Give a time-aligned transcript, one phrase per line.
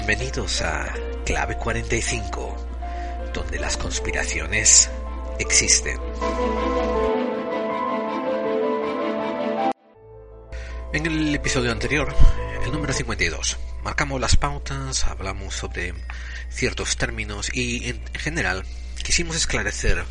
[0.00, 0.94] Bienvenidos a
[1.26, 4.88] Clave 45, donde las conspiraciones
[5.40, 5.98] existen.
[10.92, 12.14] En el episodio anterior,
[12.64, 15.94] el número 52, marcamos las pautas, hablamos sobre
[16.48, 18.62] ciertos términos y en general
[19.02, 20.04] quisimos esclarecer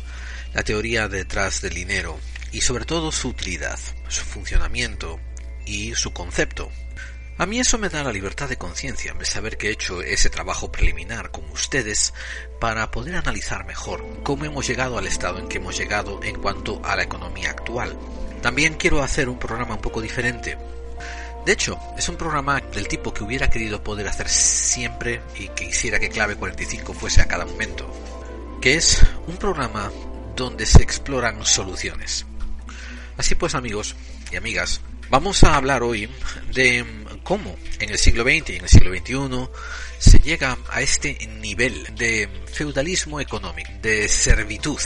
[0.52, 2.18] la teoría detrás del dinero
[2.52, 3.78] y sobre todo su utilidad,
[4.08, 5.18] su funcionamiento
[5.64, 6.70] y su concepto.
[7.38, 10.28] A mí eso me da la libertad de conciencia, de saber que he hecho ese
[10.28, 12.12] trabajo preliminar con ustedes
[12.58, 16.84] para poder analizar mejor cómo hemos llegado al estado en que hemos llegado en cuanto
[16.84, 17.96] a la economía actual.
[18.42, 20.58] También quiero hacer un programa un poco diferente.
[21.46, 25.68] De hecho, es un programa del tipo que hubiera querido poder hacer siempre y que
[25.68, 27.88] quisiera que Clave 45 fuese a cada momento,
[28.60, 29.92] que es un programa
[30.34, 32.26] donde se exploran soluciones.
[33.16, 33.94] Así pues, amigos
[34.32, 36.10] y amigas, vamos a hablar hoy
[36.52, 36.84] de
[37.28, 39.50] cómo en el siglo XX y en el siglo XXI
[39.98, 44.80] se llega a este nivel de feudalismo económico, de servitud.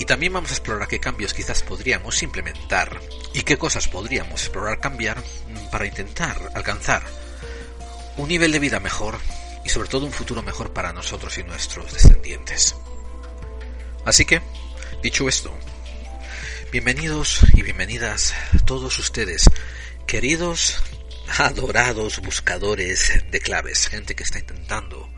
[0.00, 3.00] Y también vamos a explorar qué cambios quizás podríamos implementar
[3.34, 5.22] y qué cosas podríamos explorar cambiar
[5.70, 7.04] para intentar alcanzar
[8.16, 9.16] un nivel de vida mejor
[9.64, 12.74] y sobre todo un futuro mejor para nosotros y nuestros descendientes.
[14.04, 14.42] Así que,
[15.04, 15.56] dicho esto,
[16.72, 19.48] bienvenidos y bienvenidas todos ustedes,
[20.08, 20.82] queridos
[21.38, 25.08] adorados buscadores de claves, gente que está intentando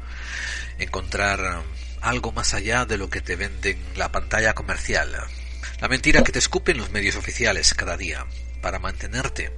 [0.78, 1.62] encontrar
[2.00, 5.12] algo más allá de lo que te venden la pantalla comercial,
[5.80, 8.26] la mentira que te escupen los medios oficiales cada día
[8.60, 9.52] para mantenerte,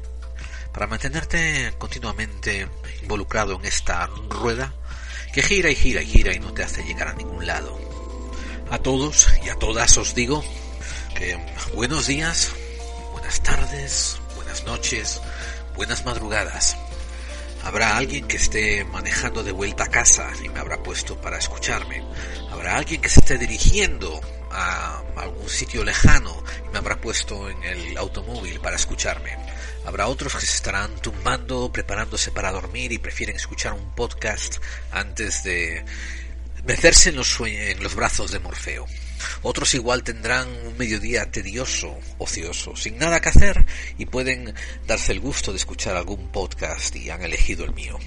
[0.73, 2.69] para mantenerte continuamente
[3.03, 4.75] involucrado en esta rueda
[5.33, 7.79] que gira y gira y gira y no te hace llegar a ningún lado.
[8.71, 10.45] A todos y a todas os digo
[11.15, 11.39] que
[11.75, 12.51] buenos días,
[13.13, 15.21] buenas tardes, buenas noches,
[15.75, 16.77] buenas madrugadas.
[17.63, 22.03] Habrá alguien que esté manejando de vuelta a casa y me habrá puesto para escucharme.
[22.51, 24.21] Habrá alguien que se esté dirigiendo
[24.51, 29.37] a algún sitio lejano y me habrá puesto en el automóvil para escucharme.
[29.85, 34.57] Habrá otros que se estarán tumbando, preparándose para dormir y prefieren escuchar un podcast
[34.91, 35.85] antes de
[36.65, 38.87] mecerse en los, en los brazos de Morfeo.
[39.43, 43.65] Otros igual tendrán un mediodía tedioso, ocioso, sin nada que hacer
[43.99, 44.55] y pueden
[44.87, 47.99] darse el gusto de escuchar algún podcast y han elegido el mío.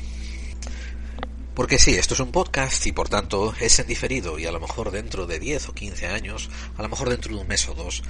[1.53, 4.59] Porque sí, esto es un podcast y por tanto es en diferido y a lo
[4.59, 7.75] mejor dentro de 10 o 15 años, a lo mejor dentro de un mes o
[7.75, 8.01] dos,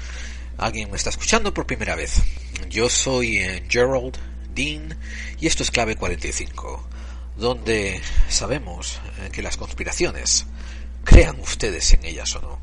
[0.57, 2.21] alguien me está escuchando por primera vez.
[2.69, 4.17] Yo soy eh, Gerald
[4.53, 4.97] Dean
[5.41, 6.87] y esto es Clave 45,
[7.35, 10.45] donde sabemos eh, que las conspiraciones,
[11.03, 12.59] crean ustedes en ellas o no,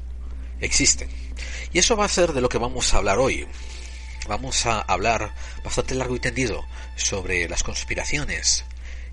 [0.61, 1.09] existen.
[1.73, 3.47] Y eso va a ser de lo que vamos a hablar hoy.
[4.29, 5.35] Vamos a hablar
[5.65, 6.65] bastante largo y tendido
[6.97, 8.65] sobre las conspiraciones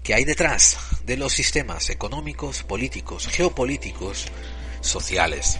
[0.03, 4.27] que hay detrás de los sistemas económicos, políticos, geopolíticos,
[4.81, 5.59] sociales,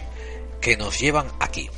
[0.60, 1.68] que nos llevan aquí.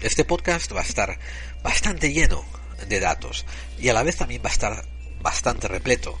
[0.00, 1.18] Este podcast va a estar
[1.62, 2.44] bastante lleno
[2.88, 3.46] de datos
[3.78, 4.88] y a la vez también va a estar
[5.20, 6.18] bastante repleto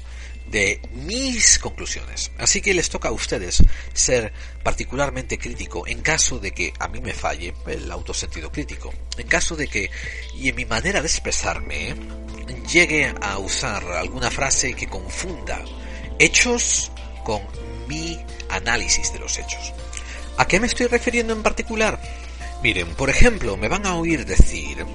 [0.50, 2.30] de mis conclusiones.
[2.38, 4.32] Así que les toca a ustedes ser
[4.62, 8.92] particularmente crítico en caso de que a mí me falle el autosentido crítico.
[9.16, 9.90] En caso de que,
[10.34, 11.94] y en mi manera de expresarme,
[12.70, 15.64] llegue a usar alguna frase que confunda
[16.18, 16.90] hechos
[17.24, 17.42] con
[17.88, 19.72] mi análisis de los hechos.
[20.36, 22.00] ¿A qué me estoy refiriendo en particular?
[22.62, 24.86] Miren, por ejemplo, me van a oír decir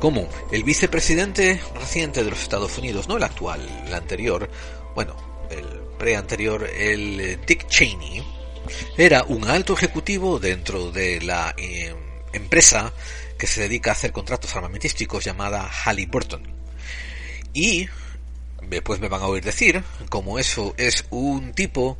[0.00, 4.50] como el vicepresidente reciente de los Estados Unidos, no el actual, el anterior,
[4.94, 5.16] bueno,
[5.50, 5.66] el
[5.98, 8.22] pre-anterior, el eh, Dick Cheney,
[8.96, 11.94] era un alto ejecutivo dentro de la eh,
[12.32, 12.92] empresa
[13.38, 16.42] que se dedica a hacer contratos armamentísticos llamada Halliburton.
[17.52, 17.88] Y
[18.68, 21.98] después me van a oír decir, como eso es un tipo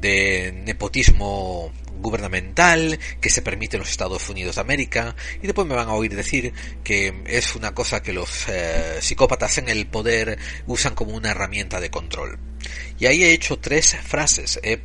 [0.00, 5.74] de nepotismo gubernamental que se permite en los Estados Unidos de América y después me
[5.74, 6.52] van a oír decir
[6.84, 11.80] que es una cosa que los eh, psicópatas en el poder usan como una herramienta
[11.80, 12.38] de control.
[12.98, 14.80] Y ahí he hecho tres frases, he,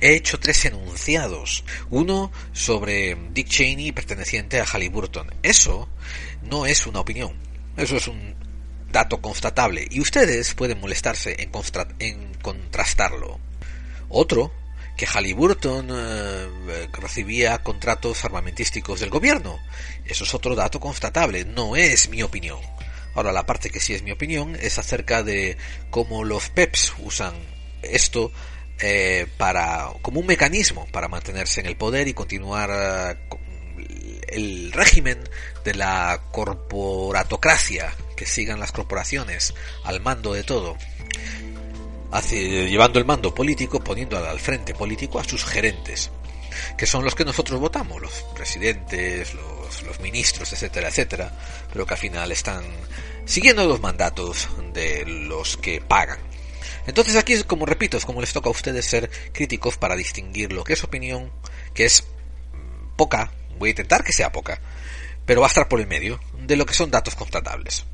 [0.00, 1.64] hecho tres enunciados.
[1.90, 5.34] Uno sobre Dick Cheney perteneciente a Halliburton.
[5.42, 5.88] Eso
[6.42, 7.34] no es una opinión,
[7.76, 8.34] eso es un
[8.90, 11.50] dato constatable y ustedes pueden molestarse en,
[11.98, 13.38] en contrastarlo.
[14.08, 14.52] Otro
[15.00, 19.58] que Halliburton eh, recibía contratos armamentísticos del gobierno.
[20.04, 22.58] Eso es otro dato constatable, no es mi opinión.
[23.14, 25.56] Ahora, la parte que sí es mi opinión es acerca de
[25.88, 27.32] cómo los PEPs usan
[27.80, 28.30] esto
[28.78, 33.16] eh, para como un mecanismo para mantenerse en el poder y continuar eh,
[34.28, 35.18] el régimen
[35.64, 40.76] de la corporatocracia que sigan las corporaciones al mando de todo
[42.30, 46.10] llevando el mando político, poniendo al frente político a sus gerentes,
[46.76, 51.32] que son los que nosotros votamos, los presidentes, los, los ministros, etcétera, etcétera,
[51.72, 52.64] pero que al final están
[53.24, 56.18] siguiendo los mandatos de los que pagan.
[56.86, 60.52] Entonces aquí, es como repito, es como les toca a ustedes ser críticos para distinguir
[60.52, 61.30] lo que es opinión,
[61.74, 62.04] que es
[62.96, 64.60] poca, voy a intentar que sea poca,
[65.24, 67.86] pero va a estar por el medio, de lo que son datos constatables.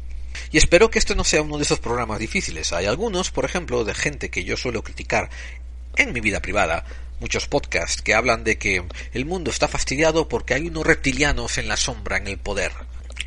[0.50, 2.72] Y espero que esto no sea uno de esos programas difíciles.
[2.72, 5.30] Hay algunos, por ejemplo, de gente que yo suelo criticar
[5.96, 6.84] en mi vida privada,
[7.20, 11.68] muchos podcasts que hablan de que el mundo está fastidiado porque hay unos reptilianos en
[11.68, 12.72] la sombra, en el poder.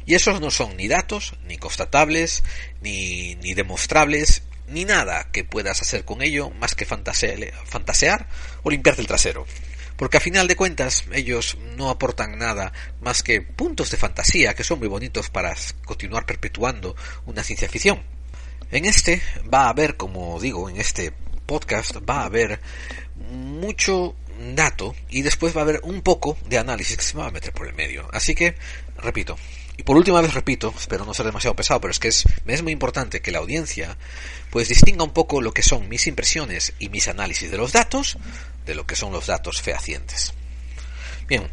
[0.06, 2.44] Y esos no son ni datos, ni constatables,
[2.81, 8.27] ni, ni demostrables, ni nada que puedas hacer con ello más que fantasear
[8.63, 9.45] o limpiarte el trasero
[10.00, 14.63] porque a final de cuentas ellos no aportan nada más que puntos de fantasía que
[14.63, 15.54] son muy bonitos para
[15.84, 18.01] continuar perpetuando una ciencia ficción.
[18.72, 19.22] En este
[19.54, 21.12] va a haber, como digo, en este
[21.46, 22.62] podcast va a haber
[23.30, 24.16] mucho
[24.56, 27.51] dato y después va a haber un poco de análisis que se va a meter
[27.51, 28.07] por el medio.
[28.13, 28.56] Así que,
[29.00, 29.36] repito,
[29.79, 32.63] y por última vez repito, espero no ser demasiado pesado, pero es que es, es
[32.63, 33.97] muy importante que la audiencia
[34.49, 38.17] pues distinga un poco lo que son mis impresiones y mis análisis de los datos
[38.65, 40.33] de lo que son los datos fehacientes.
[41.29, 41.49] Bien,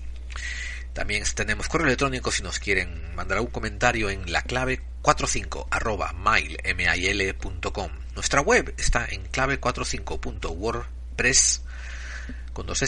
[0.93, 6.13] También tenemos correo electrónico si nos quieren mandar algún comentario en la clave 45 arroba.
[8.13, 11.61] Nuestra web está en clave45.wordpress
[12.53, 12.81] con dos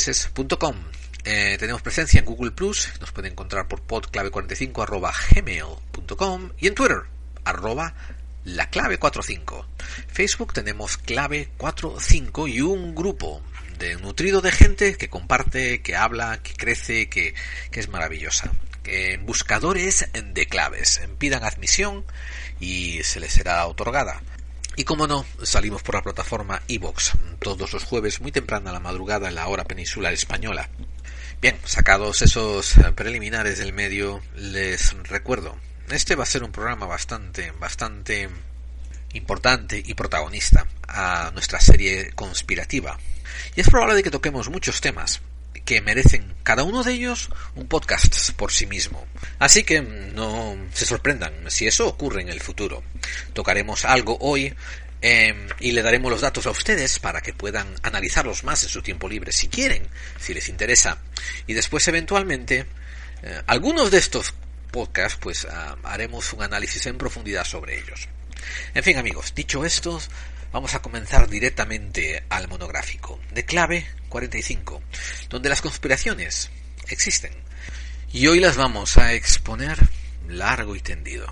[1.25, 6.75] eh, tenemos presencia en Google Plus, nos pueden encontrar por podclave45 arroba gmail.com y en
[6.75, 7.03] Twitter
[7.45, 7.95] arroba
[8.45, 9.65] la clave 45.
[10.07, 13.41] Facebook tenemos clave 45 y un grupo
[13.79, 17.33] de nutrido de gente que comparte, que habla, que crece, que,
[17.71, 18.51] que es maravillosa.
[18.85, 22.05] En buscadores de claves, pidan admisión
[22.59, 24.21] y se les será otorgada.
[24.75, 28.79] Y como no, salimos por la plataforma iBox todos los jueves muy temprano a la
[28.79, 30.69] madrugada en la hora peninsular española.
[31.41, 35.57] Bien, sacados esos preliminares del medio, les recuerdo
[35.93, 38.29] este va a ser un programa bastante, bastante
[39.13, 42.97] importante y protagonista a nuestra serie conspirativa.
[43.55, 45.21] Y es probable que toquemos muchos temas
[45.65, 49.05] que merecen cada uno de ellos un podcast por sí mismo.
[49.39, 52.83] Así que no se sorprendan si eso ocurre en el futuro.
[53.33, 54.53] Tocaremos algo hoy
[55.01, 58.81] em, y le daremos los datos a ustedes para que puedan analizarlos más en su
[58.81, 59.87] tiempo libre si quieren,
[60.19, 60.97] si les interesa.
[61.47, 62.65] Y después eventualmente
[63.21, 64.33] eh, algunos de estos
[64.73, 68.09] podcast, pues ah, haremos un análisis en profundidad sobre ellos.
[68.73, 70.01] En fin, amigos, dicho esto,
[70.51, 74.81] vamos a comenzar directamente al monográfico de clave 45,
[75.29, 76.49] donde las conspiraciones
[76.89, 77.31] existen.
[78.11, 79.77] Y hoy las vamos a exponer
[80.27, 81.31] largo y tendido.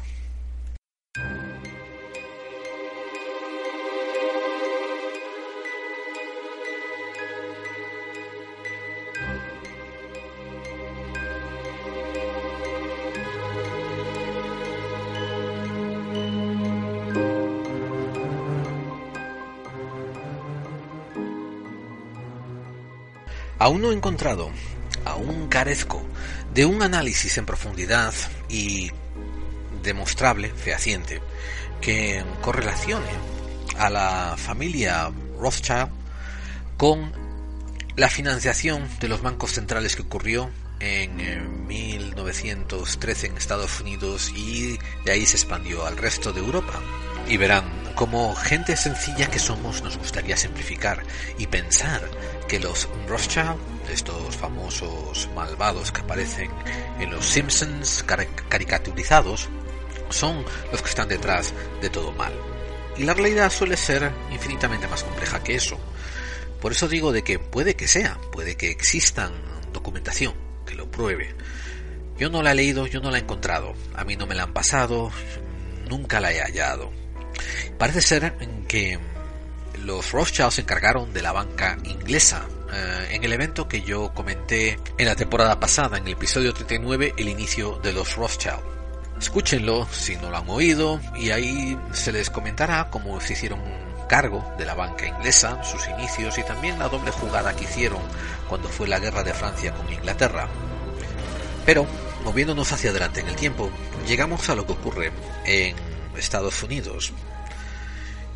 [23.62, 24.50] Aún no he encontrado,
[25.06, 26.03] aún carezco
[26.51, 28.12] de un análisis en profundidad
[28.50, 28.89] y
[29.84, 31.22] demostrable, fehaciente,
[31.80, 33.12] que correlacione
[33.77, 35.89] a la familia Rothschild
[36.75, 37.13] con
[37.96, 40.50] la financiación de los bancos centrales que ocurrió
[40.80, 46.82] en 1913 en Estados Unidos y de ahí se expandió al resto de Europa.
[47.31, 47.63] Y verán,
[47.95, 51.01] como gente sencilla que somos, nos gustaría simplificar
[51.38, 52.01] y pensar
[52.50, 53.55] que los Rothschild,
[53.89, 56.51] estos famosos malvados que aparecen
[57.00, 58.03] en los Simpsons
[58.50, 59.47] caricaturizados,
[60.09, 62.33] son los que están detrás de todo mal.
[62.97, 65.79] Y la realidad suele ser infinitamente más compleja que eso.
[66.59, 69.31] Por eso digo de que puede que sea, puede que existan
[69.71, 70.33] documentación
[70.65, 71.33] que lo pruebe.
[72.17, 74.43] Yo no la he leído, yo no la he encontrado, a mí no me la
[74.43, 75.13] han pasado,
[75.88, 77.00] nunca la he hallado.
[77.77, 78.33] Parece ser
[78.67, 79.00] que
[79.83, 82.48] los Rothschild se encargaron de la banca inglesa.
[82.74, 87.15] Eh, en el evento que yo comenté en la temporada pasada, en el episodio 39,
[87.17, 88.60] el inicio de los Rothschild.
[89.19, 93.60] Escúchenlo si no lo han oído y ahí se les comentará cómo se hicieron
[94.12, 98.01] cargo de la banca inglesa, sus inicios y también la doble jugada que hicieron
[98.50, 100.50] cuando fue la guerra de Francia con Inglaterra.
[101.65, 101.86] Pero,
[102.25, 103.69] moviéndonos hacia adelante en el tiempo,
[104.07, 105.12] llegamos a lo que ocurre
[105.45, 105.75] en
[106.17, 107.13] Estados Unidos.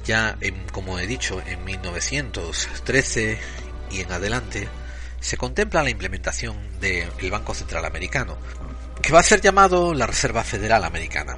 [0.05, 3.39] Ya, en, como he dicho, en 1913
[3.91, 4.67] y en adelante,
[5.19, 8.38] se contempla la implementación del Banco Central Americano,
[9.01, 11.38] que va a ser llamado la Reserva Federal Americana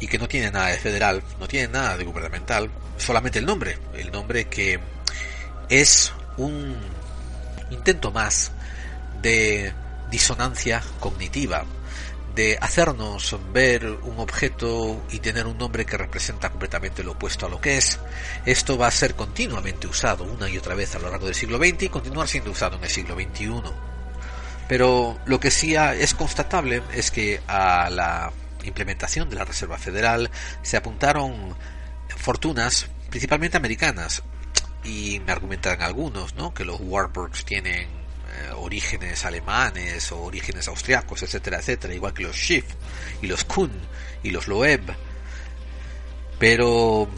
[0.00, 3.78] y que no tiene nada de federal, no tiene nada de gubernamental, solamente el nombre,
[3.94, 4.80] el nombre que
[5.68, 6.76] es un
[7.70, 8.52] intento más
[9.20, 9.72] de
[10.10, 11.64] disonancia cognitiva,
[12.38, 17.48] de hacernos ver un objeto y tener un nombre que representa completamente lo opuesto a
[17.48, 17.98] lo que es.
[18.46, 21.58] Esto va a ser continuamente usado una y otra vez a lo largo del siglo
[21.58, 23.60] XX y continuar siendo usado en el siglo XXI.
[24.68, 28.30] Pero lo que sí es constatable es que a la
[28.62, 30.30] implementación de la Reserva Federal
[30.62, 31.56] se apuntaron
[32.06, 34.22] fortunas principalmente americanas
[34.84, 36.54] y me argumentan algunos ¿no?
[36.54, 37.88] que los Warburgs tienen
[38.56, 42.64] orígenes alemanes o orígenes austriacos, etcétera, etcétera, igual que los Schiff
[43.22, 43.72] y los Kuhn
[44.22, 44.82] y los Loeb.
[46.38, 47.08] Pero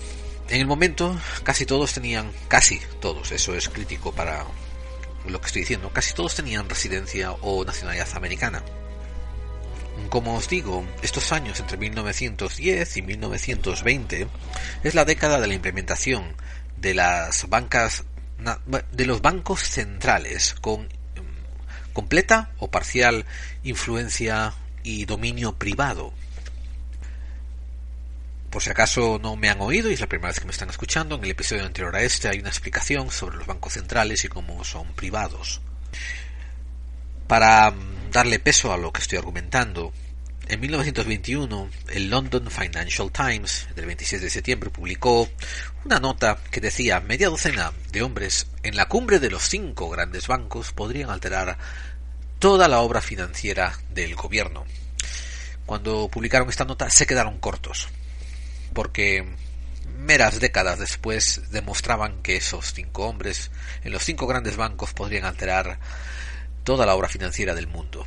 [0.49, 4.45] en el momento casi todos tenían, casi todos, eso es crítico para
[5.27, 8.62] lo que estoy diciendo, casi todos tenían residencia o nacionalidad americana.
[10.09, 14.29] Como os digo, estos años entre 1910 y 1920
[14.83, 16.35] es la década de la implementación
[16.77, 18.05] de las bancas
[18.93, 20.89] de los bancos centrales con
[21.92, 23.25] completa o parcial
[23.62, 26.12] influencia y dominio privado.
[28.50, 30.70] Por si acaso no me han oído y es la primera vez que me están
[30.70, 34.28] escuchando, en el episodio anterior a este hay una explicación sobre los bancos centrales y
[34.28, 35.61] cómo son privados.
[37.28, 39.92] Para mm, darle peso a lo que estoy argumentando,
[40.49, 45.28] en 1921 el London Financial Times del 26 de septiembre publicó
[45.84, 50.26] una nota que decía media docena de hombres en la cumbre de los cinco grandes
[50.26, 51.56] bancos podrían alterar
[52.38, 54.64] toda la obra financiera del gobierno.
[55.64, 57.88] Cuando publicaron esta nota se quedaron cortos,
[58.75, 59.25] porque
[59.99, 63.50] meras décadas después demostraban que esos cinco hombres
[63.82, 65.78] en los cinco grandes bancos podrían alterar
[66.64, 68.06] toda la obra financiera del mundo.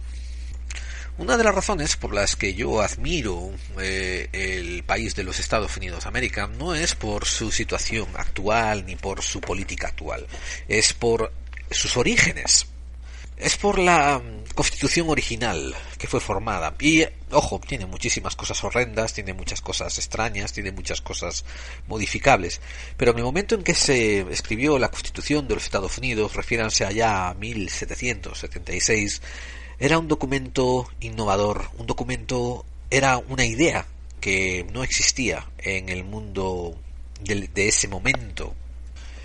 [1.15, 5.77] Una de las razones por las que yo admiro eh, el país de los Estados
[5.77, 10.25] Unidos de América no es por su situación actual ni por su política actual,
[10.67, 11.31] es por
[11.69, 12.67] sus orígenes.
[13.37, 14.21] Es por la
[14.55, 16.73] constitución original que fue formada.
[16.79, 21.43] Y, ojo, tiene muchísimas cosas horrendas, tiene muchas cosas extrañas, tiene muchas cosas
[21.87, 22.61] modificables.
[22.95, 26.85] Pero en el momento en que se escribió la constitución de los Estados Unidos, refiéranse
[26.85, 29.21] allá a 1776,
[29.83, 33.85] era un documento innovador, un documento, era una idea
[34.21, 36.79] que no existía en el mundo
[37.19, 38.55] de, de ese momento.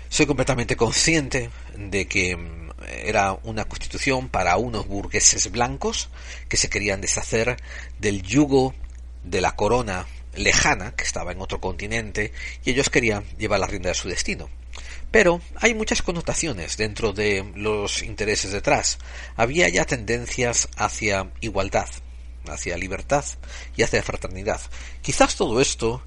[0.09, 2.71] Soy completamente consciente de que mm,
[3.05, 6.09] era una constitución para unos burgueses blancos
[6.49, 7.55] que se querían deshacer
[7.97, 8.75] del yugo
[9.23, 12.33] de la corona lejana que estaba en otro continente
[12.63, 14.49] y ellos querían llevar la rienda de su destino.
[15.11, 18.99] Pero hay muchas connotaciones dentro de los intereses detrás.
[19.35, 21.89] Había ya tendencias hacia igualdad,
[22.47, 23.25] hacia libertad
[23.75, 24.61] y hacia fraternidad.
[25.01, 26.03] Quizás todo esto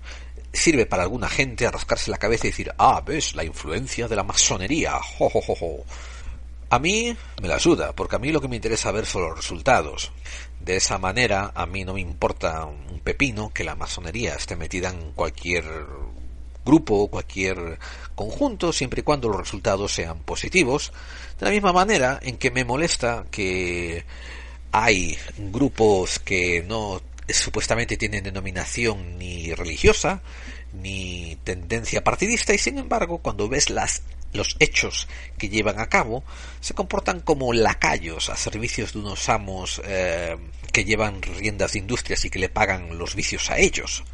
[0.53, 4.17] sirve para alguna gente a rascarse la cabeza y decir, ah, ves, la influencia de
[4.17, 5.01] la masonería.
[5.19, 5.85] Jo, jo, jo,
[6.71, 9.37] A mí me la ayuda, porque a mí lo que me interesa ver son los
[9.37, 10.13] resultados.
[10.65, 14.91] De esa manera, a mí no me importa un pepino que la masonería esté metida
[14.91, 15.65] en cualquier
[16.65, 17.79] grupo cualquier
[18.15, 20.93] conjunto, siempre y cuando los resultados sean positivos.
[21.39, 24.05] De la misma manera en que me molesta que
[24.71, 30.23] hay grupos que no supuestamente tienen denominación ni religiosa
[30.73, 34.03] ni tendencia partidista y sin embargo cuando ves las
[34.33, 35.09] los hechos
[35.39, 36.25] que llevan a cabo
[36.61, 40.37] se comportan como lacayos a servicios de unos amos eh,
[40.73, 44.05] que llevan riendas de industrias y que le pagan los vicios a ellos.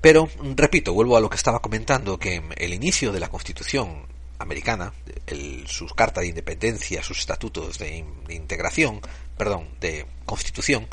[0.00, 4.06] Pero, repito, vuelvo a lo que estaba comentando, que el inicio de la Constitución
[4.38, 4.92] americana,
[5.26, 9.00] el, sus cartas de independencia, sus estatutos de, de, integración,
[9.36, 10.86] perdón, de constitución,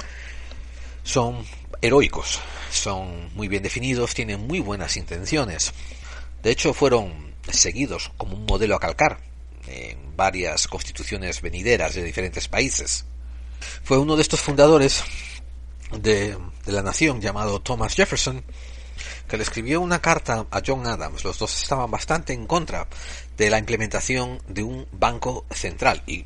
[1.03, 1.45] son
[1.81, 2.39] heroicos,
[2.71, 5.73] son muy bien definidos, tienen muy buenas intenciones.
[6.41, 9.19] De hecho, fueron seguidos como un modelo a calcar
[9.67, 13.05] en varias constituciones venideras de diferentes países.
[13.83, 15.03] Fue uno de estos fundadores
[15.91, 18.43] de, de la nación llamado Thomas Jefferson
[19.27, 21.23] que le escribió una carta a John Adams.
[21.23, 22.87] Los dos estaban bastante en contra
[23.37, 26.25] de la implementación de un banco central y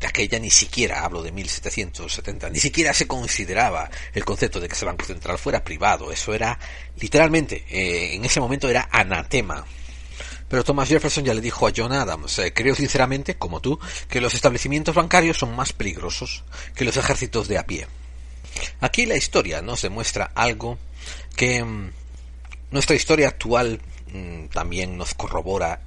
[0.00, 4.74] de aquella ni siquiera, hablo de 1770, ni siquiera se consideraba el concepto de que
[4.74, 6.12] ese banco central fuera privado.
[6.12, 6.58] Eso era,
[7.00, 9.64] literalmente, eh, en ese momento era anatema.
[10.48, 13.78] Pero Thomas Jefferson ya le dijo a John Adams, eh, creo sinceramente, como tú,
[14.08, 17.86] que los establecimientos bancarios son más peligrosos que los ejércitos de a pie.
[18.80, 20.78] Aquí la historia nos demuestra algo
[21.36, 21.90] que mm,
[22.70, 23.80] nuestra historia actual
[24.12, 25.80] mm, también nos corrobora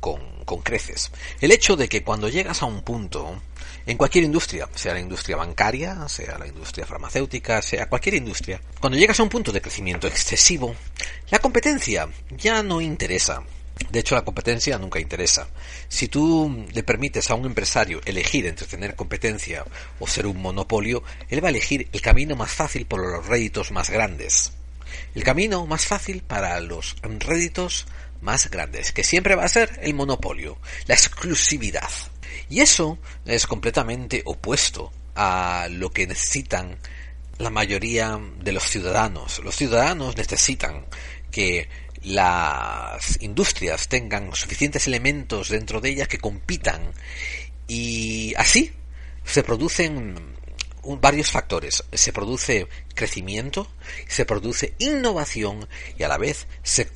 [0.00, 1.10] con, con creces.
[1.40, 3.40] El hecho de que cuando llegas a un punto
[3.86, 8.98] en cualquier industria, sea la industria bancaria, sea la industria farmacéutica, sea cualquier industria, cuando
[8.98, 10.74] llegas a un punto de crecimiento excesivo,
[11.30, 13.42] la competencia ya no interesa.
[13.90, 15.48] De hecho, la competencia nunca interesa.
[15.88, 19.64] Si tú le permites a un empresario elegir entre tener competencia
[19.98, 23.70] o ser un monopolio, él va a elegir el camino más fácil por los réditos
[23.70, 24.52] más grandes.
[25.14, 27.86] El camino más fácil para los réditos
[28.20, 31.88] más grandes, que siempre va a ser el monopolio, la exclusividad.
[32.50, 36.78] Y eso es completamente opuesto a lo que necesitan
[37.38, 39.38] la mayoría de los ciudadanos.
[39.40, 40.86] Los ciudadanos necesitan
[41.30, 41.68] que
[42.04, 46.92] las industrias tengan suficientes elementos dentro de ellas que compitan
[47.66, 48.72] y así
[49.24, 50.36] se producen
[51.00, 51.84] varios factores.
[51.92, 53.70] Se produce crecimiento,
[54.06, 56.88] se produce innovación y a la vez se,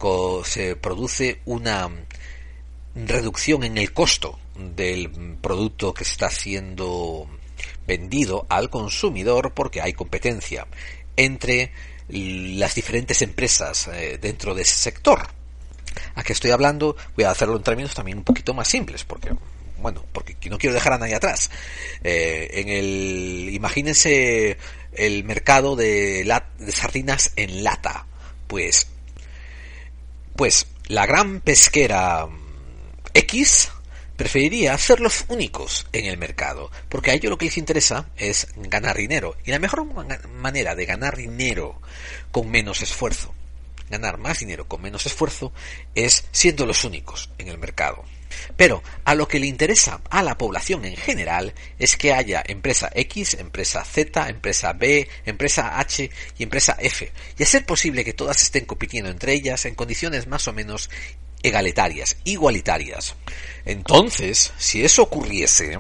[0.45, 1.91] se produce una
[2.95, 7.29] reducción en el costo del producto que está siendo
[7.87, 10.67] vendido al consumidor porque hay competencia
[11.17, 11.73] entre
[12.09, 15.27] las diferentes empresas eh, dentro de ese sector.
[16.15, 16.97] ¿A qué estoy hablando?
[17.17, 19.31] Voy a hacerlo en términos también un poquito más simples, porque
[19.79, 21.51] bueno, porque no quiero dejar a nadie atrás.
[22.05, 24.57] Eh, en el, imagínense
[24.93, 26.25] el mercado de,
[26.59, 28.07] de sardinas en lata.
[28.47, 28.87] Pues,
[30.37, 32.29] pues la gran pesquera
[33.15, 33.71] X
[34.23, 38.47] preferiría ser los únicos en el mercado, porque a ellos lo que les interesa es
[38.55, 39.37] ganar dinero.
[39.45, 39.85] Y la mejor
[40.29, 41.81] manera de ganar dinero
[42.31, 43.35] con menos esfuerzo,
[43.91, 45.53] ganar más dinero con menos esfuerzo,
[45.97, 48.05] es siendo los únicos en el mercado.
[48.57, 52.91] Pero a lo que le interesa a la población en general es que haya empresa
[52.95, 56.09] X, empresa Z, empresa B, empresa H
[56.39, 60.29] y empresa F, y a ser posible que todas estén compitiendo entre ellas en condiciones
[60.29, 60.91] más o menos
[61.43, 63.17] egalitarias, igualitarias.
[63.65, 65.79] Entonces, si eso ocurriese,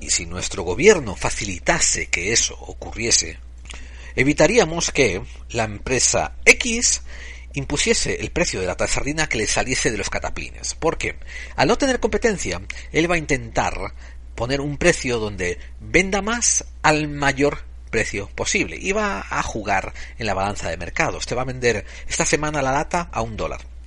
[0.00, 3.38] y si nuestro gobierno facilitase que eso ocurriese,
[4.16, 7.02] evitaríamos que la empresa X
[7.54, 10.74] impusiese el precio de la sardina que le saliese de los cataplines.
[10.74, 11.16] Porque
[11.56, 12.60] al no tener competencia,
[12.92, 13.94] él va a intentar
[14.34, 20.26] poner un precio donde venda más al mayor precio posible y va a jugar en
[20.26, 21.26] la balanza de mercados.
[21.26, 23.77] Te va a vender esta semana la lata a un dólar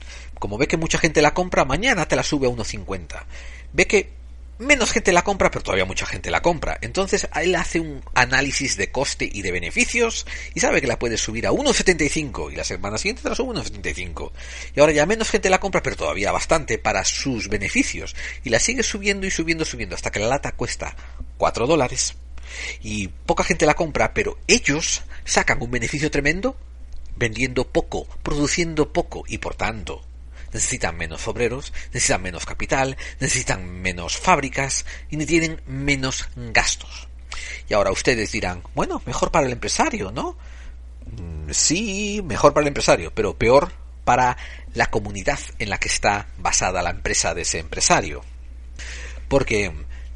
[0.41, 3.25] como ve que mucha gente la compra, mañana te la sube a 1,50.
[3.73, 4.09] Ve que
[4.57, 6.79] menos gente la compra, pero todavía mucha gente la compra.
[6.81, 10.25] Entonces él hace un análisis de coste y de beneficios
[10.55, 13.55] y sabe que la puede subir a 1,75 y la semana siguiente te la sube
[13.55, 14.31] a 1,75.
[14.75, 18.15] Y ahora ya menos gente la compra, pero todavía bastante para sus beneficios.
[18.43, 20.95] Y la sigue subiendo y subiendo, subiendo hasta que la lata cuesta
[21.37, 22.15] 4 dólares.
[22.81, 26.57] Y poca gente la compra, pero ellos sacan un beneficio tremendo
[27.15, 30.01] vendiendo poco, produciendo poco y por tanto
[30.53, 37.07] necesitan menos obreros, necesitan menos capital, necesitan menos fábricas y tienen menos gastos.
[37.69, 40.37] Y ahora ustedes dirán, bueno, mejor para el empresario, ¿no?
[41.05, 43.71] Mm, sí, mejor para el empresario, pero peor
[44.03, 44.37] para
[44.73, 48.23] la comunidad en la que está basada la empresa de ese empresario.
[49.27, 49.71] Porque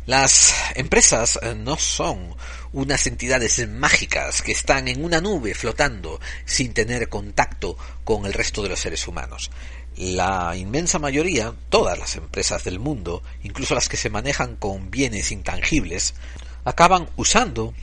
[0.05, 2.35] las empresas eh, no son
[2.73, 8.61] unas entidades mágicas que están en una nube flotando sin tener contacto con el resto
[8.61, 9.49] de los seres humanos
[9.97, 15.31] la inmensa mayoría, todas las empresas del mundo, incluso las que se manejan con bienes
[15.31, 16.15] intangibles,
[16.65, 17.73] acaban usando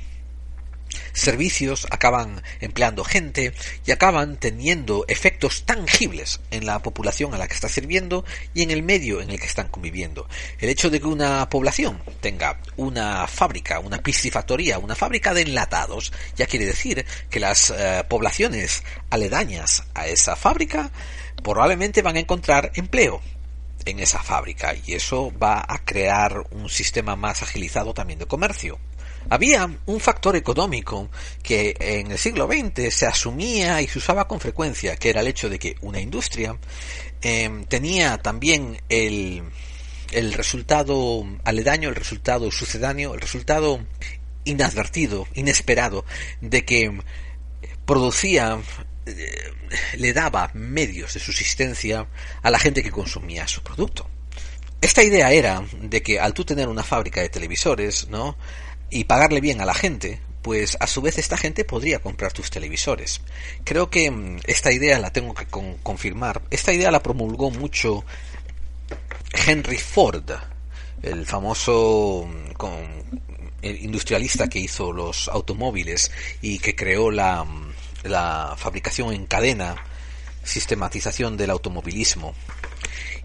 [1.12, 3.52] servicios, acaban empleando gente
[3.86, 8.70] y acaban teniendo efectos tangibles en la población a la que está sirviendo y en
[8.70, 10.28] el medio en el que están conviviendo.
[10.58, 16.12] El hecho de que una población tenga una fábrica, una piscifactoría, una fábrica de enlatados,
[16.36, 20.90] ya quiere decir que las eh, poblaciones aledañas a esa fábrica
[21.42, 23.20] probablemente van a encontrar empleo
[23.84, 28.78] en esa fábrica y eso va a crear un sistema más agilizado también de comercio.
[29.30, 31.08] Había un factor económico
[31.42, 35.28] que en el siglo XX se asumía y se usaba con frecuencia, que era el
[35.28, 36.58] hecho de que una industria
[37.20, 39.42] em, tenía también el,
[40.12, 43.80] el resultado aledaño, el resultado sucedáneo, el resultado
[44.44, 46.04] inadvertido, inesperado,
[46.40, 47.00] de que
[47.86, 48.60] producía
[49.06, 49.52] eh,
[49.96, 52.06] le daba medios de subsistencia
[52.42, 54.08] a la gente que consumía su producto.
[54.80, 58.36] Esta idea era de que al tú tener una fábrica de televisores, ¿no?
[58.92, 62.50] y pagarle bien a la gente, pues a su vez esta gente podría comprar tus
[62.50, 63.22] televisores.
[63.64, 65.46] Creo que mm, esta idea la tengo que
[65.82, 66.42] confirmar.
[66.50, 68.04] Esta idea la promulgó mucho
[69.46, 70.30] Henry Ford,
[71.02, 76.12] el famoso mm, industrialista que hizo los automóviles
[76.42, 77.71] y que creó la, mm,
[78.04, 79.76] la fabricación en cadena,
[80.44, 82.34] sistematización del automovilismo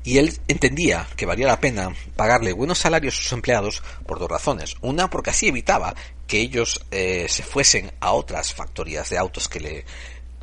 [0.08, 4.30] y él entendía que valía la pena pagarle buenos salarios a sus empleados por dos
[4.30, 4.76] razones.
[4.80, 5.94] Una, porque así evitaba
[6.26, 9.86] que ellos eh, se fuesen a otras factorías de autos que le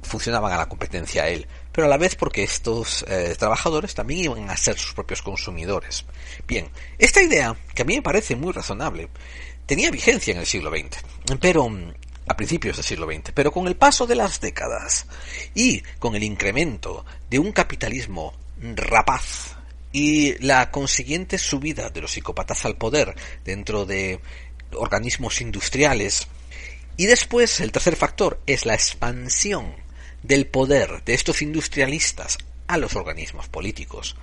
[0.02, 4.24] funcionaban a la competencia a él, pero a la vez porque estos eh, trabajadores también
[4.24, 6.04] iban a ser sus propios consumidores.
[6.46, 6.68] Bien,
[6.98, 9.08] esta idea, que a mí me parece muy razonable,
[9.64, 10.98] tenía vigencia en el siglo XX,
[11.40, 11.70] pero
[12.26, 15.06] a principios del siglo XX, pero con el paso de las décadas
[15.54, 18.34] y con el incremento de un capitalismo
[18.74, 19.56] rapaz
[19.92, 24.20] y la consiguiente subida de los psicópatas al poder dentro de
[24.72, 26.26] organismos industriales.
[26.96, 29.74] Y después el tercer factor es la expansión
[30.22, 34.16] del poder de estos industrialistas a los organismos políticos,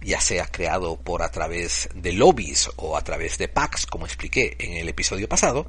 [0.00, 4.56] ya sea creado por a través de lobbies o a través de PACs, como expliqué
[4.58, 5.66] en el episodio pasado,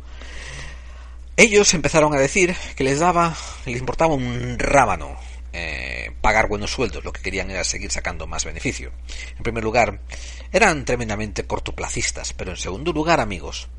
[1.37, 5.15] ellos empezaron a decir que les daba, les importaba un rábano
[5.53, 8.91] eh, pagar buenos sueldos, lo que querían era seguir sacando más beneficio.
[9.37, 10.01] En primer lugar,
[10.51, 13.69] eran tremendamente cortoplacistas, pero en segundo lugar, amigos,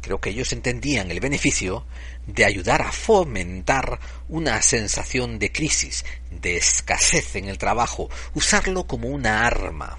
[0.00, 1.86] creo que ellos entendían el beneficio
[2.26, 9.08] de ayudar a fomentar una sensación de crisis, de escasez en el trabajo, usarlo como
[9.08, 9.98] una arma.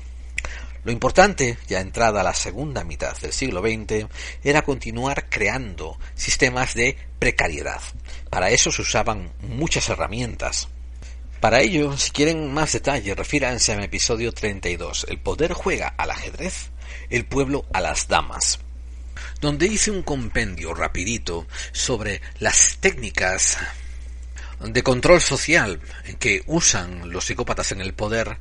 [0.84, 4.08] Lo importante, ya entrada la segunda mitad del siglo XX,
[4.44, 7.82] era continuar creando sistemas de precariedad.
[8.30, 10.70] Para eso se usaban muchas herramientas.
[11.40, 16.10] Para ello, si quieren más detalle, refíranse a mi episodio 32, El poder juega al
[16.10, 16.72] ajedrez,
[17.10, 18.60] el pueblo a las damas,
[19.40, 23.58] donde hice un compendio rapidito sobre las técnicas
[24.60, 25.80] de control social
[26.20, 28.40] que usan los psicópatas en el poder,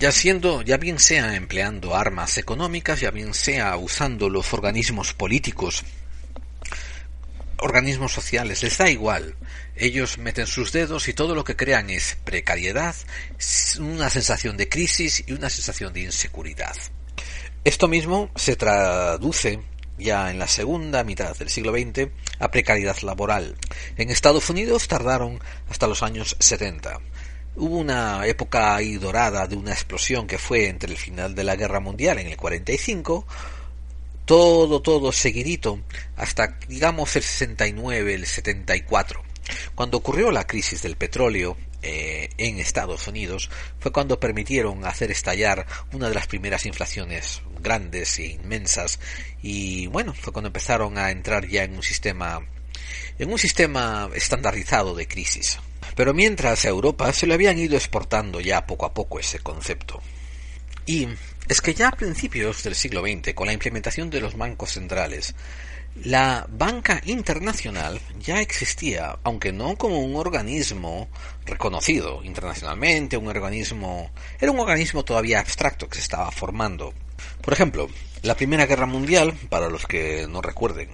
[0.00, 5.84] ya siendo, ya bien sea empleando armas económicas, ya bien sea usando los organismos políticos
[7.64, 9.36] organismos sociales, les da igual.
[9.74, 12.94] Ellos meten sus dedos y todo lo que crean es precariedad,
[13.78, 16.76] una sensación de crisis y una sensación de inseguridad.
[17.64, 19.60] Esto mismo se traduce
[19.96, 23.56] ya en la segunda mitad del siglo XX a precariedad laboral.
[23.96, 27.00] En Estados Unidos tardaron hasta los años 70.
[27.56, 31.56] Hubo una época ahí dorada de una explosión que fue entre el final de la
[31.56, 33.26] Guerra Mundial en el 45
[34.24, 35.80] todo, todo seguidito,
[36.16, 39.22] hasta digamos el 69, el 74.
[39.74, 45.66] Cuando ocurrió la crisis del petróleo eh, en Estados Unidos, fue cuando permitieron hacer estallar
[45.92, 48.98] una de las primeras inflaciones grandes e inmensas,
[49.42, 52.40] y bueno, fue cuando empezaron a entrar ya en un sistema,
[53.18, 55.58] en un sistema estandarizado de crisis.
[55.94, 60.00] Pero mientras a Europa se le habían ido exportando ya poco a poco ese concepto.
[60.86, 61.08] Y
[61.48, 65.34] es que ya a principios del siglo XX, con la implementación de los bancos centrales,
[66.02, 71.08] la banca internacional ya existía, aunque no como un organismo
[71.46, 76.92] reconocido internacionalmente, un organismo era un organismo todavía abstracto que se estaba formando.
[77.40, 77.88] Por ejemplo,
[78.22, 80.88] la Primera Guerra Mundial, para los que no recuerden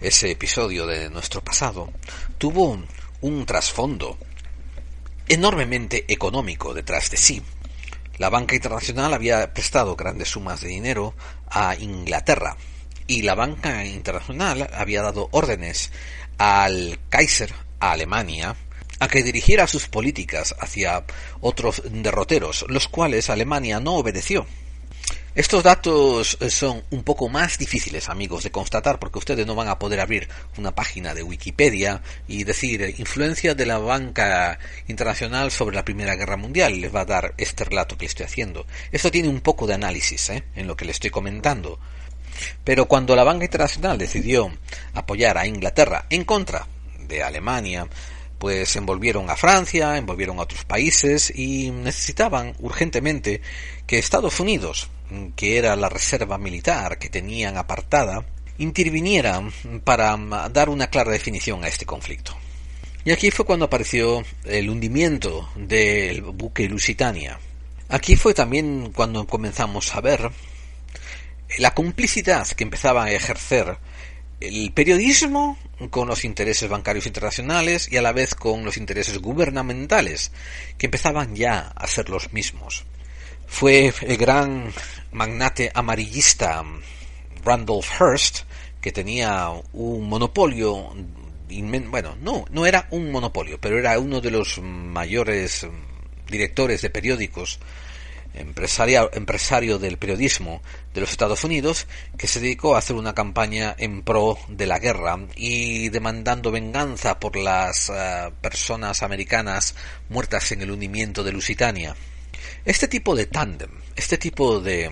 [0.00, 1.90] ese episodio de nuestro pasado,
[2.38, 2.80] tuvo
[3.20, 4.16] un trasfondo
[5.28, 7.42] enormemente económico detrás de sí.
[8.18, 11.14] La banca internacional había prestado grandes sumas de dinero
[11.48, 12.56] a Inglaterra
[13.06, 15.92] y la banca internacional había dado órdenes
[16.36, 18.56] al Kaiser, a Alemania,
[19.00, 21.04] a que dirigiera sus políticas hacia
[21.40, 24.46] otros derroteros, los cuales Alemania no obedeció.
[25.38, 29.68] Estos datos eh, son un poco más difíciles, amigos, de constatar porque ustedes no van
[29.68, 35.52] a poder abrir una página de Wikipedia y decir eh, influencia de la banca internacional
[35.52, 36.80] sobre la Primera Guerra Mundial.
[36.80, 38.66] Les va a dar este relato que estoy haciendo.
[38.90, 40.42] Esto tiene un poco de análisis ¿eh?
[40.56, 41.78] en lo que le estoy comentando.
[42.64, 44.50] Pero cuando la banca internacional decidió
[44.94, 46.66] apoyar a Inglaterra en contra
[47.06, 47.86] de Alemania,
[48.38, 53.40] pues envolvieron a Francia, envolvieron a otros países y necesitaban urgentemente
[53.86, 54.90] que Estados Unidos
[55.36, 58.24] que era la reserva militar que tenían apartada,
[58.58, 59.42] interviniera
[59.84, 60.16] para
[60.50, 62.36] dar una clara definición a este conflicto.
[63.04, 67.38] Y aquí fue cuando apareció el hundimiento del buque Lusitania.
[67.88, 70.30] Aquí fue también cuando comenzamos a ver
[71.58, 73.78] la complicidad que empezaba a ejercer
[74.40, 75.58] el periodismo
[75.90, 80.32] con los intereses bancarios internacionales y a la vez con los intereses gubernamentales,
[80.76, 82.84] que empezaban ya a ser los mismos.
[83.46, 84.72] Fue el gran
[85.12, 86.64] magnate amarillista
[87.44, 88.40] Randolph Hearst,
[88.80, 90.94] que tenía un monopolio,
[91.90, 95.66] bueno, no, no era un monopolio, pero era uno de los mayores
[96.28, 97.58] directores de periódicos
[98.38, 100.62] empresario, empresario del periodismo
[100.94, 104.78] de los Estados Unidos, que se dedicó a hacer una campaña en pro de la
[104.78, 109.74] guerra y demandando venganza por las eh, personas americanas
[110.08, 111.94] muertas en el hundimiento de Lusitania.
[112.64, 114.90] Este tipo de tándem, este tipo de,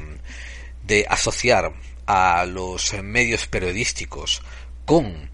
[0.84, 1.72] de asociar
[2.06, 4.42] a los medios periodísticos
[4.84, 5.30] con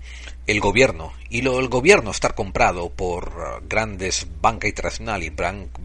[0.47, 5.31] el gobierno y lo, el gobierno estar comprado por grandes banca internacional y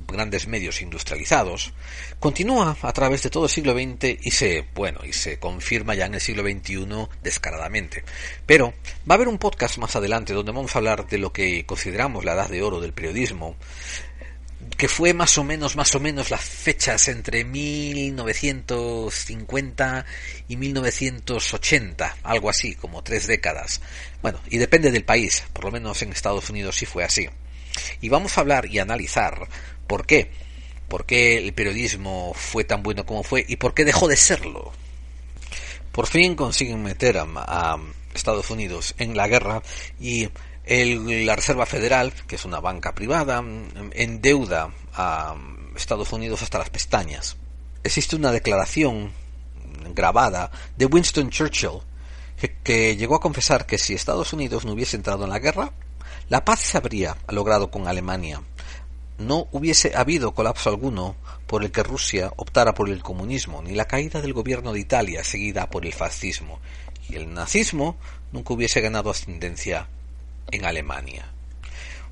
[0.08, 1.74] grandes medios industrializados
[2.20, 6.06] continúa a través de todo el siglo XX y se bueno y se confirma ya
[6.06, 8.04] en el siglo XXI descaradamente
[8.46, 8.74] pero
[9.10, 12.26] va a haber un podcast más adelante donde vamos a hablar de lo que consideramos
[12.26, 13.56] la edad de oro del periodismo
[14.76, 20.06] que fue más o menos, más o menos las fechas entre 1950
[20.48, 23.82] y 1980, algo así, como tres décadas.
[24.22, 27.28] Bueno, y depende del país, por lo menos en Estados Unidos sí fue así.
[28.02, 29.48] Y vamos a hablar y analizar
[29.88, 30.32] por qué,
[30.88, 34.72] por qué el periodismo fue tan bueno como fue y por qué dejó de serlo.
[35.92, 37.78] Por fin consiguen meter a,
[38.14, 39.62] Estados Unidos en la guerra
[40.00, 40.30] y
[40.66, 43.44] la Reserva Federal, que es una banca privada,
[43.94, 45.36] endeuda a
[45.76, 47.38] Estados Unidos hasta las pestañas.
[47.84, 49.12] Existe una declaración
[49.94, 51.80] grabada de Winston Churchill
[52.64, 55.72] que, llegó a confesar que si Estados Unidos no hubiese entrado en la guerra,
[56.30, 58.42] la paz se habría logrado con Alemania.
[59.18, 61.16] No hubiese habido colapso alguno
[61.48, 65.24] por el que Rusia optara por el comunismo, ni la caída del gobierno de Italia
[65.24, 66.60] seguida por el fascismo,
[67.10, 67.98] y el nazismo
[68.32, 69.88] nunca hubiese ganado ascendencia
[70.52, 71.32] en Alemania.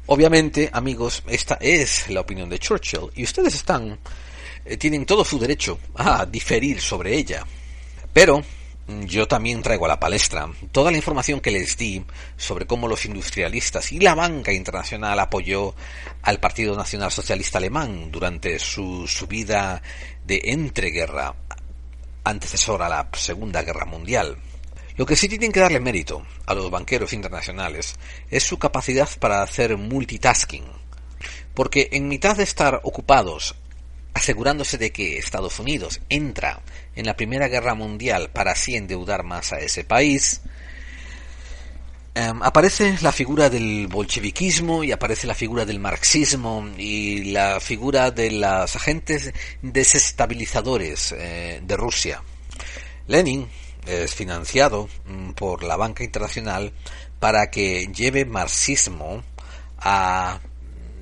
[0.07, 3.99] Obviamente, amigos, esta es la opinión de Churchill y ustedes están
[4.65, 7.45] eh, tienen todo su derecho a diferir sobre ella.
[8.11, 8.43] Pero
[8.87, 12.05] yo también traigo a la palestra toda la información que les di
[12.37, 15.73] sobre cómo los industrialistas y la banca internacional apoyó
[16.21, 19.81] al Partido Nacional Socialista Alemán durante su subida
[20.23, 21.33] de entreguerra
[22.23, 24.37] antecesora a la Segunda Guerra Mundial.
[24.97, 27.95] Lo que sí tienen que darle mérito a los banqueros internacionales
[28.29, 30.63] es su capacidad para hacer multitasking.
[31.53, 33.55] Porque en mitad de estar ocupados
[34.15, 36.61] asegurándose de que Estados Unidos entra
[36.95, 40.41] en la Primera Guerra Mundial para así endeudar más a ese país,
[42.15, 48.09] em, aparece la figura del bolcheviquismo y aparece la figura del marxismo y la figura
[48.09, 52.23] de los agentes desestabilizadores eh, de Rusia.
[53.07, 53.49] Lenin
[53.85, 56.71] es financiado mm, por la banca internacional
[57.19, 59.25] para que lleve marxismo
[59.77, 60.39] a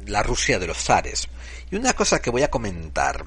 [0.08, 1.30] la Rusia de los zares.
[1.71, 3.26] Y una cosa que voy a comentar,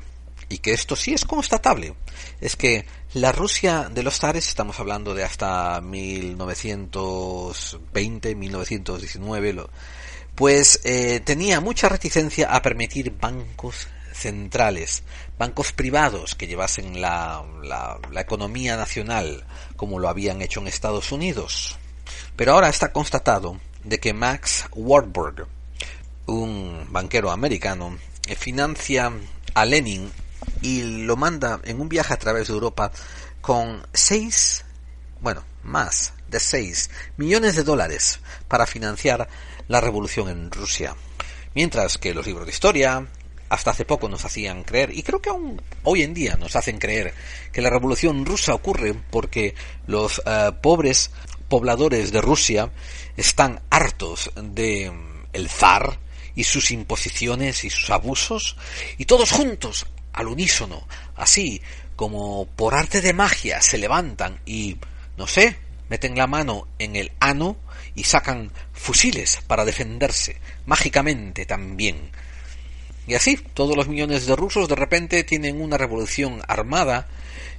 [0.48, 1.94] y que esto sí es constatable,
[2.40, 9.66] es que la Rusia de los zares, estamos hablando de hasta 1920, 1919,
[10.34, 15.02] pues eh, tenía mucha reticencia a permitir bancos centrales,
[15.38, 19.46] bancos privados que llevasen la, la, economía nacional
[19.76, 21.78] como lo habían hecho en Estados Unidos.
[22.34, 25.46] Pero ahora está constatado de que Max Warburg,
[26.26, 27.96] un banquero americano,
[28.34, 29.12] financia
[29.54, 30.10] a Lenin
[30.62, 32.90] y lo manda en un viaje a través de Europa
[33.40, 34.64] con seis,
[35.20, 39.28] bueno, más de seis millones de dólares para financiar
[39.68, 40.96] la revolución en Rusia.
[41.54, 43.06] Mientras que los libros de historia,
[43.48, 46.78] hasta hace poco nos hacían creer, y creo que aún hoy en día nos hacen
[46.78, 47.14] creer,
[47.52, 49.54] que la revolución rusa ocurre porque
[49.86, 51.10] los eh, pobres
[51.48, 52.70] pobladores de Rusia
[53.16, 55.98] están hartos de mm, el zar
[56.36, 58.56] y sus imposiciones y sus abusos,
[58.98, 61.60] y todos juntos, al unísono, así
[61.96, 64.76] como por arte de magia, se levantan y,
[65.16, 67.56] no sé, meten la mano en el ano
[67.96, 72.12] y sacan fusiles para defenderse, mágicamente también,
[73.06, 77.06] y así, todos los millones de rusos de repente tienen una revolución armada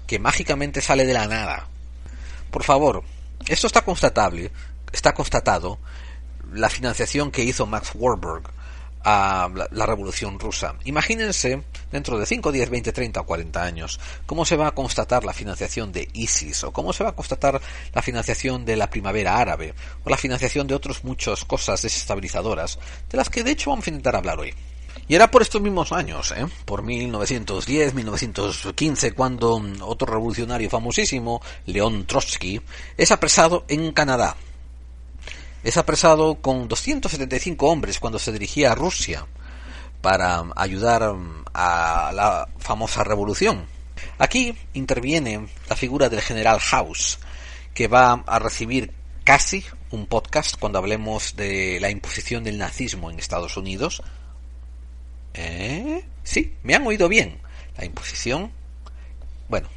[0.05, 1.67] que mágicamente sale de la nada.
[2.51, 3.03] Por favor,
[3.47, 4.51] esto está constatable,
[4.91, 5.79] está constatado,
[6.51, 8.51] la financiación que hizo Max Warburg
[9.03, 10.75] a la, revolución rusa.
[10.86, 15.23] Imagínense, dentro de 5, 10, 20, 30 o 40 años, cómo se va a constatar
[15.23, 17.62] la financiación de ISIS, o cómo se va a constatar
[17.93, 22.79] la financiación de la primavera árabe, o la financiación de otras muchas cosas desestabilizadoras,
[23.10, 24.53] de las que de hecho vamos a intentar hablar hoy.
[25.10, 26.45] Y era por estos mismos años, ¿eh?
[26.65, 32.60] por 1910, 1915, cuando otro revolucionario famosísimo, León Trotsky,
[32.97, 34.36] es apresado en Canadá.
[35.67, 39.27] Es apresado con 275 hombres cuando se dirigía a Rusia
[40.01, 41.13] para ayudar
[41.53, 43.65] a la famosa revolución.
[44.17, 47.19] Aquí interviene la figura del general House,
[47.73, 48.93] que va a recibir
[49.25, 54.01] casi un podcast cuando hablemos de la imposición del nazismo en Estados Unidos,
[55.34, 56.01] ¿Eh?
[56.23, 57.39] Sí, me han oído bien.
[57.77, 58.53] La imposición.
[59.49, 59.67] Bueno,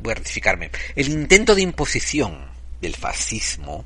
[0.00, 0.72] voy a rectificarme.
[0.96, 2.44] El intento de imposición
[2.80, 3.84] del fascismo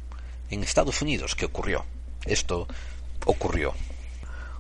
[0.50, 1.84] en Estados Unidos que ocurrió.
[2.24, 2.66] Esto
[3.24, 3.74] ocurrió.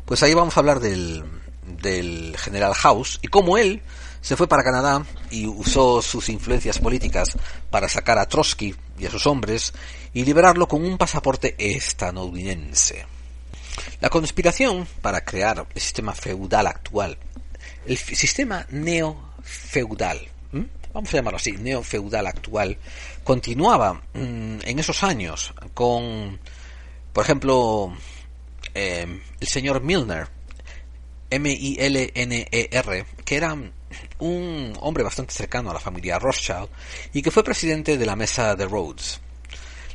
[0.04, 1.24] Pues ahí vamos a hablar del,
[1.66, 3.82] del general House y cómo él
[4.20, 7.36] se fue para Canadá y usó sus influencias políticas
[7.70, 9.72] para sacar a Trotsky y a sus hombres
[10.12, 13.06] y liberarlo con un pasaporte estadounidense.
[14.00, 17.18] La conspiración para crear el sistema feudal actual,
[17.86, 20.28] el sistema neofeudal,
[20.96, 22.78] vamos a llamarlo así, neofeudal actual,
[23.26, 26.38] continuaba mm, en esos años con,
[27.12, 27.92] por ejemplo,
[28.72, 30.28] em, el señor Milner,
[31.28, 33.56] M-I-L-N-E-R, que era
[34.20, 36.68] un hombre bastante cercano a la familia Rothschild
[37.12, 39.20] y que fue presidente de la Mesa de Rhodes.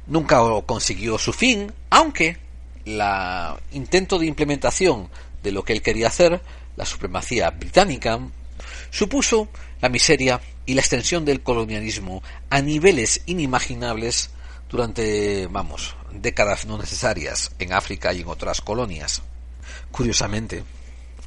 [0.07, 2.39] Nunca consiguió su fin, aunque
[2.85, 5.09] la intento de implementación
[5.43, 6.41] de lo que él quería hacer,
[6.77, 8.19] la supremacía británica,
[8.91, 9.49] supuso
[9.81, 14.31] la miseria y la extensión del colonialismo a niveles inimaginables
[14.69, 19.23] durante, vamos, décadas no necesarias en África y en otras colonias.
[19.91, 20.65] Curiosamente,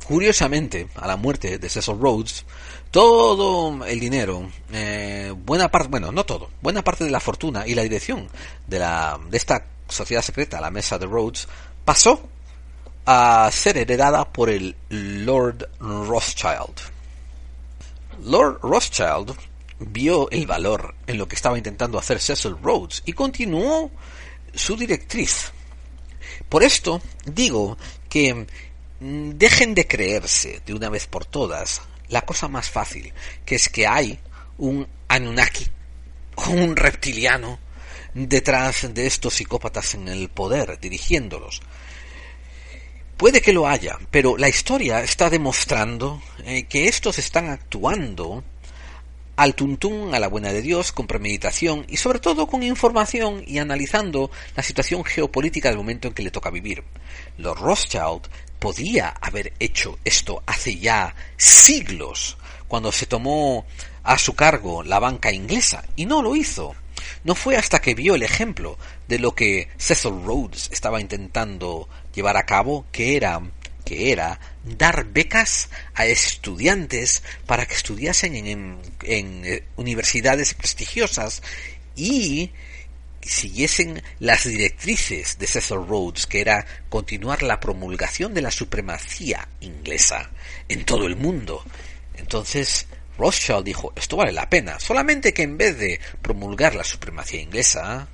[0.05, 2.45] Curiosamente, a la muerte de Cecil Rhodes,
[2.91, 7.75] todo el dinero, eh, buena parte, bueno, no todo, buena parte de la fortuna y
[7.75, 8.27] la dirección
[8.65, 11.47] de, la, de esta sociedad secreta, la mesa de Rhodes,
[11.85, 12.27] pasó
[13.05, 16.75] a ser heredada por el Lord Rothschild.
[18.23, 19.35] Lord Rothschild
[19.79, 23.91] vio el valor en lo que estaba intentando hacer Cecil Rhodes y continuó
[24.53, 25.51] su directriz.
[26.47, 27.77] Por esto digo
[28.09, 28.47] que
[28.99, 33.13] dejen de creerse de una vez por todas la cosa más fácil,
[33.45, 34.19] que es que hay
[34.57, 35.67] un Anunnaki,
[36.47, 37.59] un reptiliano,
[38.13, 41.61] detrás de estos psicópatas en el poder, dirigiéndolos.
[43.17, 48.43] Puede que lo haya, pero la historia está demostrando eh, que estos están actuando
[49.35, 53.59] al tuntún, a la buena de Dios, con premeditación y sobre todo con información y
[53.59, 56.83] analizando la situación geopolítica del momento en que le toca vivir.
[57.37, 58.27] Los Rothschild
[58.59, 63.65] podía haber hecho esto hace ya siglos, cuando se tomó
[64.03, 66.75] a su cargo la banca inglesa, y no lo hizo.
[67.23, 72.37] No fue hasta que vio el ejemplo de lo que Cecil Rhodes estaba intentando llevar
[72.37, 73.41] a cabo que era
[73.85, 81.41] que era dar becas a estudiantes para que estudiasen en, en eh, universidades prestigiosas
[81.95, 82.51] y
[83.21, 90.29] siguiesen las directrices de Cecil Rhodes, que era continuar la promulgación de la supremacía inglesa
[90.67, 91.63] en todo el mundo.
[92.15, 97.41] Entonces, Rothschild dijo, esto vale la pena, solamente que en vez de promulgar la supremacía
[97.41, 98.07] inglesa,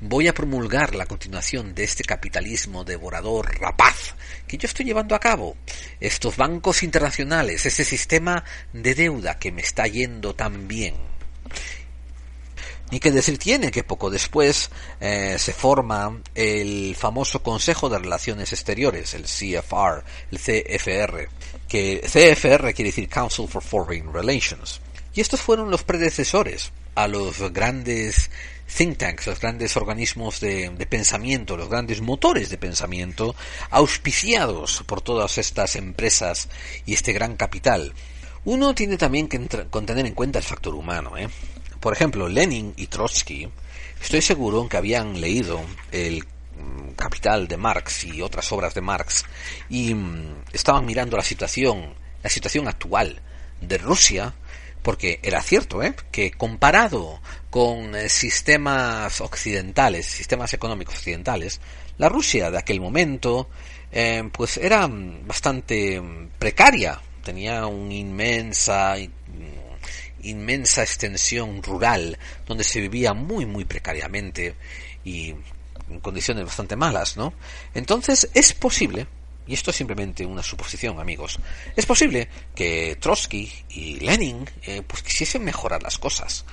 [0.00, 4.14] voy a promulgar la continuación de este capitalismo devorador rapaz
[4.46, 5.56] que yo estoy llevando a cabo.
[6.00, 10.94] Estos bancos internacionales, ese sistema de deuda que me está yendo tan bien.
[12.90, 14.70] Ni que decir tiene que poco después
[15.00, 21.28] eh, se forma el famoso Consejo de Relaciones Exteriores, el CFR, el CFR,
[21.68, 24.80] que CFR quiere decir Council for Foreign Relations.
[25.14, 28.30] Y estos fueron los predecesores a los grandes
[28.74, 33.34] think tanks, los grandes organismos de, de, pensamiento, los grandes motores de pensamiento,
[33.70, 36.48] auspiciados por todas estas empresas
[36.86, 37.92] y este gran capital.
[38.44, 41.16] Uno tiene también que tener en cuenta el factor humano.
[41.18, 41.28] ¿eh?
[41.80, 43.48] Por ejemplo, Lenin y Trotsky,
[44.00, 45.60] estoy seguro que habían leído
[45.92, 49.24] el mm, Capital de Marx y otras obras de Marx
[49.68, 53.20] y mm, estaban mirando la situación, la situación actual
[53.60, 54.34] de Rusia
[54.82, 55.94] porque era cierto, ¿eh?
[56.10, 57.20] que comparado
[57.50, 61.60] con eh, sistemas occidentales, sistemas económicos occidentales,
[61.98, 63.48] la Rusia de aquel momento,
[63.92, 64.88] eh, pues era
[65.26, 66.00] bastante
[66.38, 68.96] precaria, tenía una inmensa
[70.22, 74.54] inmensa extensión rural donde se vivía muy muy precariamente
[75.04, 75.34] y
[75.90, 77.32] en condiciones bastante malas, ¿no?
[77.74, 79.06] Entonces es posible,
[79.46, 81.38] y esto es simplemente una suposición, amigos,
[81.74, 86.44] es posible que Trotsky y Lenin eh, pues quisiesen mejorar las cosas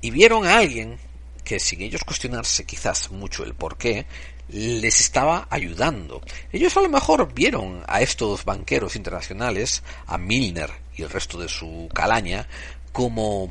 [0.00, 0.98] y vieron a alguien
[1.44, 4.06] que sin ellos cuestionarse quizás mucho el por qué,
[4.50, 6.22] les estaba ayudando.
[6.52, 11.48] Ellos a lo mejor vieron a estos banqueros internacionales, a Milner y el resto de
[11.48, 12.46] su calaña,
[12.92, 13.50] como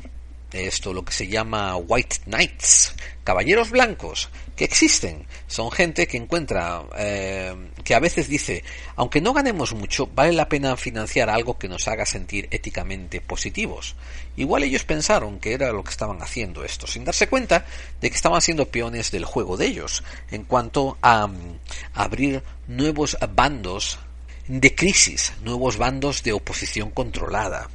[0.52, 5.26] esto lo que se llama White Knights, caballeros blancos, que existen.
[5.46, 8.64] Son gente que encuentra, eh, que a veces dice,
[8.96, 13.94] aunque no ganemos mucho, vale la pena financiar algo que nos haga sentir éticamente positivos.
[14.36, 17.66] Igual ellos pensaron que era lo que estaban haciendo esto, sin darse cuenta
[18.00, 23.16] de que estaban siendo peones del juego de ellos, en cuanto a, a abrir nuevos
[23.34, 23.98] bandos
[24.46, 27.68] de crisis, nuevos bandos de oposición controlada.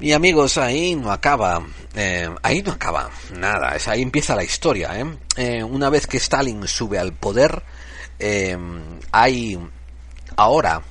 [0.00, 4.96] Y amigos, ahí no acaba, eh, ahí no acaba nada, es, ahí empieza la historia.
[4.96, 5.04] ¿eh?
[5.36, 7.62] Eh, una vez que Stalin sube al poder,
[9.12, 9.58] hay
[10.36, 10.82] ahora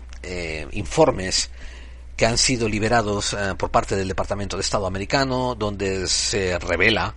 [0.72, 1.50] informes
[2.18, 7.16] que han sido liberados por parte del Departamento de Estado americano, donde se revela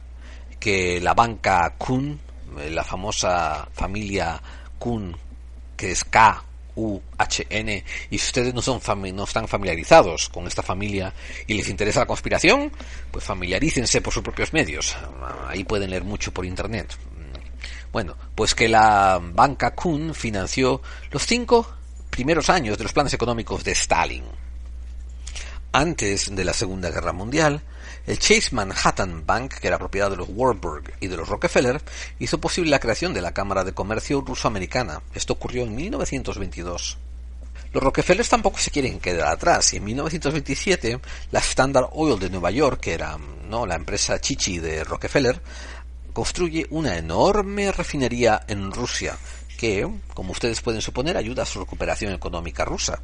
[0.61, 2.21] que la banca Kuhn,
[2.71, 4.41] la famosa familia
[4.79, 5.17] Kuhn,
[5.77, 6.45] que es K
[6.81, 7.69] UHN
[8.11, 8.81] y si ustedes no, son
[9.15, 11.13] no están familiarizados con esta familia
[11.47, 12.73] y les interesa la conspiración,
[13.11, 14.97] pues familiarícense por sus propios medios.
[15.47, 16.97] Ahí pueden leer mucho por internet.
[17.93, 21.75] Bueno, pues que la banca Kuhn financió los cinco
[22.09, 24.25] primeros años de los planes económicos de Stalin.
[25.73, 27.63] Antes de la Segunda Guerra Mundial,
[28.07, 31.81] el Chase Manhattan Bank, que era propiedad de los Warburg y de los Rockefeller,
[32.19, 35.03] hizo posible la creación de la Cámara de Comercio Ruso-Americana.
[35.15, 36.99] Esto ocurrió en 1922.
[37.73, 42.51] Los Rockefeller tampoco se quieren quedar atrás y en 1927 la Standard Oil de Nueva
[42.51, 43.17] York, que era
[43.49, 43.65] ¿no?
[43.65, 45.41] la empresa chichi de Rockefeller,
[46.13, 49.17] construye una enorme refinería en Rusia
[49.57, 53.01] que, como ustedes pueden suponer, ayuda a su recuperación económica rusa.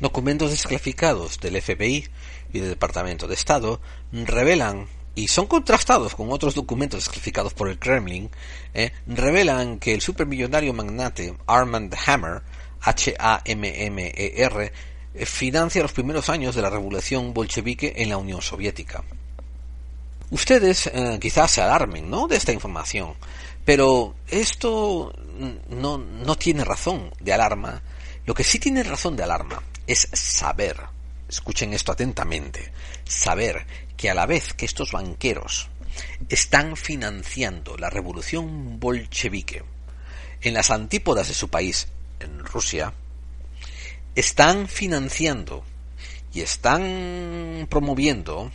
[0.00, 2.08] Documentos desclasificados del FBI
[2.52, 3.80] y del Departamento de Estado
[4.12, 4.86] revelan
[5.18, 8.30] y son contrastados con otros documentos desclasificados por el Kremlin,
[8.72, 12.42] eh, revelan que el supermillonario magnate Armand Hammer,
[12.80, 14.72] H-A-M-M-E-R,
[15.14, 19.02] eh, financia los primeros años de la revolución bolchevique en la Unión Soviética.
[20.30, 22.28] Ustedes eh, quizás se alarmen ¿no?
[22.28, 23.14] de esta información,
[23.64, 25.12] pero esto
[25.70, 27.82] no, no tiene razón de alarma.
[28.24, 30.76] Lo que sí tiene razón de alarma es saber,
[31.28, 32.72] escuchen esto atentamente,
[33.04, 33.66] saber
[33.96, 35.68] que a la vez que estos banqueros
[36.28, 39.62] están financiando la revolución bolchevique
[40.40, 41.88] en las antípodas de su país,
[42.20, 42.94] en Rusia,
[44.14, 45.64] están financiando
[46.32, 48.50] y están promoviendo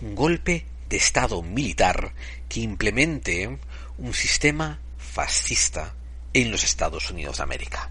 [0.00, 2.12] un golpe de Estado militar
[2.48, 3.58] que implemente
[3.98, 5.94] un sistema fascista
[6.32, 7.90] en los Estados Unidos de América.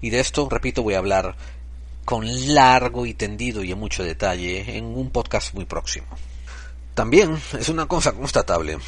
[0.00, 1.36] Y de esto, repito, voy a hablar
[2.06, 6.06] con largo y tendido y en mucho detalle en un podcast muy próximo.
[6.94, 8.78] También es una cosa constatable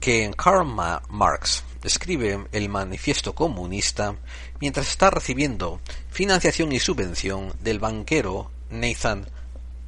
[0.00, 0.66] que Karl
[1.08, 4.16] Marx escribe el manifiesto comunista
[4.60, 9.26] mientras está recibiendo financiación y subvención del banquero Nathan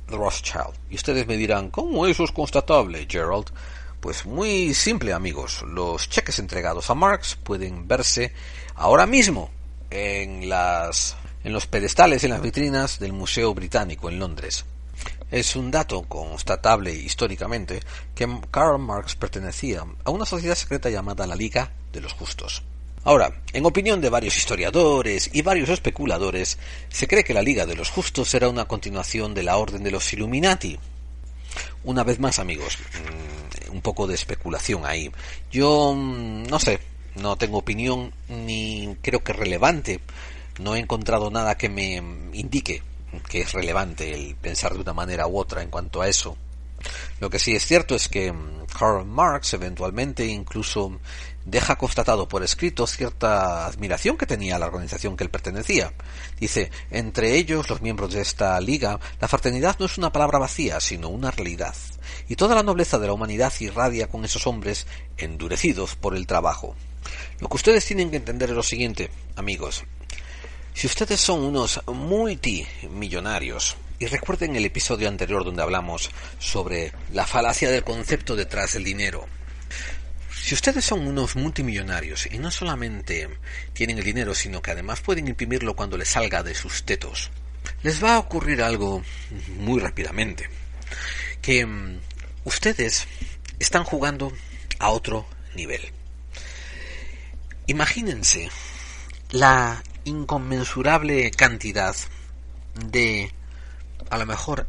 [0.06, 0.78] Rothschild.
[0.88, 3.46] Y ustedes me dirán, ¿cómo eso es constatable, Gerald?
[4.00, 5.62] Pues muy simple, amigos.
[5.66, 8.32] Los cheques entregados a Marx pueden verse
[8.76, 9.50] ahora mismo
[9.90, 14.64] en las en los pedestales en las vitrinas del Museo Británico en Londres.
[15.30, 17.80] Es un dato constatable históricamente
[18.14, 22.62] que Karl Marx pertenecía a una sociedad secreta llamada la Liga de los Justos.
[23.04, 26.58] Ahora, en opinión de varios historiadores y varios especuladores,
[26.88, 29.90] se cree que la Liga de los Justos será una continuación de la Orden de
[29.90, 30.78] los Illuminati.
[31.84, 35.10] Una vez más, amigos, mm, un poco de especulación ahí.
[35.50, 36.80] Yo mm, no sé,
[37.14, 40.00] no tengo opinión ni creo que relevante
[40.58, 41.96] no he encontrado nada que me
[42.32, 42.82] indique
[43.28, 46.36] que es relevante el pensar de una manera u otra en cuanto a eso.
[47.20, 51.00] Lo que sí es cierto es que mm, Karl Marx eventualmente incluso
[51.44, 55.92] deja constatado por escrito cierta admiración que tenía a la organización que él pertenecía.
[56.38, 60.78] Dice, entre ellos, los miembros de esta liga, la fraternidad no es una palabra vacía,
[60.78, 61.74] sino una realidad.
[62.28, 64.86] Y toda la nobleza de la humanidad irradia con esos hombres
[65.16, 66.76] endurecidos por el trabajo.
[67.40, 69.84] Lo que ustedes tienen que entender es lo siguiente, amigos.
[70.78, 76.08] Si ustedes son unos multimillonarios, Y recuerden el episodio anterior donde hablamos
[76.38, 79.26] sobre la falacia del concepto detrás del dinero.
[80.40, 83.28] Si ustedes son unos multimillonarios y no solamente
[83.72, 87.32] tienen el dinero, sino que además pueden imprimirlo cuando les salga de sus tetos,
[87.82, 89.02] les va a ocurrir algo
[89.56, 90.48] muy rápidamente.
[91.42, 91.98] Que mm,
[92.44, 93.08] ustedes
[93.58, 94.32] están jugando
[94.78, 95.26] a otro
[95.56, 95.90] nivel.
[97.66, 98.48] Imagínense
[99.32, 101.94] la inconmensurable cantidad
[102.74, 103.32] de
[104.10, 104.66] a lo mejor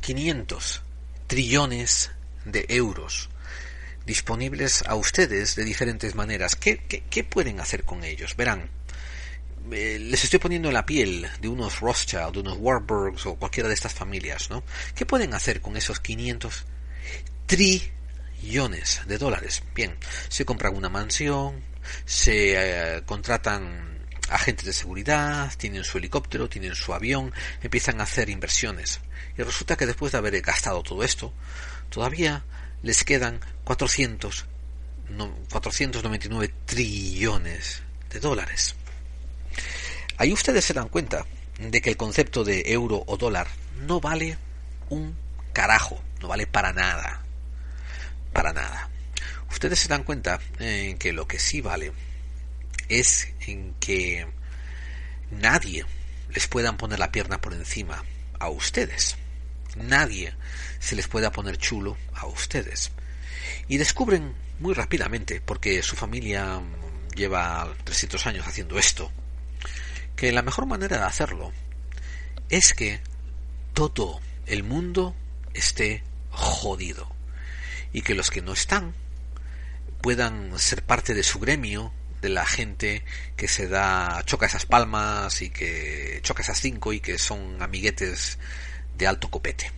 [0.00, 0.82] 500
[1.26, 2.10] trillones
[2.44, 3.30] de euros
[4.06, 6.56] disponibles a ustedes de diferentes maneras.
[6.56, 8.36] ¿Qué, qué, pueden hacer con ellos?
[8.36, 8.68] Verán,
[9.72, 13.74] eh, les estoy poniendo la piel de unos Rothschild, de unos Warburgs o cualquiera de
[13.74, 14.62] estas familias, ¿no?
[14.94, 16.64] ¿Qué pueden hacer con esos 500
[17.46, 19.62] trillones de dólares?
[19.74, 19.96] Bien,
[20.28, 21.62] se compran una mansión,
[22.04, 23.93] se eh, contratan
[24.28, 29.00] agentes de seguridad, tienen su helicóptero, tienen su avión, empiezan a hacer inversiones.
[29.36, 31.32] Y resulta que después de haber gastado todo esto,
[31.90, 32.44] todavía
[32.82, 34.46] les quedan 400,
[35.50, 38.74] 499 trillones de dólares.
[40.16, 41.26] Ahí ustedes se dan cuenta
[41.58, 43.48] de que el concepto de euro o dólar
[43.86, 44.38] no vale
[44.88, 45.16] un
[45.52, 47.22] carajo, no vale para nada.
[48.32, 48.90] Para nada.
[49.50, 51.92] Ustedes se dan cuenta en que lo que sí vale
[52.88, 54.26] es en que
[55.30, 55.84] nadie
[56.30, 58.04] les pueda poner la pierna por encima
[58.38, 59.16] a ustedes.
[59.76, 60.34] Nadie
[60.78, 62.92] se les pueda poner chulo a ustedes.
[63.68, 66.60] Y descubren muy rápidamente, porque su familia
[67.14, 69.10] lleva 300 años haciendo esto,
[70.16, 71.52] que la mejor manera de hacerlo
[72.48, 73.00] es que
[73.72, 75.14] todo el mundo
[75.54, 77.10] esté jodido
[77.92, 78.94] y que los que no están
[80.02, 81.92] puedan ser parte de su gremio
[82.24, 83.04] de la gente
[83.36, 88.38] que se da, choca esas palmas y que choca esas cinco y que son amiguetes
[88.96, 89.70] de alto copete.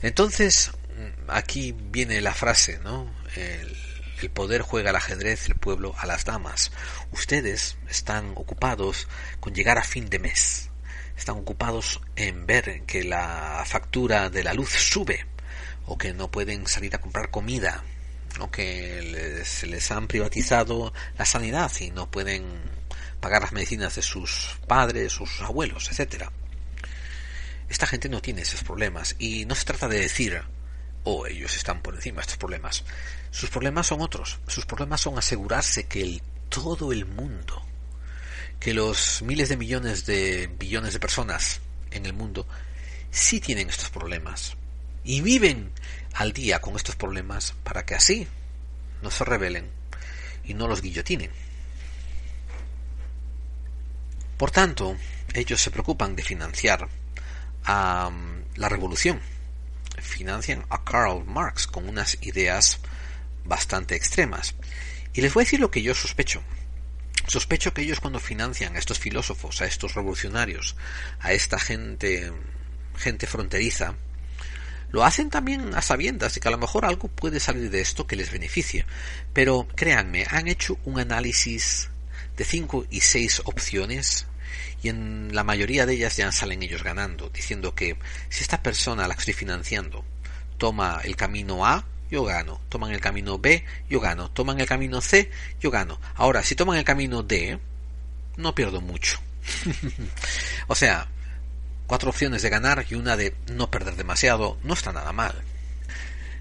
[0.00, 0.72] Entonces,
[1.28, 3.14] aquí viene la frase, ¿no?
[3.36, 3.76] El,
[4.22, 6.72] el poder juega al ajedrez, el pueblo a las damas.
[7.10, 9.08] Ustedes están ocupados
[9.40, 10.70] con llegar a fin de mes.
[11.18, 15.26] Están ocupados en ver que la factura de la luz sube
[15.84, 17.84] o que no pueden salir a comprar comida
[18.40, 22.44] o que se les han privatizado la sanidad y no pueden
[23.20, 26.32] pagar las medicinas de sus padres, sus abuelos, etcétera.
[27.68, 30.42] Esta gente no tiene esos problemas y no se trata de decir,
[31.04, 32.84] oh, ellos están por encima de estos problemas.
[33.30, 34.40] Sus problemas son otros.
[34.46, 37.64] Sus problemas son asegurarse que el, todo el mundo,
[38.60, 41.60] que los miles de millones de billones de personas
[41.90, 42.46] en el mundo
[43.10, 44.56] sí tienen estos problemas
[45.04, 45.72] y viven
[46.14, 48.26] al día con estos problemas para que así
[49.02, 49.70] no se rebelen
[50.44, 51.30] y no los guillotinen.
[54.36, 54.96] Por tanto,
[55.34, 56.88] ellos se preocupan de financiar
[57.64, 58.10] a
[58.56, 59.20] la revolución.
[60.00, 62.80] Financian a Karl Marx con unas ideas
[63.44, 64.54] bastante extremas.
[65.14, 66.42] Y les voy a decir lo que yo sospecho.
[67.28, 70.76] Sospecho que ellos cuando financian a estos filósofos, a estos revolucionarios,
[71.20, 72.32] a esta gente,
[72.96, 73.94] gente fronteriza,
[74.92, 78.06] lo hacen también a sabiendas de que a lo mejor algo puede salir de esto
[78.06, 78.86] que les beneficie.
[79.32, 81.90] Pero créanme, han hecho un análisis
[82.36, 84.26] de cinco y seis opciones
[84.82, 87.96] y en la mayoría de ellas ya salen ellos ganando, diciendo que
[88.28, 90.04] si esta persona la estoy financiando
[90.58, 92.60] toma el camino A, yo gano.
[92.68, 94.30] Toman el camino B, yo gano.
[94.30, 95.30] Toman el camino C,
[95.60, 95.98] yo gano.
[96.14, 97.58] Ahora, si toman el camino D,
[98.36, 99.18] no pierdo mucho.
[100.68, 101.08] o sea,
[101.86, 105.42] cuatro opciones de ganar y una de no perder demasiado, no está nada mal.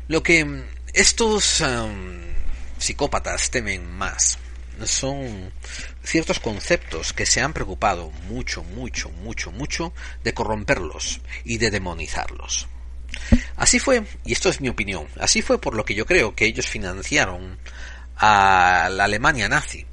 [0.07, 0.63] Lo que mm,
[0.93, 2.33] estos em,
[2.77, 4.37] psicópatas temen más
[4.85, 5.53] son
[6.03, 12.67] ciertos conceptos que se han preocupado mucho, mucho, mucho, mucho de corromperlos y de demonizarlos.
[13.55, 16.45] Así fue, y esto es mi opinión, así fue por lo que yo creo que
[16.45, 17.59] ellos financiaron
[18.17, 19.85] a la Alemania nazi.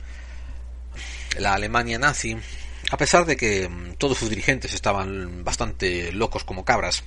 [1.39, 2.37] La Alemania nazi
[2.91, 7.05] a pesar de que mm, todos sus dirigentes estaban bastante locos como cabras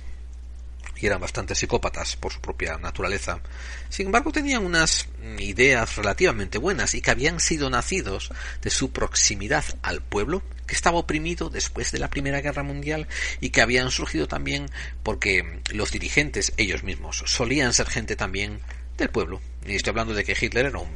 [0.96, 3.40] y eran bastante psicópatas por su propia naturaleza,
[3.88, 8.30] sin embargo tenían unas mm, ideas relativamente buenas y que habían sido nacidos
[8.62, 13.08] de su proximidad al pueblo que estaba oprimido después de la Primera Guerra Mundial
[13.40, 14.70] y que habían surgido también
[15.02, 18.60] porque mm, los dirigentes ellos mismos solían ser gente también
[18.96, 19.40] del pueblo.
[19.66, 20.90] Y estoy hablando de que Hitler era un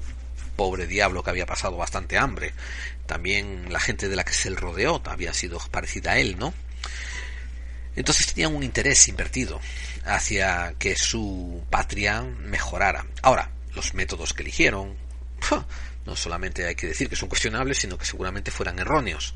[0.56, 2.52] pobre diablo que había pasado bastante hambre.
[3.06, 6.52] También la gente de la que se rodeó había sido parecida a él, ¿no?
[7.94, 9.60] Entonces tenían un interés invertido
[10.04, 13.06] hacia que su patria mejorara.
[13.22, 14.96] Ahora, los métodos que eligieron,
[16.04, 19.34] no solamente hay que decir que son cuestionables, sino que seguramente fueran erróneos.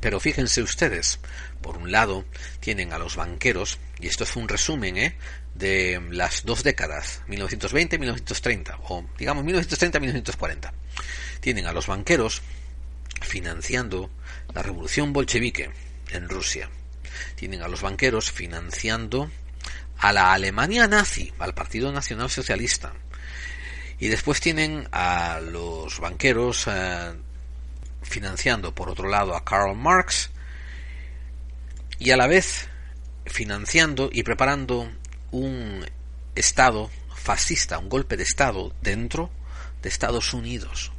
[0.00, 1.20] Pero fíjense ustedes,
[1.60, 2.24] por un lado
[2.60, 5.16] tienen a los banqueros, y esto es un resumen ¿eh?
[5.54, 10.72] de las dos décadas, 1920 y 1930, o digamos 1930 1940.
[11.40, 12.42] Tienen a los banqueros
[13.22, 14.10] financiando
[14.54, 15.70] la revolución bolchevique
[16.10, 16.68] en Rusia.
[17.34, 19.30] Tienen a los banqueros financiando
[19.98, 22.92] a la Alemania nazi, al Partido Nacional Socialista.
[23.98, 27.12] Y después tienen a los banqueros eh,
[28.02, 30.30] financiando, por otro lado, a Karl Marx
[31.98, 32.68] y a la vez
[33.26, 34.90] financiando y preparando
[35.30, 35.86] un
[36.34, 39.30] Estado fascista, un golpe de Estado dentro
[39.82, 40.90] de Estados Unidos.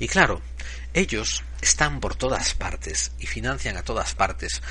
[0.00, 0.42] Y claro,
[0.94, 4.62] ellos están por todas partes y financian a todas partes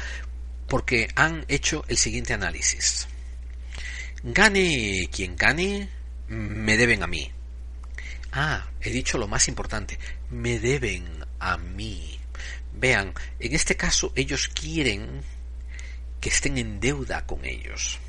[0.68, 3.08] porque han hecho el siguiente análisis.
[4.24, 5.90] Gane quien gane,
[6.28, 7.32] me deben a mí.
[8.32, 10.00] Ah, he dicho lo más importante,
[10.30, 12.20] me deben a mí.
[12.74, 15.22] Vean, en este caso ellos quieren
[16.22, 18.00] que estén en deuda con ellos.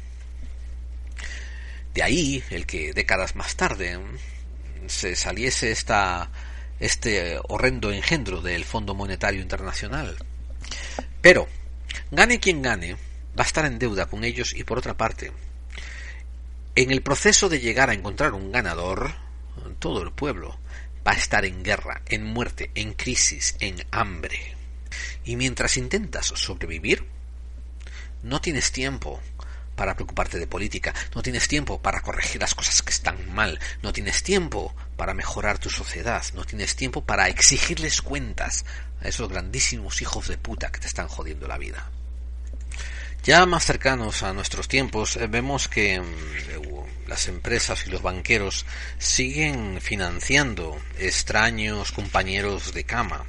[1.95, 3.99] De ahí el que décadas más tarde
[4.87, 6.31] se saliese esta
[6.83, 10.17] este horrendo engendro del Fondo Monetario Internacional.
[11.21, 11.49] Pero,
[12.11, 12.95] gane quien gane,
[13.39, 15.31] va a estar en deuda con ellos y por otra parte,
[16.75, 19.15] en el proceso de llegar a encontrar un ganador,
[19.79, 20.59] todo el pueblo
[21.07, 24.57] va a estar en guerra, en muerte, en crisis, en hambre.
[25.25, 27.07] Y mientras intentas sobrevivir,
[28.25, 29.21] no tienes tiempo
[29.83, 33.93] para preocuparte de política, no tienes tiempo para corregir las cosas que están mal, no
[33.93, 38.65] tienes tiempo para mejorar tu sociedad, no tienes tiempo para exigirles cuentas
[39.03, 41.91] a esos grandísimos hijos de puta que te están jodiendo la vida.
[43.25, 48.65] Ya más cercanos a nuestros tiempos, eh, vemos que mm, las empresas y los banqueros
[48.99, 53.25] siguen financiando extraños compañeros de cama,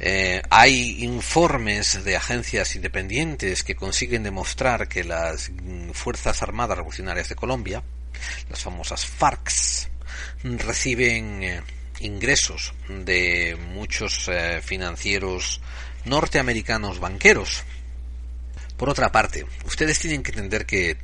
[0.00, 5.50] eh, hay informes de agencias independientes que consiguen demostrar que las
[5.92, 7.82] Fuerzas Armadas Revolucionarias de Colombia,
[8.50, 9.50] las famosas FARC,
[10.42, 11.62] reciben eh,
[12.00, 15.60] ingresos de muchos eh, financieros
[16.04, 17.62] norteamericanos banqueros.
[18.76, 20.96] Por otra parte, ustedes tienen que entender que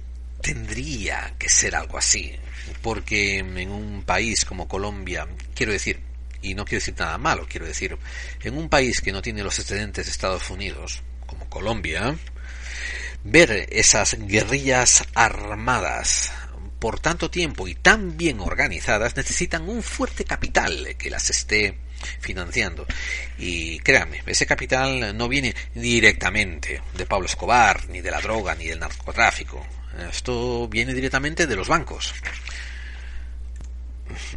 [0.43, 2.35] tendría que ser algo así,
[2.83, 6.10] porque en un país como Colombia, quiero decir,
[6.43, 7.97] y no quiero decir nada malo, quiero decir,
[8.43, 12.17] en un país que no tiene los excedentes de Estados Unidos, como Colombia,
[13.25, 16.33] ver esas guerrillas armadas
[16.79, 21.79] por tanto tiempo y tan bien organizadas necesitan un fuerte capital que las esté
[22.21, 22.87] financiando.
[23.39, 28.67] Y créanme, ese capital no viene directamente de Pablo Escobar, ni de la droga, ni
[28.67, 29.65] del narcotráfico.
[30.11, 32.15] Esto viene directamente de los bancos.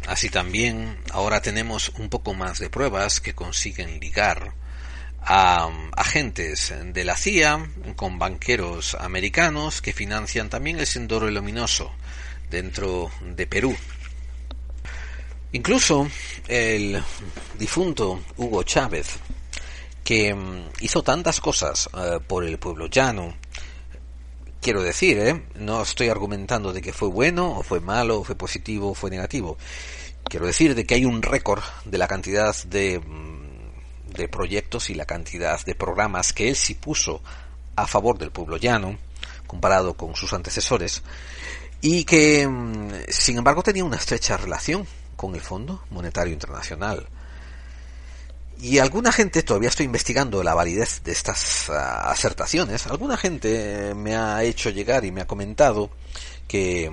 [0.06, 4.54] Así también ahora tenemos un poco más de pruebas que consiguen ligar
[5.20, 11.92] a agentes de la CIA con banqueros americanos que financian también el Sendoro Luminoso
[12.50, 13.76] dentro de Perú.
[15.52, 16.08] Incluso
[16.48, 17.02] el
[17.58, 19.06] difunto Hugo Chávez,
[20.02, 23.34] que mm, hizo tantas cosas eh, por el pueblo llano,
[24.64, 25.42] quiero decir, ¿eh?
[25.56, 29.10] no estoy argumentando de que fue bueno o fue malo, o fue positivo o fue
[29.10, 29.58] negativo.
[30.24, 34.94] Quiero decir de que hay un récord de la cantidad de, mm, de proyectos y
[34.94, 37.22] la cantidad de programas que él sí puso
[37.76, 38.96] a favor del pueblo llano,
[39.46, 41.02] comparado con sus antecesores,
[41.82, 47.06] y que, mm, sin embargo, tenía una estrecha relación con el Fondo Monetario Internacional.
[48.60, 54.16] Y alguna gente, todavía estoy investigando la validez de estas ah, acertaciones, alguna gente me
[54.16, 55.90] ha hecho llegar y me ha comentado
[56.48, 56.90] que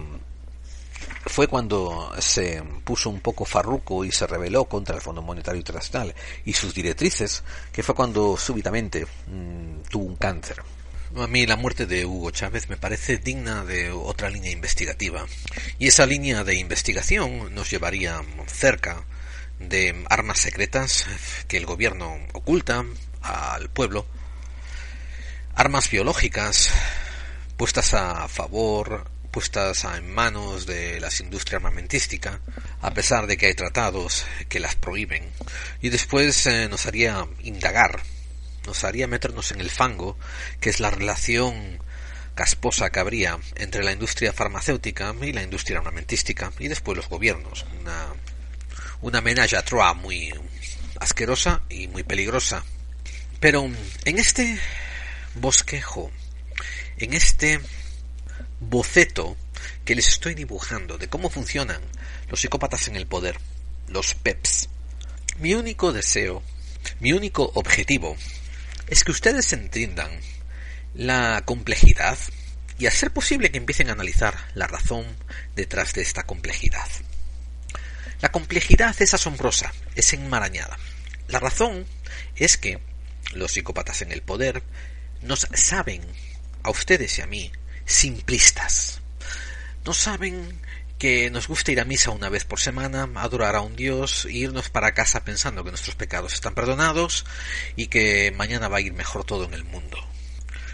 [1.26, 6.14] fue cuando se puso un poco farruco y se rebeló contra el Fondo Monetario Internacional
[6.45, 10.57] y sus directrices, que fue cuando súbitamente mm, tuvo un cáncer.
[11.16, 15.26] A mí la muerte de Hugo Chávez me parece digna de otra línea investigativa.
[15.78, 19.03] Y esa línea de investigación nos llevaría cerca
[19.70, 21.05] de armas secretas
[21.47, 22.84] que el gobierno oculta
[23.22, 24.05] al pueblo,
[25.55, 26.72] armas biológicas
[27.57, 32.39] puestas a favor, puestas en manos de las industrias armamentísticas,
[32.82, 35.30] a pesar de que hay tratados que las prohíben,
[35.82, 38.01] y después eh, nos haría indagar,
[38.66, 40.18] nos haría meternos en el fango,
[40.59, 41.80] que es la relación
[42.36, 47.66] casposa que habría entre la industria farmacéutica y la industria armamentística, y después los gobiernos,
[49.02, 50.34] una menage à trois muy
[50.99, 52.64] asquerosa y muy peligrosa.
[53.39, 53.70] Pero
[54.06, 54.60] en este
[55.36, 56.12] bosquejo,
[56.97, 57.60] en este
[58.60, 59.36] boceto
[59.86, 61.82] que les estoy dibujando de cómo funcionan
[62.30, 63.38] los psicópatas en el poder,
[63.88, 64.70] los PEPs,
[65.39, 66.43] mi único deseo,
[66.99, 68.16] mi único objetivo
[68.88, 70.12] es que ustedes entiendan
[70.93, 72.18] la complejidad
[72.78, 75.06] y a ser posible que empiecen a analizar la razón
[75.56, 76.88] detrás de esta complejidad.
[78.22, 80.78] La complejidad es asombrosa, es enmarañada.
[81.28, 81.86] La razón
[82.36, 82.80] es que
[83.34, 84.63] los psicópatas en el poder
[85.22, 86.01] nos saben,
[86.63, 87.51] a ustedes y a mí,
[87.86, 89.01] simplistas.
[89.86, 90.61] No saben
[90.99, 94.34] que nos gusta ir a misa una vez por semana, adorar a un Dios e
[94.34, 97.26] irnos para casa pensando que nuestros pecados están perdonados
[97.76, 99.97] y que mañana va a ir mejor todo en el mundo.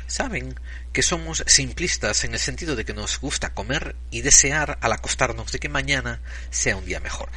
[0.07, 0.59] Saben
[0.97, 5.51] que somos simplistas en el sentido de que nos gusta comer y desear al acostarnos
[5.51, 7.29] de que mañana sea un día mejor.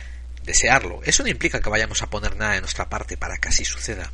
[0.44, 1.02] Desearlo.
[1.04, 4.12] Eso no implica que vayamos a poner nada de nuestra parte para que así suceda.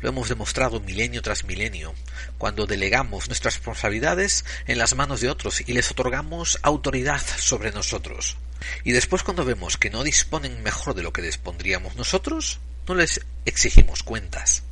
[0.00, 1.92] Lo hemos demostrado milenio tras milenio,
[2.38, 8.36] cuando delegamos nuestras responsabilidades en las manos de otros y les otorgamos autoridad sobre nosotros.
[8.84, 13.22] Y después cuando vemos que no disponen mejor de lo que dispondríamos nosotros, no les
[13.44, 14.62] exigimos cuentas.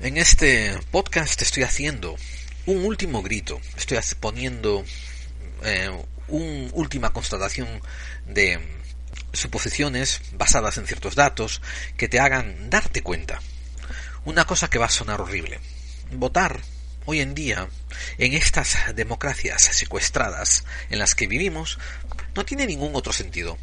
[0.00, 2.16] En este podcast estoy haciendo
[2.70, 4.84] un último grito, estoy poniendo
[5.64, 5.90] eh,
[6.28, 7.68] una última constatación
[8.26, 8.60] de
[9.32, 11.60] suposiciones basadas en ciertos datos
[11.96, 13.40] que te hagan darte cuenta
[14.24, 15.58] una cosa que va a sonar horrible.
[16.12, 16.60] Votar
[17.06, 17.68] hoy en día
[18.18, 21.78] en estas democracias secuestradas en las que vivimos
[22.36, 23.58] no tiene ningún otro sentido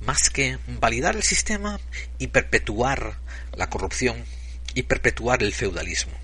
[0.00, 1.80] más que validar el sistema
[2.18, 3.18] y perpetuar
[3.56, 4.24] la corrupción
[4.74, 6.21] y perpetuar el feudalismo.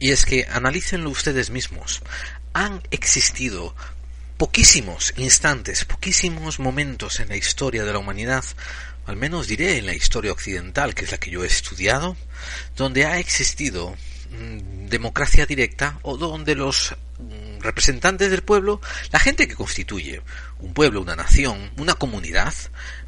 [0.00, 2.02] Y es que analícenlo ustedes mismos.
[2.52, 3.76] Han existido
[4.36, 8.44] poquísimos instantes, poquísimos momentos en la historia de la humanidad
[9.10, 12.16] al menos diré en la historia occidental, que es la que yo he estudiado,
[12.76, 13.96] donde ha existido
[14.30, 18.80] mm, democracia directa o donde los mm, representantes del pueblo,
[19.10, 20.22] la gente que constituye
[20.60, 22.54] un pueblo, una nación, una comunidad,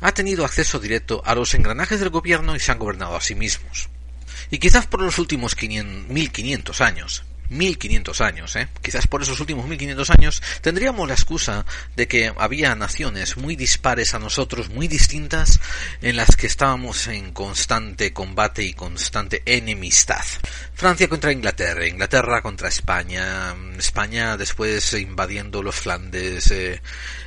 [0.00, 3.36] ha tenido acceso directo a los engranajes del gobierno y se han gobernado a sí
[3.36, 3.88] mismos.
[4.52, 8.68] Y quizás por los últimos 1500 años, 1500 años, ¿eh?
[8.82, 11.64] quizás por esos últimos 1500 años, tendríamos la excusa
[11.96, 15.58] de que había naciones muy dispares a nosotros, muy distintas,
[16.02, 20.24] en las que estábamos en constante combate y constante enemistad.
[20.74, 26.82] Francia contra Inglaterra, Inglaterra contra España, España después invadiendo los Flandes, eh,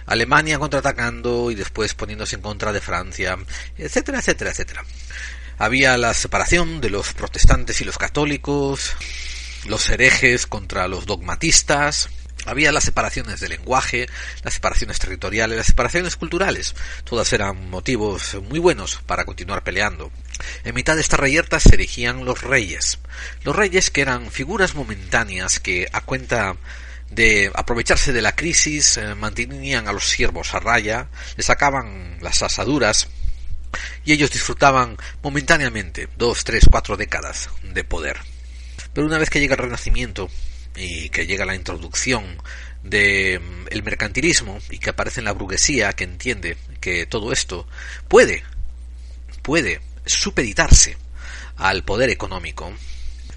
[0.05, 3.35] Alemania contraatacando y después poniéndose en contra de Francia,
[3.79, 4.83] etcétera, etcétera, etcétera.
[5.57, 8.93] Había la separación de los protestantes y los católicos,
[9.65, 12.09] los herejes contra los dogmatistas,
[12.45, 14.07] había las separaciones de lenguaje,
[14.43, 16.75] las separaciones territoriales, las separaciones culturales.
[17.03, 20.11] Todas eran motivos muy buenos para continuar peleando.
[20.63, 22.99] En mitad de estas reyertas se erigían los reyes.
[23.43, 26.55] Los reyes que eran figuras momentáneas que, a cuenta
[27.09, 32.43] de aprovecharse de la crisis, eh, mantenían a los siervos a raya, les sacaban las
[32.43, 33.07] asaduras
[34.03, 38.17] y ellos disfrutaban momentáneamente dos, tres, cuatro décadas de poder.
[38.93, 40.29] Pero una vez que llega el Renacimiento
[40.75, 42.37] y que llega la introducción
[42.83, 47.67] del mm, mercantilismo y que aparece en la burguesía que entiende que todo esto
[48.07, 48.43] puede,
[49.41, 50.97] puede supeditarse
[51.57, 52.73] al poder económico,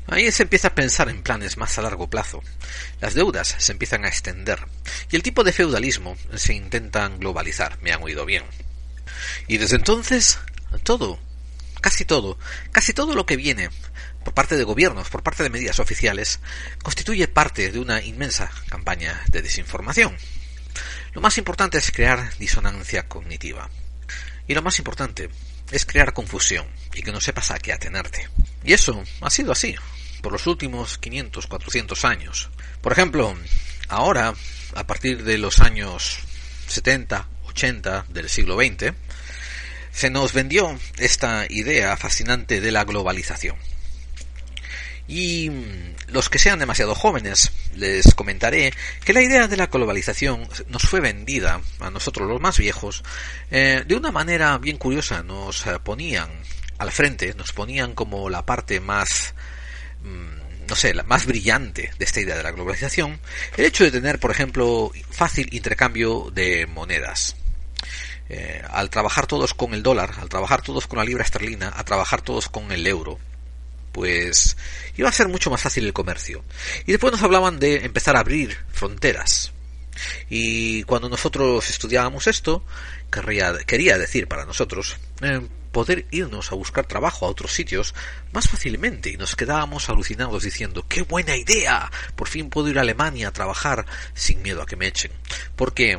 [0.06, 2.42] ahí se empieza a pensar en planes más a largo plazo.
[3.00, 4.58] Las deudas se empiezan a extender
[5.10, 8.44] y el tipo de feudalismo se intentan globalizar, me han oído bien.
[9.48, 10.38] Y desde entonces,
[10.84, 11.18] todo,
[11.80, 12.38] casi todo,
[12.70, 13.70] casi todo lo que viene
[14.24, 16.40] por parte de gobiernos, por parte de medidas oficiales,
[16.82, 20.16] constituye parte de una inmensa campaña de desinformación.
[21.14, 23.70] Lo más importante es crear disonancia cognitiva.
[24.46, 25.30] Y lo más importante
[25.70, 28.28] es crear confusión y que no sepas a qué atenerte.
[28.64, 29.74] Y eso ha sido así
[30.22, 32.50] por los últimos 500, 400 años.
[32.82, 33.36] Por ejemplo,
[33.88, 34.34] ahora,
[34.74, 36.18] a partir de los años
[36.66, 38.92] 70, 80 del siglo XX,
[39.98, 43.56] se nos vendió esta idea fascinante de la globalización.
[45.08, 45.50] Y
[46.06, 48.72] los que sean demasiado jóvenes, les comentaré
[49.04, 53.02] que la idea de la globalización nos fue vendida a nosotros los más viejos
[53.50, 55.24] eh, de una manera bien curiosa.
[55.24, 56.30] Nos ponían
[56.78, 59.34] al frente, nos ponían como la parte más
[60.04, 63.18] mm, no sé, la más brillante de esta idea de la globalización,
[63.56, 67.34] el hecho de tener, por ejemplo, fácil intercambio de monedas.
[68.30, 71.84] Eh, al trabajar todos con el dólar, al trabajar todos con la libra esterlina, a
[71.84, 73.18] trabajar todos con el euro,
[73.92, 74.56] pues
[74.96, 76.44] iba a ser mucho más fácil el comercio.
[76.86, 79.52] Y después nos hablaban de empezar a abrir fronteras.
[80.28, 82.62] Y cuando nosotros estudiábamos esto,
[83.10, 85.40] querría, quería decir para nosotros eh,
[85.72, 87.94] poder irnos a buscar trabajo a otros sitios
[88.32, 91.90] más fácilmente y nos quedábamos alucinados diciendo ¡qué buena idea!
[92.16, 95.12] Por fin puedo ir a Alemania a trabajar sin miedo a que me echen.
[95.56, 95.98] Porque,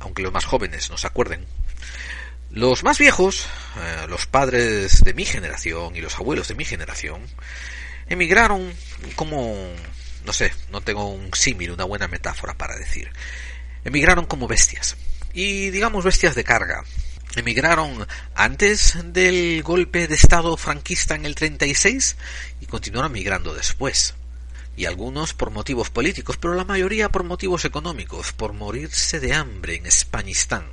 [0.00, 1.46] aunque los más jóvenes no se acuerden,
[2.50, 3.46] los más viejos,
[3.76, 7.20] eh, los padres de mi generación y los abuelos de mi generación,
[8.08, 8.72] emigraron
[9.16, 9.54] como,
[10.24, 13.10] no sé, no tengo un símil, una buena metáfora para decir.
[13.84, 14.96] Emigraron como bestias.
[15.34, 16.84] Y digamos bestias de carga.
[17.36, 22.16] Emigraron antes del golpe de Estado franquista en el 36
[22.60, 24.14] y continuaron migrando después.
[24.78, 29.74] Y algunos por motivos políticos, pero la mayoría por motivos económicos, por morirse de hambre
[29.74, 30.68] en Españistán.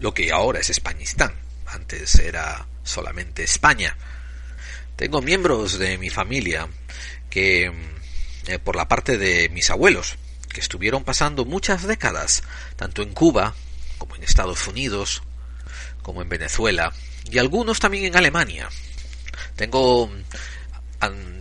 [0.00, 1.32] Lo que ahora es Españistán.
[1.64, 3.96] Antes era solamente España.
[4.96, 6.68] Tengo miembros de mi familia
[7.30, 7.72] que,
[8.48, 10.16] eh, por la parte de mis abuelos,
[10.50, 12.42] que estuvieron pasando muchas décadas,
[12.76, 13.54] tanto en Cuba
[13.96, 15.22] como en Estados Unidos,
[16.02, 16.92] como en Venezuela,
[17.30, 18.68] y algunos también en Alemania.
[19.56, 20.10] Tengo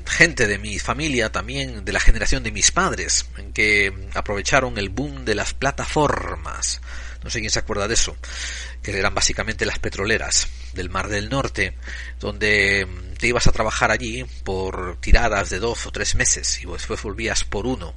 [0.05, 5.25] gente de mi familia también de la generación de mis padres que aprovecharon el boom
[5.25, 6.81] de las plataformas
[7.23, 8.15] no sé quién se acuerda de eso
[8.81, 11.75] que eran básicamente las petroleras del Mar del Norte,
[12.19, 16.65] donde mm, te ibas a trabajar allí por tiradas de dos o tres meses y
[16.65, 17.93] después volvías por uno.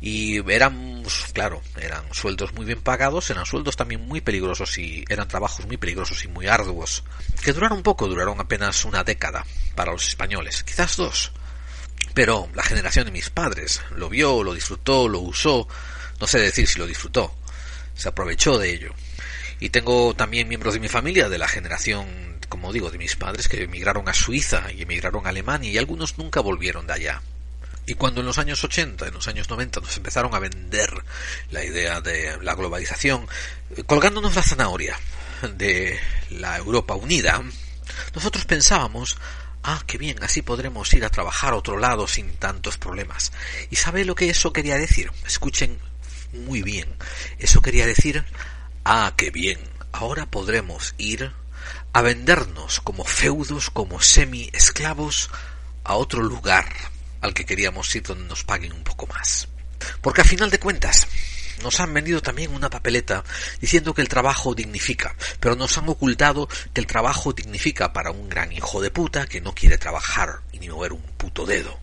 [0.00, 0.95] Y eran,
[1.32, 5.76] claro, eran sueldos muy bien pagados, eran sueldos también muy peligrosos y eran trabajos muy
[5.76, 7.04] peligrosos y muy arduos,
[7.42, 9.44] que duraron poco, duraron apenas una década
[9.74, 11.32] para los españoles, quizás dos.
[12.14, 15.68] Pero la generación de mis padres lo vio, lo disfrutó, lo usó,
[16.20, 17.36] no sé decir si lo disfrutó,
[17.94, 18.94] se aprovechó de ello.
[19.60, 23.48] Y tengo también miembros de mi familia de la generación, como digo, de mis padres
[23.48, 27.22] que emigraron a Suiza y emigraron a Alemania y algunos nunca volvieron de allá.
[27.86, 30.92] Y cuando en los años 80, en los años 90 nos empezaron a vender
[31.50, 33.28] la idea de la globalización,
[33.86, 34.98] colgándonos la zanahoria
[35.56, 35.98] de
[36.30, 37.42] la Europa unida,
[38.14, 39.16] nosotros pensábamos,
[39.62, 43.32] ah, qué bien, así podremos ir a trabajar a otro lado sin tantos problemas.
[43.70, 45.12] ¿Y sabe lo que eso quería decir?
[45.24, 45.78] Escuchen
[46.32, 46.88] muy bien.
[47.38, 48.24] Eso quería decir
[48.88, 49.58] Ah, qué bien.
[49.90, 51.32] Ahora podremos ir
[51.92, 55.28] a vendernos como feudos, como semi-esclavos,
[55.82, 56.66] a otro lugar
[57.20, 59.48] al que queríamos ir donde nos paguen un poco más.
[60.00, 61.06] Porque a final de cuentas,
[61.62, 63.24] nos han vendido también una papeleta
[63.60, 68.28] diciendo que el trabajo dignifica, pero nos han ocultado que el trabajo dignifica para un
[68.28, 71.78] gran hijo de puta que no quiere trabajar y ni mover un puto dedo.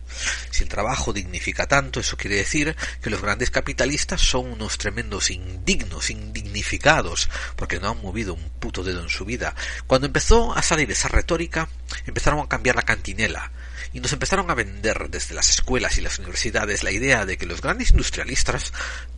[0.50, 5.30] Si el trabajo dignifica tanto, eso quiere decir que los grandes capitalistas son unos tremendos
[5.30, 9.54] indignos, indignificados, porque no han movido un puto dedo en su vida.
[9.86, 11.68] Cuando empezó a salir esa retórica,
[12.06, 13.50] empezaron a cambiar la cantinela,
[13.94, 17.46] y nos empezaron a vender desde las escuelas y las universidades la idea de que
[17.46, 18.72] los grandes industrialistas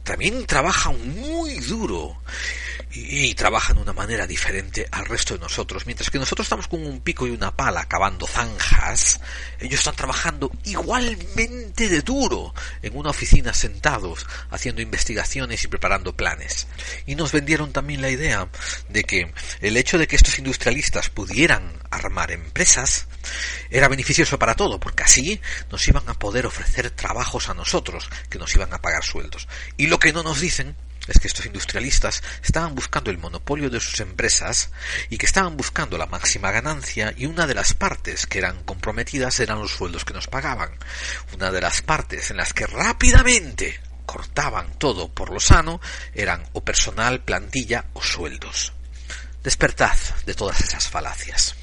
[0.05, 2.21] también trabajan muy duro
[2.93, 5.87] y, trabajan de una manera diferente al resto de nosotros.
[5.87, 9.21] Mientras que nosotros estamos con un pico y una pala cavando zanjas,
[9.59, 16.69] ellos están trabajando igualmente de duro en una oficina sentados, haciendo investigaciones y preparando planes.
[17.07, 18.49] Y nos vendieron también la idea
[18.89, 23.07] de que el hecho de que estos industrialistas pudieran armar empresas
[23.71, 25.41] era beneficioso para todo, porque así
[25.71, 29.47] nos iban a poder ofrecer trabajos a nosotros, que nos iban a pagar sueldos.
[29.77, 30.75] Y lo que no nos dicen
[31.07, 34.71] es que estos industrialistas estaban buscando el monopolio de sus empresas
[35.09, 39.39] y que estaban buscando la máxima ganancia y una de las partes que eran comprometidas
[39.39, 40.73] eran los sueldos que nos pagaban.
[41.33, 45.81] Una de las partes en las que rápidamente cortaban todo por lo sano
[46.13, 48.73] eran o personal, plantilla o sueldos.
[49.45, 51.55] Despertad de todas esas falacias.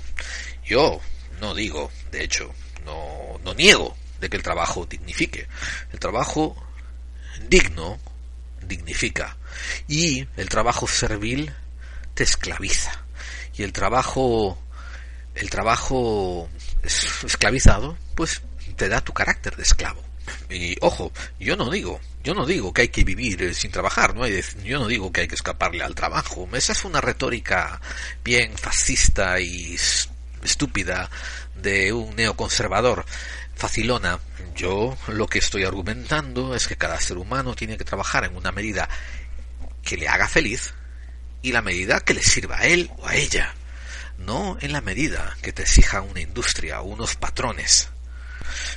[0.66, 1.02] Yo
[1.42, 5.48] no digo, de hecho, no, no niego de que el trabajo dignifique.
[5.92, 6.56] El trabajo
[7.48, 8.00] digno
[8.62, 9.38] dignifica.
[9.88, 11.54] Y el trabajo servil
[12.14, 12.92] te esclaviza.
[13.56, 14.58] Y el trabajo,
[15.36, 16.50] el trabajo
[16.84, 18.42] esclavizado, pues
[18.76, 20.02] te da tu carácter de esclavo.
[20.50, 24.16] Y ojo, yo no digo, yo no digo que hay que vivir eh, sin trabajar,
[24.16, 24.26] ¿no?
[24.28, 26.48] yo no digo que hay que escaparle al trabajo.
[26.54, 27.82] Esa es una retórica
[28.24, 29.78] bien fascista y
[30.44, 31.10] estúpida
[31.56, 33.06] de un neoconservador
[33.56, 34.20] facilona.
[34.56, 38.52] Yo lo que estoy argumentando es que cada ser humano tiene que trabajar en una
[38.52, 38.90] medida
[39.84, 40.74] que le haga feliz
[41.42, 43.54] y la medida que le sirva a él o a ella,
[44.18, 47.90] no en la medida que te exija una industria o unos patrones.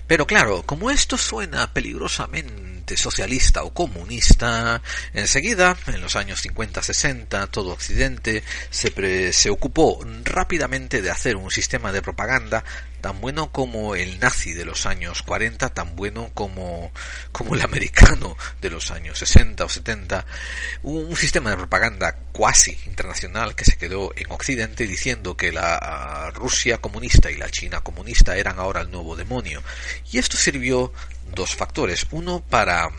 [0.07, 4.81] Pero claro, como esto suena peligrosamente socialista o comunista,
[5.13, 11.93] enseguida, en los años 50-60, todo Occidente se, se ocupó rápidamente de hacer un sistema
[11.93, 12.65] de propaganda
[13.07, 16.91] tan bueno como el nazi de los años 40, tan bueno como,
[17.31, 20.27] como el americano de los años 60 o 70,
[20.83, 26.79] un, sistema de propaganda cuasi internacional que se quedó en Occidente diciendo que la Rusia
[26.79, 29.63] comunista y la China comunista eran ahora el nuevo demonio.
[30.11, 30.93] Y esto sirvió
[31.33, 32.09] dos factores.
[32.11, 32.91] Uno para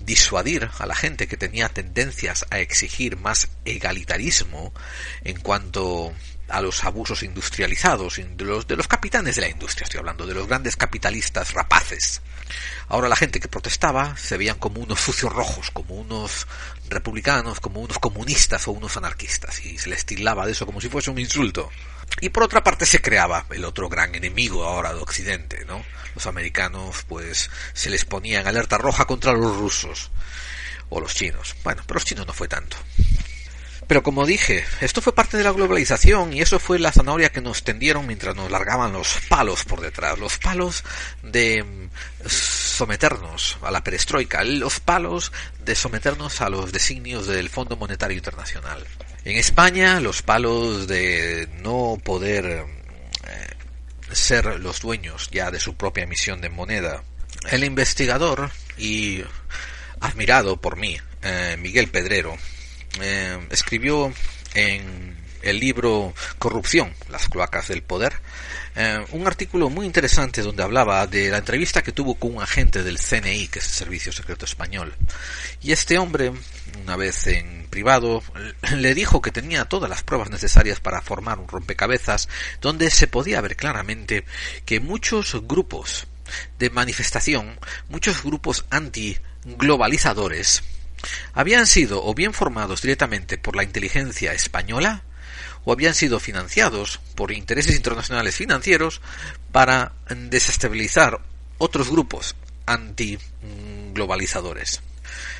[0.00, 4.74] disuadir a la gente que tenía tendencias a exigir más egalitarismo
[5.22, 6.12] en cuanto
[6.48, 10.34] a los abusos industrializados, de los, de los capitanes de la industria, estoy hablando, de
[10.34, 12.22] los grandes capitalistas rapaces.
[12.88, 16.46] Ahora la gente que protestaba se veían como unos sucios rojos, como unos
[16.88, 20.88] republicanos, como unos comunistas o unos anarquistas, y se les tildaba de eso como si
[20.88, 21.70] fuese un insulto.
[22.20, 25.84] Y por otra parte se creaba el otro gran enemigo ahora de Occidente, ¿no?
[26.14, 30.10] Los americanos pues se les ponía en alerta roja contra los rusos
[30.88, 31.56] o los chinos.
[31.64, 32.76] Bueno, pero los chinos no fue tanto.
[33.86, 37.40] Pero como dije, esto fue parte de la globalización y eso fue la zanahoria que
[37.40, 40.82] nos tendieron mientras nos largaban los palos por detrás, los palos
[41.22, 45.30] de mm, someternos a la perestroika, los palos
[45.64, 48.84] de someternos a los designios del Fondo Monetario Internacional.
[49.24, 52.44] En España, los palos de no poder
[53.26, 53.56] eh,
[54.12, 57.04] ser los dueños ya de su propia emisión de moneda.
[57.50, 59.22] El investigador y
[60.00, 62.36] admirado por mí, eh, Miguel Pedrero,
[63.00, 64.12] eh, escribió
[64.54, 68.14] en el libro Corrupción, las cloacas del poder,
[68.74, 72.82] eh, un artículo muy interesante donde hablaba de la entrevista que tuvo con un agente
[72.82, 74.94] del CNI, que es el Servicio Secreto Español.
[75.62, 76.32] Y este hombre,
[76.82, 78.22] una vez en privado,
[78.76, 82.28] le dijo que tenía todas las pruebas necesarias para formar un rompecabezas
[82.60, 84.24] donde se podía ver claramente
[84.64, 86.06] que muchos grupos
[86.58, 90.62] de manifestación, muchos grupos anti-globalizadores,
[91.32, 95.02] habían sido o bien formados directamente por la inteligencia española
[95.64, 99.00] o habían sido financiados por intereses internacionales financieros
[99.52, 101.20] para desestabilizar
[101.58, 102.36] otros grupos
[102.66, 104.82] anti-globalizadores.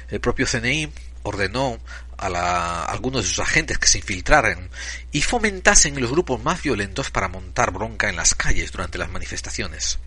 [0.09, 0.91] El propio CNI
[1.23, 1.79] ordenó
[2.19, 4.71] a, algunos de sus agentes que se infiltraran
[5.13, 9.99] y fomentasen los grupos más violentos para montar bronca en las calles durante las manifestaciones.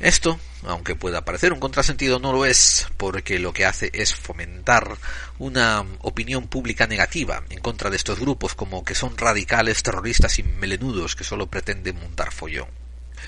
[0.00, 4.96] Esto, aunque pueda parecer un contrasentido, no lo es, porque lo que hace es fomentar
[5.38, 10.42] una opinión pública negativa en contra de estos grupos, como que son radicales, terroristas y
[10.42, 12.68] melenudos que solo pretenden montar follón.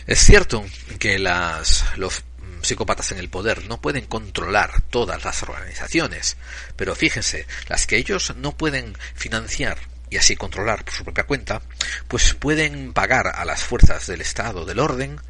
[0.07, 0.65] Es cierto
[0.99, 2.25] que las, los
[2.62, 6.37] psicópatas en el poder no pueden controlar todas las organizaciones,
[6.77, 9.79] pero fíjense, las que ellos no pueden financiar
[10.11, 11.62] y así controlar por su propia cuenta,
[12.09, 15.21] pues pueden pagar a las fuerzas del Estado del orden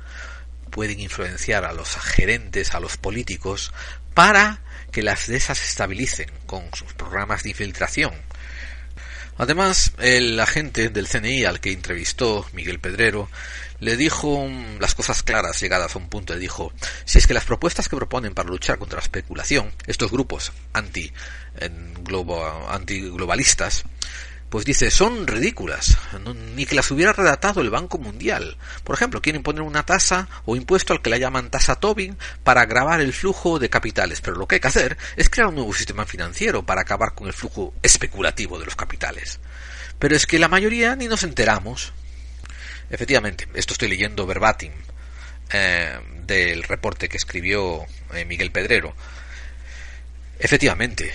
[0.74, 3.72] pueden influenciar a los gerentes, a los políticos,
[4.12, 4.60] para
[4.90, 8.12] que las de esas estabilicen con sus programas de infiltración.
[9.38, 13.30] Además, el agente del CNI al que entrevistó Miguel Pedrero
[13.78, 14.48] le dijo
[14.80, 16.34] las cosas claras llegadas a un punto.
[16.34, 16.72] Le dijo,
[17.04, 21.12] si es que las propuestas que proponen para luchar contra la especulación, estos grupos anti,
[22.68, 23.84] anti globalistas,
[24.54, 25.98] pues dice, son ridículas,
[26.54, 28.56] ni que las hubiera redactado el Banco Mundial.
[28.84, 32.60] Por ejemplo, quieren poner una tasa o impuesto al que la llaman tasa Tobin para
[32.60, 35.74] agravar el flujo de capitales, pero lo que hay que hacer es crear un nuevo
[35.74, 39.40] sistema financiero para acabar con el flujo especulativo de los capitales.
[39.98, 41.92] Pero es que la mayoría ni nos enteramos.
[42.90, 44.70] Efectivamente, esto estoy leyendo verbatim
[45.52, 48.94] eh, del reporte que escribió eh, Miguel Pedrero.
[50.38, 51.12] Efectivamente,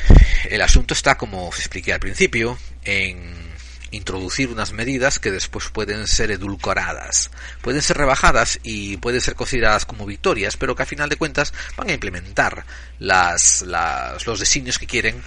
[0.50, 3.50] el asunto está, como os expliqué al principio, en
[3.92, 9.86] introducir unas medidas que después pueden ser edulcoradas, pueden ser rebajadas y pueden ser consideradas
[9.86, 12.66] como victorias, pero que a final de cuentas van a implementar
[13.00, 15.22] las, los designios que quieren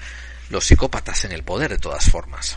[0.50, 2.56] los psicópatas en el poder de todas formas.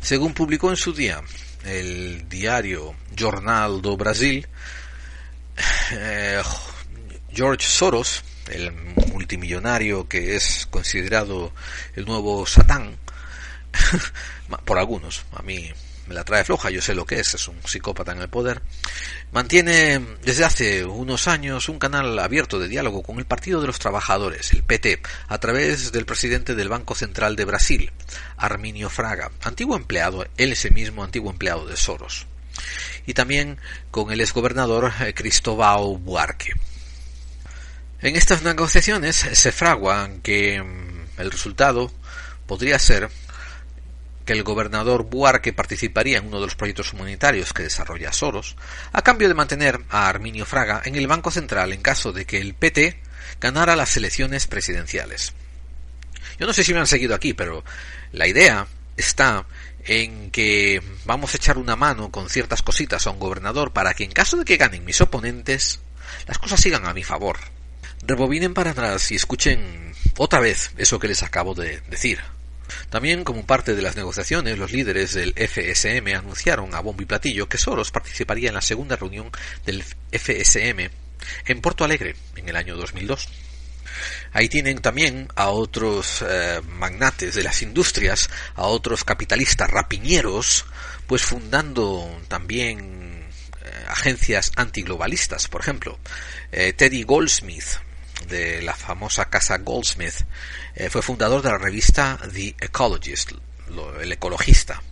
[0.00, 1.20] Según publicó en su día
[1.64, 4.46] el diario Jornal do Brasil,
[5.92, 6.42] eh,
[7.32, 8.72] George Soros, el
[9.12, 11.52] multimillonario que es considerado
[11.96, 12.96] el nuevo Satán,
[14.64, 15.72] por algunos, a mí
[16.06, 18.62] me la trae floja, yo sé lo que es, es un psicópata en el poder,
[19.32, 23.78] mantiene desde hace unos años un canal abierto de diálogo con el Partido de los
[23.78, 27.92] Trabajadores, el PT, a través del presidente del Banco Central de Brasil,
[28.36, 32.26] Arminio Fraga, antiguo empleado, él ese mismo antiguo empleado de Soros,
[33.06, 33.58] y también
[33.90, 36.52] con el exgobernador eh, Cristóbal Buarque.
[38.00, 41.90] En estas negociaciones se fragua que mm, el resultado
[42.46, 43.08] podría ser
[44.24, 48.56] que el gobernador Buarque participaría en uno de los proyectos humanitarios que desarrolla Soros,
[48.92, 52.38] a cambio de mantener a Arminio Fraga en el Banco Central en caso de que
[52.38, 53.00] el PT
[53.40, 55.34] ganara las elecciones presidenciales.
[56.38, 57.64] Yo no sé si me han seguido aquí, pero
[58.12, 58.66] la idea
[58.96, 59.46] está
[59.84, 64.04] en que vamos a echar una mano con ciertas cositas a un gobernador para que
[64.04, 65.80] en caso de que ganen mis oponentes,
[66.26, 67.38] las cosas sigan a mi favor.
[68.02, 72.20] Rebobinen para atrás y escuchen otra vez eso que les acabo de decir.
[72.90, 77.48] También, como parte de las negociaciones, los líderes del FSM anunciaron a bombo y platillo
[77.48, 79.30] que Soros participaría en la segunda reunión
[79.64, 80.90] del FSM
[81.46, 83.28] en Porto Alegre en el año 2002.
[84.32, 90.64] Ahí tienen también a otros eh, magnates de las industrias, a otros capitalistas rapiñeros,
[91.06, 93.24] pues fundando también
[93.64, 95.48] eh, agencias antiglobalistas.
[95.48, 95.98] Por ejemplo,
[96.50, 97.78] eh, Teddy Goldsmith,
[98.28, 100.26] de la famosa casa Goldsmith,
[100.90, 103.32] fue fundador de la revista The Ecologist,
[104.00, 104.82] el ecologista.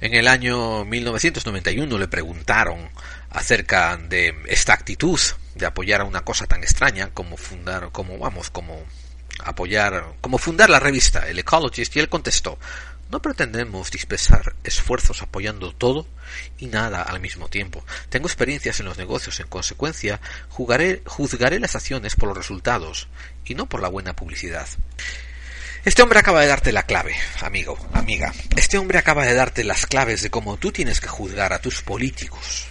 [0.00, 2.88] En el año 1991 le preguntaron
[3.28, 5.20] acerca de esta actitud
[5.54, 8.82] de apoyar a una cosa tan extraña como fundar, como vamos, como
[9.44, 12.58] apoyar, como fundar la revista El Ecologist y él contestó,
[13.10, 16.06] no pretendemos dispersar esfuerzos apoyando todo
[16.58, 17.84] y nada al mismo tiempo.
[18.08, 23.08] Tengo experiencias en los negocios, en consecuencia, jugaré, juzgaré las acciones por los resultados
[23.44, 24.68] y no por la buena publicidad.
[25.84, 28.32] Este hombre acaba de darte la clave, amigo, amiga.
[28.56, 31.82] Este hombre acaba de darte las claves de cómo tú tienes que juzgar a tus
[31.82, 32.66] políticos,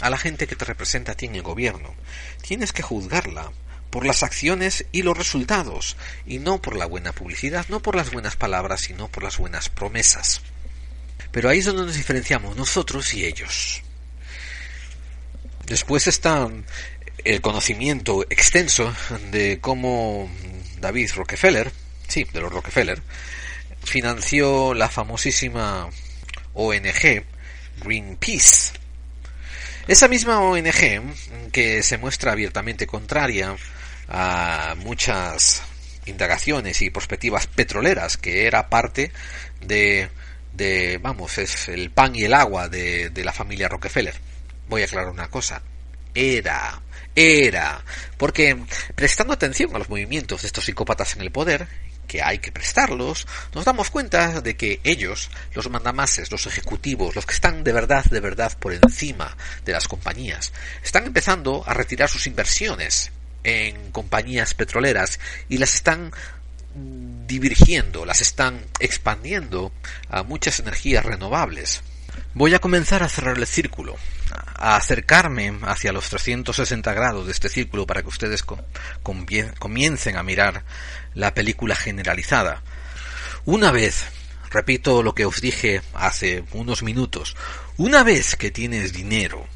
[0.00, 1.94] a la gente que te representa a ti en el gobierno.
[2.40, 3.50] Tienes que juzgarla
[3.92, 8.10] por las acciones y los resultados, y no por la buena publicidad, no por las
[8.10, 10.40] buenas palabras, sino por las buenas promesas.
[11.30, 13.82] Pero ahí es donde nos diferenciamos nosotros y ellos.
[15.66, 16.48] Después está
[17.22, 18.94] el conocimiento extenso
[19.30, 20.30] de cómo
[20.80, 21.70] David Rockefeller,
[22.08, 23.02] sí, de los Rockefeller,
[23.84, 25.90] financió la famosísima
[26.54, 27.24] ONG
[27.84, 28.72] Greenpeace,
[29.86, 33.54] esa misma ONG, que se muestra abiertamente contraria
[34.14, 35.62] a muchas
[36.04, 39.10] indagaciones y perspectivas petroleras, que era parte
[39.62, 40.10] de,
[40.52, 44.14] de vamos, es el pan y el agua de, de la familia Rockefeller.
[44.68, 45.62] Voy a aclarar una cosa.
[46.14, 46.82] Era,
[47.16, 47.82] era,
[48.18, 48.62] porque
[48.94, 51.66] prestando atención a los movimientos de estos psicópatas en el poder,
[52.06, 57.24] que hay que prestarlos, nos damos cuenta de que ellos, los mandamases, los ejecutivos, los
[57.24, 59.34] que están de verdad, de verdad por encima
[59.64, 60.52] de las compañías,
[60.84, 63.10] están empezando a retirar sus inversiones
[63.44, 65.18] en compañías petroleras
[65.48, 66.12] y las están
[67.26, 69.72] divirgiendo, las están expandiendo
[70.08, 71.82] a muchas energías renovables.
[72.34, 73.96] Voy a comenzar a cerrar el círculo,
[74.56, 78.44] a acercarme hacia los 360 grados de este círculo para que ustedes
[79.58, 80.64] comiencen a mirar
[81.14, 82.62] la película generalizada.
[83.44, 84.04] Una vez,
[84.50, 87.36] repito lo que os dije hace unos minutos,
[87.76, 89.46] una vez que tienes dinero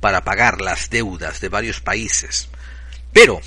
[0.00, 2.48] para pagar las deudas de varios países,
[3.14, 3.40] pero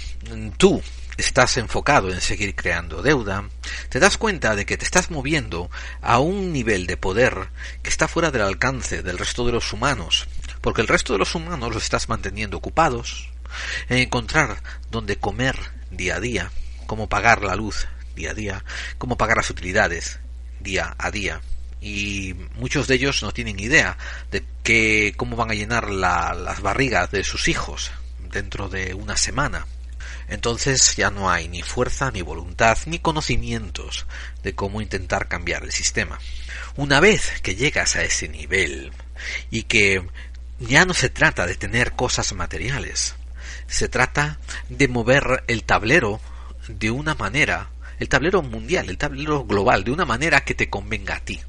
[0.57, 0.81] tú
[1.17, 3.49] estás enfocado en seguir creando deuda,
[3.89, 5.69] te das cuenta de que te estás moviendo
[6.01, 7.49] a un nivel de poder
[7.83, 10.27] que está fuera del alcance del resto de los humanos,
[10.61, 13.29] porque el resto de los humanos los estás manteniendo ocupados
[13.89, 15.57] en encontrar donde comer
[15.91, 16.51] día a día,
[16.85, 18.63] cómo pagar la luz día a día,
[18.97, 20.19] cómo pagar las utilidades
[20.61, 21.41] día a día.
[21.81, 23.97] Y muchos de ellos no tienen idea
[24.31, 27.91] de que, cómo van a llenar las barrigas de sus hijos
[28.29, 29.65] dentro de una semana.
[30.27, 34.05] Entonces ya no hay ni fuerza, ni voluntad, ni conocimientos
[34.43, 36.19] de cómo intentar cambiar el sistema.
[36.75, 38.91] Una vez que llegas a ese nivel
[39.49, 40.05] y que
[40.59, 43.15] ya no se trata de tener cosas materiales,
[43.67, 46.19] se trata de mover el tablero
[46.67, 47.69] de una manera,
[47.99, 51.39] el tablero mundial, el tablero global, de una manera que te convenga a ti.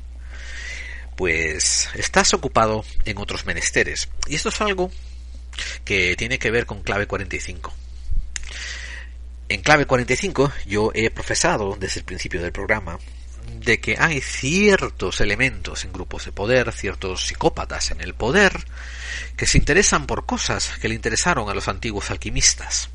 [1.16, 4.08] Pues estás ocupado en otros menesteres.
[4.28, 4.92] Y esto es algo
[5.84, 7.72] que tiene que ver con clave 45.
[9.50, 12.98] En clave 45 yo he profesado desde el principio del programa
[13.60, 18.52] de que hay ciertos elementos en grupos de poder, ciertos psicópatas en el poder,
[19.36, 22.90] que se interesan por cosas que le interesaron a los antiguos alquimistas.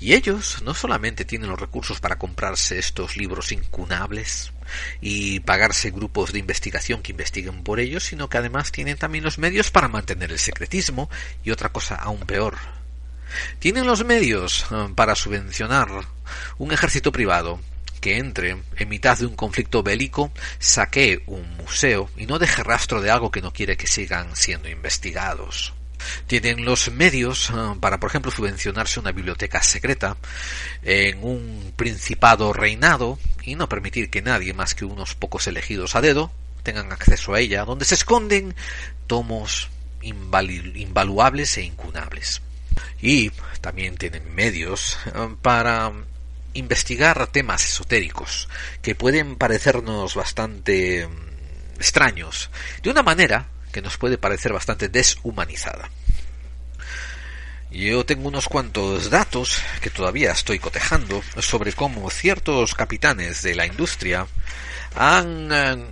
[0.00, 4.52] Y ellos no solamente tienen los recursos para comprarse estos libros incunables
[5.00, 9.38] y pagarse grupos de investigación que investiguen por ellos, sino que además tienen también los
[9.38, 11.10] medios para mantener el secretismo
[11.44, 12.56] y otra cosa aún peor.
[13.58, 15.88] Tienen los medios eh, para subvencionar
[16.58, 17.60] un ejército privado
[18.04, 23.00] que entre en mitad de un conflicto bélico, saquee un museo y no deje rastro
[23.00, 25.72] de algo que no quiere que sigan siendo investigados.
[26.26, 30.16] Tienen los medios eh, para, por ejemplo, subvencionarse una biblioteca secreta
[30.82, 36.00] en un principado reinado y no permitir que nadie más que unos pocos elegidos a
[36.00, 36.30] dedo
[36.62, 38.54] tengan acceso a ella, donde se esconden
[39.06, 39.68] tomos
[40.02, 42.42] invaluables e incunables.
[43.00, 45.92] Y también tienen medios eh, para
[46.54, 48.48] investigar temas esotéricos
[48.80, 52.50] que pueden parecernos bastante mm, extraños,
[52.82, 55.90] de una manera que nos puede parecer bastante deshumanizada.
[57.72, 63.66] Yo tengo unos cuantos datos que todavía estoy cotejando sobre cómo ciertos capitanes de la
[63.66, 64.28] industria
[64.94, 65.84] han, eh,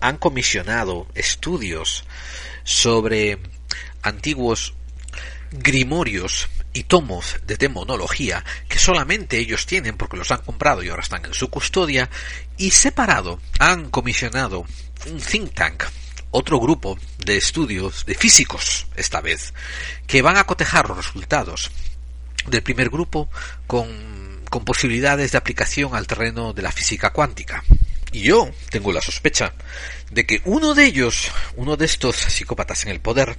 [0.00, 2.04] han comisionado estudios
[2.62, 3.40] sobre
[4.02, 4.74] antiguos
[5.50, 11.02] grimorios y tomos de demonología que solamente ellos tienen porque los han comprado y ahora
[11.02, 12.08] están en su custodia
[12.56, 14.64] y separado han comisionado
[15.06, 15.82] un think tank
[16.36, 19.54] otro grupo de estudios de físicos esta vez
[20.08, 21.70] que van a cotejar los resultados
[22.48, 23.30] del primer grupo
[23.68, 27.62] con, con posibilidades de aplicación al terreno de la física cuántica.
[28.10, 29.54] Y yo tengo la sospecha
[30.10, 33.38] de que uno de ellos, uno de estos psicópatas en el poder,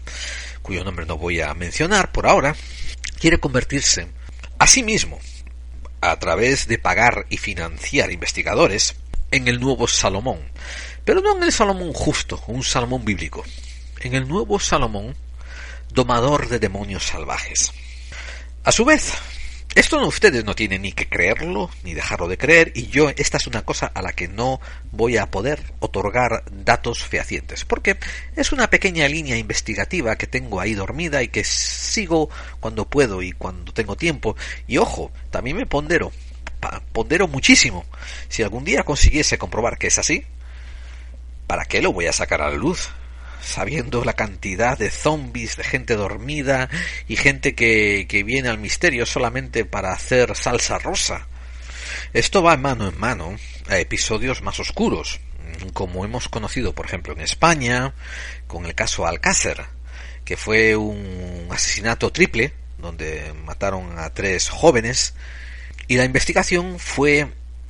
[0.61, 2.55] cuyo nombre no voy a mencionar por ahora,
[3.19, 4.07] quiere convertirse
[4.57, 5.19] a sí mismo,
[5.99, 8.95] a través de pagar y financiar investigadores,
[9.31, 10.39] en el nuevo Salomón.
[11.05, 13.45] Pero no en el Salomón justo, un Salomón bíblico.
[14.01, 15.15] En el nuevo Salomón,
[15.93, 17.71] domador de demonios salvajes.
[18.63, 19.13] A su vez,
[19.75, 23.45] esto ustedes no tienen ni que creerlo, ni dejarlo de creer, y yo esta es
[23.45, 24.59] una cosa a la que no
[24.91, 27.97] voy a poder otorgar datos fehacientes, porque
[28.35, 32.29] es una pequeña línea investigativa que tengo ahí dormida y que sigo
[32.59, 36.11] cuando puedo y cuando tengo tiempo, y ojo, también me pondero,
[36.91, 37.85] pondero muchísimo.
[38.27, 40.25] Si algún día consiguiese comprobar que es así,
[41.47, 42.89] ¿para qué lo voy a sacar a la luz?
[43.41, 46.67] sabiendo la cantidad de zombies, de gente dormida
[47.07, 51.27] y gente que, que viene al misterio solamente para hacer salsa rosa.
[52.13, 53.35] Esto va mano en mano
[53.67, 55.19] a episodios más oscuros,
[55.73, 57.93] como hemos conocido, por ejemplo, en España,
[58.47, 59.65] con el caso Alcácer,
[60.23, 65.13] que fue un asesinato triple, donde mataron a tres jóvenes,
[65.87, 67.27] y la investigación fue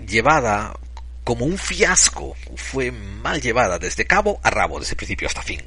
[0.08, 0.78] llevada
[1.26, 5.60] como un fiasco, fue mal llevada desde cabo a rabo, desde principio hasta fin.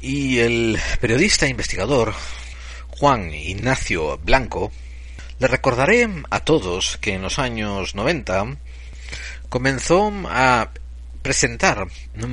[0.00, 2.14] Y el periodista investigador
[2.90, 4.70] Juan Ignacio Blanco
[5.38, 8.58] le recordaré a todos que en los años 90
[9.48, 10.70] comenzó a
[11.22, 11.88] presentar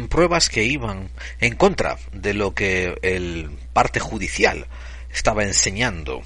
[0.09, 1.09] pruebas que iban
[1.39, 4.67] en contra de lo que el parte judicial
[5.09, 6.21] estaba enseñando.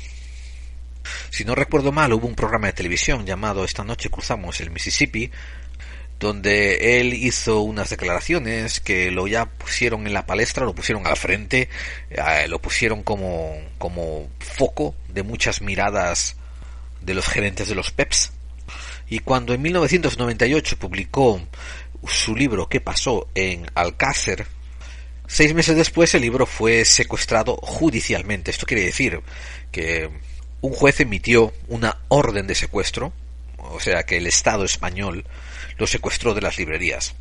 [1.30, 5.32] Si no recuerdo mal, hubo un programa de televisión llamado Esta noche cruzamos el Mississippi,
[6.22, 11.18] donde él hizo unas declaraciones que lo ya pusieron en la palestra, lo pusieron al
[11.18, 11.68] frente,
[12.12, 16.38] eh, lo pusieron como, como foco de muchas miradas
[17.02, 18.34] de los gerentes de los PEPs.
[19.10, 21.42] Y cuando en 1998 publicó
[22.08, 24.46] su libro ¿Qué pasó en Alcácer?
[25.26, 28.52] Seis meses después el libro fue secuestrado judicialmente.
[28.52, 29.22] Esto quiere decir
[29.72, 30.08] que
[30.62, 33.12] un juez emitió una orden de secuestro,
[33.58, 35.26] o sea que el Estado español
[35.82, 37.16] lo secuestró de las librerías.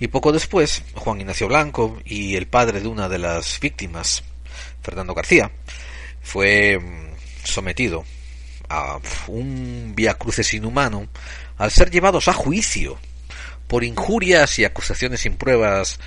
[0.00, 4.24] Y poco después, Juan Ignacio Blanco y el padre de una de las víctimas,
[4.82, 5.52] Fernando García,
[6.20, 7.14] fue mm,
[7.44, 8.04] sometido
[8.68, 8.98] a
[9.28, 11.06] un vía cruces inhumano
[11.58, 12.98] al ser llevados a juicio
[13.68, 16.00] por injurias y acusaciones sin pruebas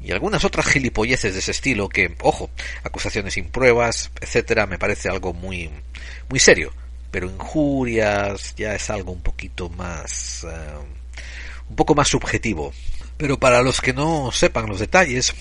[0.00, 2.50] y algunas otras gilipolleces de ese estilo que, ojo,
[2.84, 5.70] acusaciones sin pruebas, etcétera, me parece algo muy
[6.28, 6.72] muy serio,
[7.10, 10.95] pero injurias ya es algo un poquito más eh,
[11.68, 12.72] un poco más subjetivo.
[13.16, 15.34] Pero para los que no sepan los detalles,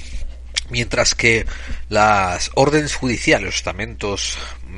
[0.69, 1.45] mientras que
[1.89, 4.37] las órdenes judiciales, los estamentos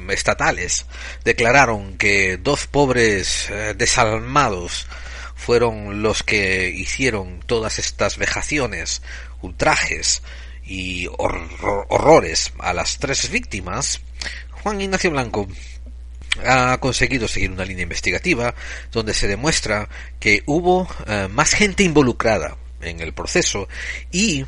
[0.10, 0.86] estatales,
[1.24, 4.88] declararon que dos pobres eh, desalmados
[5.36, 9.02] fueron los que hicieron todas estas vejaciones,
[9.42, 10.24] ultrajes
[10.66, 14.02] y horrores a las tres víctimas,
[14.64, 15.48] Juan Ignacio Blanco
[16.46, 18.54] ha conseguido seguir una línea investigativa
[18.92, 19.90] donde se demuestra
[20.20, 23.68] que hubo eh, más gente involucrada en el proceso
[24.12, 24.46] y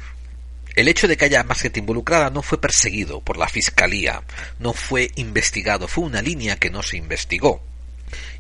[0.75, 4.23] el hecho de que haya más gente involucrada no fue perseguido por la fiscalía,
[4.59, 7.61] no fue investigado, fue una línea que no se investigó.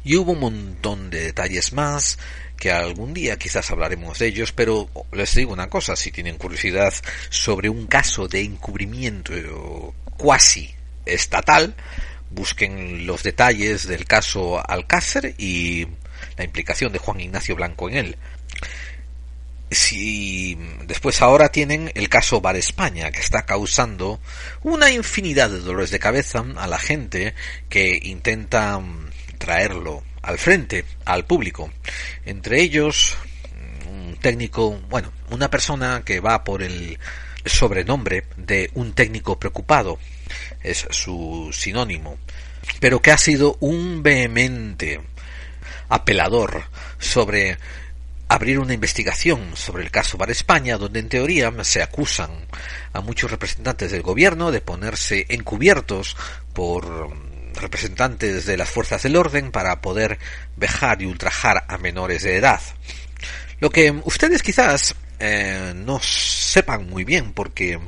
[0.03, 2.17] Y hubo un montón de detalles más
[2.57, 6.93] que algún día quizás hablaremos de ellos, pero les digo una cosa, si tienen curiosidad
[7.29, 10.73] sobre un caso de encubrimiento cuasi
[11.05, 11.75] estatal,
[12.31, 15.87] busquen los detalles del caso Alcácer y
[16.37, 18.17] la implicación de Juan Ignacio Blanco en él.
[19.71, 24.19] Si después ahora tienen el caso Bar España, que está causando
[24.63, 27.35] una infinidad de dolores de cabeza a la gente
[27.69, 28.81] que intenta
[29.37, 31.71] traerlo al frente, al público.
[32.25, 33.15] Entre ellos,
[33.87, 36.97] un técnico, bueno, una persona que va por el
[37.45, 39.99] sobrenombre de un técnico preocupado,
[40.63, 42.17] es su sinónimo,
[42.79, 45.01] pero que ha sido un vehemente
[45.89, 46.63] apelador
[46.99, 47.57] sobre
[48.29, 52.29] abrir una investigación sobre el caso Bar España, donde en teoría se acusan
[52.93, 56.15] a muchos representantes del gobierno de ponerse encubiertos
[56.53, 57.09] por
[57.55, 60.19] representantes de las fuerzas del orden para poder
[60.55, 62.61] vejar y ultrajar a menores de edad.
[63.59, 67.79] Lo que ustedes quizás eh, no sepan muy bien porque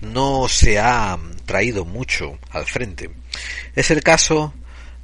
[0.00, 3.10] no se ha traído mucho al frente
[3.74, 4.54] es el caso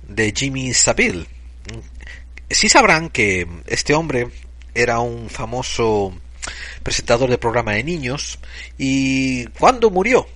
[0.02, 1.26] de Jimmy Savile.
[2.50, 4.28] Sí sabrán que este hombre
[4.74, 6.14] era un famoso
[6.82, 8.38] presentador de programa de niños
[8.78, 10.26] y cuando murió,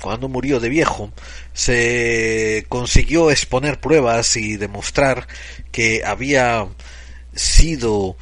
[0.00, 1.12] cuando murió de viejo,
[1.52, 5.26] se consiguió exponer pruebas y demostrar
[5.70, 6.66] que había
[7.34, 8.16] sido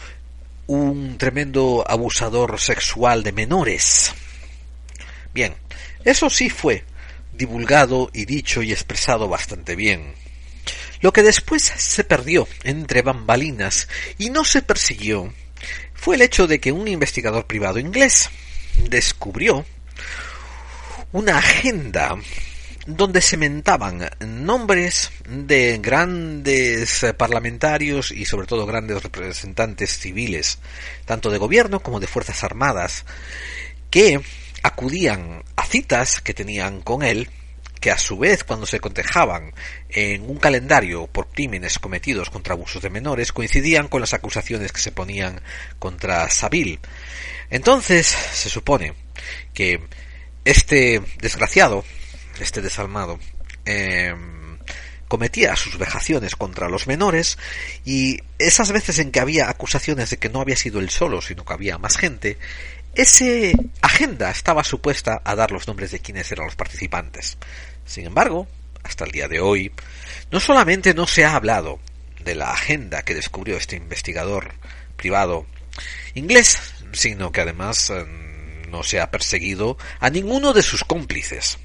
[0.66, 4.12] un tremendo abusador sexual de menores.
[5.32, 5.54] Bien,
[6.04, 6.84] eso sí fue
[7.32, 10.14] divulgado y dicho y expresado bastante bien.
[11.00, 13.88] Lo que después se perdió entre bambalinas
[14.18, 15.32] y no se persiguió
[15.92, 18.30] fue el hecho de que un investigador privado inglés
[18.88, 19.64] descubrió
[21.12, 22.16] una agenda
[22.86, 30.58] donde se mentaban nombres de grandes parlamentarios y sobre todo grandes representantes civiles,
[31.04, 33.06] tanto de gobierno como de fuerzas armadas,
[33.90, 34.20] que
[34.62, 37.30] acudían a citas que tenían con él,
[37.80, 39.52] que a su vez cuando se contejaban
[39.90, 44.80] en un calendario por crímenes cometidos contra abusos de menores coincidían con las acusaciones que
[44.80, 45.42] se ponían
[45.78, 46.80] contra Sabil.
[47.50, 48.94] Entonces se supone
[49.52, 49.80] que
[50.46, 51.84] este desgraciado,
[52.40, 53.18] este desalmado,
[53.64, 54.58] em,
[55.08, 57.38] cometía sus vejaciones contra los menores
[57.84, 61.44] y esas veces en que había acusaciones de que no había sido él solo, sino
[61.44, 62.38] que había más gente,
[62.94, 67.38] ese agenda estaba supuesta a dar los nombres de quienes eran los participantes.
[67.84, 68.46] Sin embargo,
[68.82, 69.72] hasta el día de hoy,
[70.30, 71.80] no solamente no se ha hablado
[72.24, 74.54] de la agenda que descubrió este investigador
[74.96, 75.46] privado
[76.14, 76.58] inglés,
[76.92, 81.58] sino que además em, no se ha perseguido a ninguno de sus cómplices.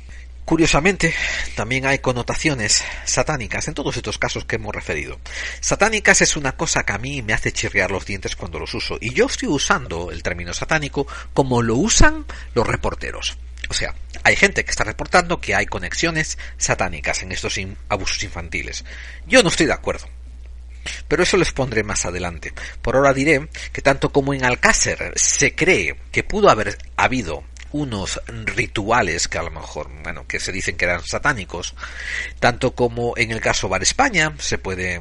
[0.50, 1.14] Curiosamente,
[1.56, 5.20] también hay connotaciones satánicas en todos estos casos que hemos referido.
[5.62, 8.98] Satánicas es una cosa que a mí me hace chirriar los dientes cuando los uso,
[9.00, 11.06] y yo estoy usando el término satánico
[11.36, 13.38] como lo usan los reporteros.
[13.70, 13.94] O sea,
[14.24, 18.86] hay gente que está reportando que hay conexiones satánicas en estos abusos infantiles.
[19.28, 20.08] Yo no estoy de acuerdo.
[21.08, 22.56] Pero eso les pondré más adelante.
[22.82, 28.22] Por ahora diré que tanto como en Alcácer se cree que pudo haber habido unos
[28.28, 31.76] rituales que a lo mejor, bueno, que se dicen que eran satánicos,
[32.40, 35.00] tanto como en el caso Bar España se puede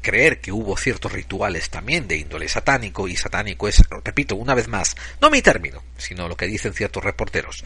[0.00, 4.68] creer que hubo ciertos rituales también de índole satánico y satánico es, repito una vez
[4.68, 7.64] más, no mi término, sino lo que dicen ciertos reporteros.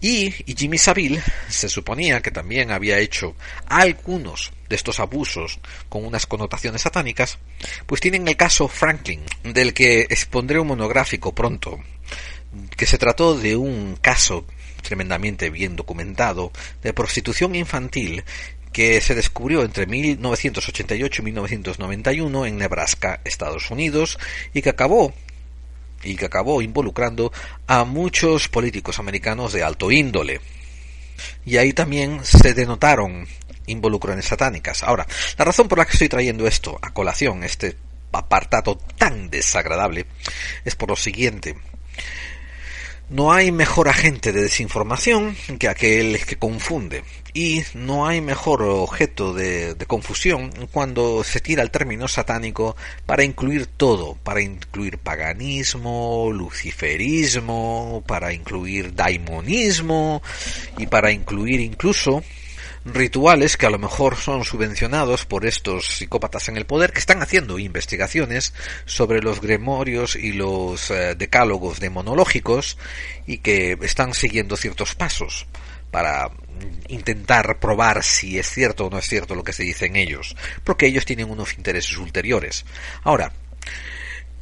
[0.00, 3.36] Y, y Jimmy Savile se suponía que también había hecho
[3.66, 5.58] algunos de estos abusos
[5.88, 7.38] con unas connotaciones satánicas,
[7.86, 11.80] pues tienen el caso Franklin, del que expondré un monográfico pronto,
[12.76, 14.44] que se trató de un caso
[14.82, 16.52] tremendamente bien documentado
[16.82, 18.24] de prostitución infantil
[18.72, 24.18] que se descubrió entre 1988 y 1991 en Nebraska, Estados Unidos,
[24.54, 25.12] y que acabó
[26.02, 27.30] y que acabó involucrando
[27.66, 30.40] a muchos políticos americanos de alto índole.
[31.44, 33.26] Y ahí también se denotaron
[33.66, 34.82] involucrones satánicas.
[34.82, 35.06] Ahora,
[35.36, 37.76] la razón por la que estoy trayendo esto a colación, este
[38.12, 40.06] apartado tan desagradable,
[40.64, 41.56] es por lo siguiente.
[43.10, 47.02] No hay mejor agente de desinformación que aquel que confunde.
[47.34, 52.76] Y no hay mejor objeto de, confusión cuando se tira el término satánico
[53.06, 60.22] para incluir todo, para incluir paganismo, luciferismo, para incluir daimonismo
[60.78, 62.22] y para incluir incluso
[62.84, 67.22] rituales que a lo mejor son subvencionados por estos psicópatas en el poder que están
[67.22, 68.54] haciendo investigaciones
[68.86, 72.78] sobre los gremorios y los eh, decálogos demonológicos
[73.26, 75.46] y que están siguiendo ciertos pasos
[75.90, 76.30] para
[76.88, 80.36] intentar probar si es cierto o no es cierto lo que se dice en ellos,
[80.64, 82.64] porque ellos tienen unos intereses ulteriores.
[83.02, 83.32] Ahora,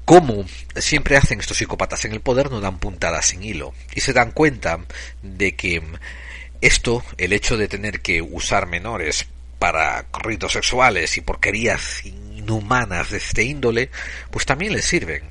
[0.05, 0.47] como
[0.77, 4.31] siempre hacen estos psicópatas en el poder, no dan puntadas sin hilo y se dan
[4.31, 4.81] cuenta
[5.23, 5.83] de que
[6.61, 9.27] esto, el hecho de tener que usar menores
[9.59, 13.91] para ritos sexuales y porquerías inhumanas de este índole,
[14.31, 15.23] pues también les sirven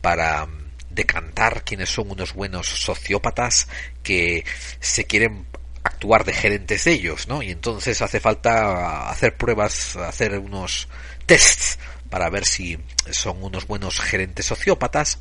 [0.00, 0.46] para
[0.90, 3.68] decantar quiénes son unos buenos sociópatas
[4.02, 4.44] que
[4.80, 5.46] se quieren
[5.82, 7.42] actuar de gerentes de ellos, ¿no?
[7.42, 10.88] Y entonces hace falta hacer pruebas, hacer unos
[11.26, 11.78] tests
[12.08, 12.78] para ver si
[13.10, 15.18] son unos buenos gerentes sociópatas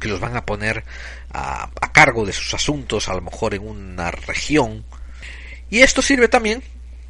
[0.00, 0.84] que los van a poner
[1.30, 4.84] a, a cargo de sus asuntos, a lo mejor en una región
[5.72, 6.62] y esto sirve también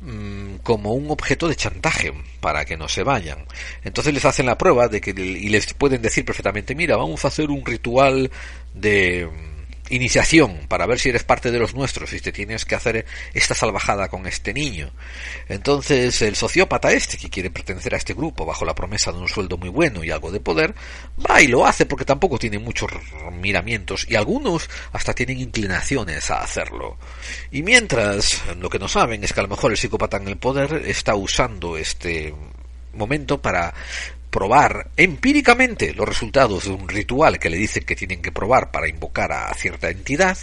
[0.02, 3.44] mm, como un objeto de chantaje para que no se vayan.
[3.82, 7.28] Entonces les hacen la prueba de que y les pueden decir perfectamente, mira, vamos a
[7.28, 8.30] hacer un ritual
[8.72, 9.28] de
[9.90, 13.04] iniciación para ver si eres parte de los nuestros y te tienes que hacer
[13.34, 14.90] esta salvajada con este niño.
[15.48, 19.28] Entonces el sociópata este que quiere pertenecer a este grupo bajo la promesa de un
[19.28, 20.74] sueldo muy bueno y algo de poder,
[21.18, 22.90] va y lo hace porque tampoco tiene muchos
[23.32, 26.96] miramientos y algunos hasta tienen inclinaciones a hacerlo.
[27.50, 30.36] Y mientras lo que no saben es que a lo mejor el psicópata en el
[30.36, 32.34] poder está usando este
[32.94, 33.74] momento para
[34.32, 38.88] probar empíricamente los resultados de un ritual que le dicen que tienen que probar para
[38.88, 40.38] invocar a cierta entidad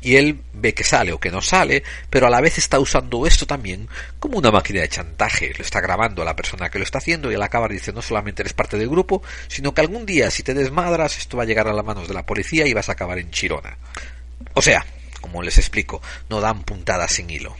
[0.00, 3.26] y él ve que sale o que no sale, pero a la vez está usando
[3.26, 3.88] esto también
[4.20, 5.52] como una máquina de chantaje.
[5.58, 8.00] Lo está grabando a la persona que lo está haciendo y al acabar dice no
[8.00, 11.46] solamente eres parte del grupo, sino que algún día si te desmadras esto va a
[11.46, 13.76] llegar a las manos de la policía y vas a acabar en Chirona.
[14.54, 14.86] O sea,
[15.20, 16.00] como les explico,
[16.30, 17.56] no dan puntadas sin hilo.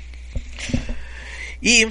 [1.60, 1.86] Y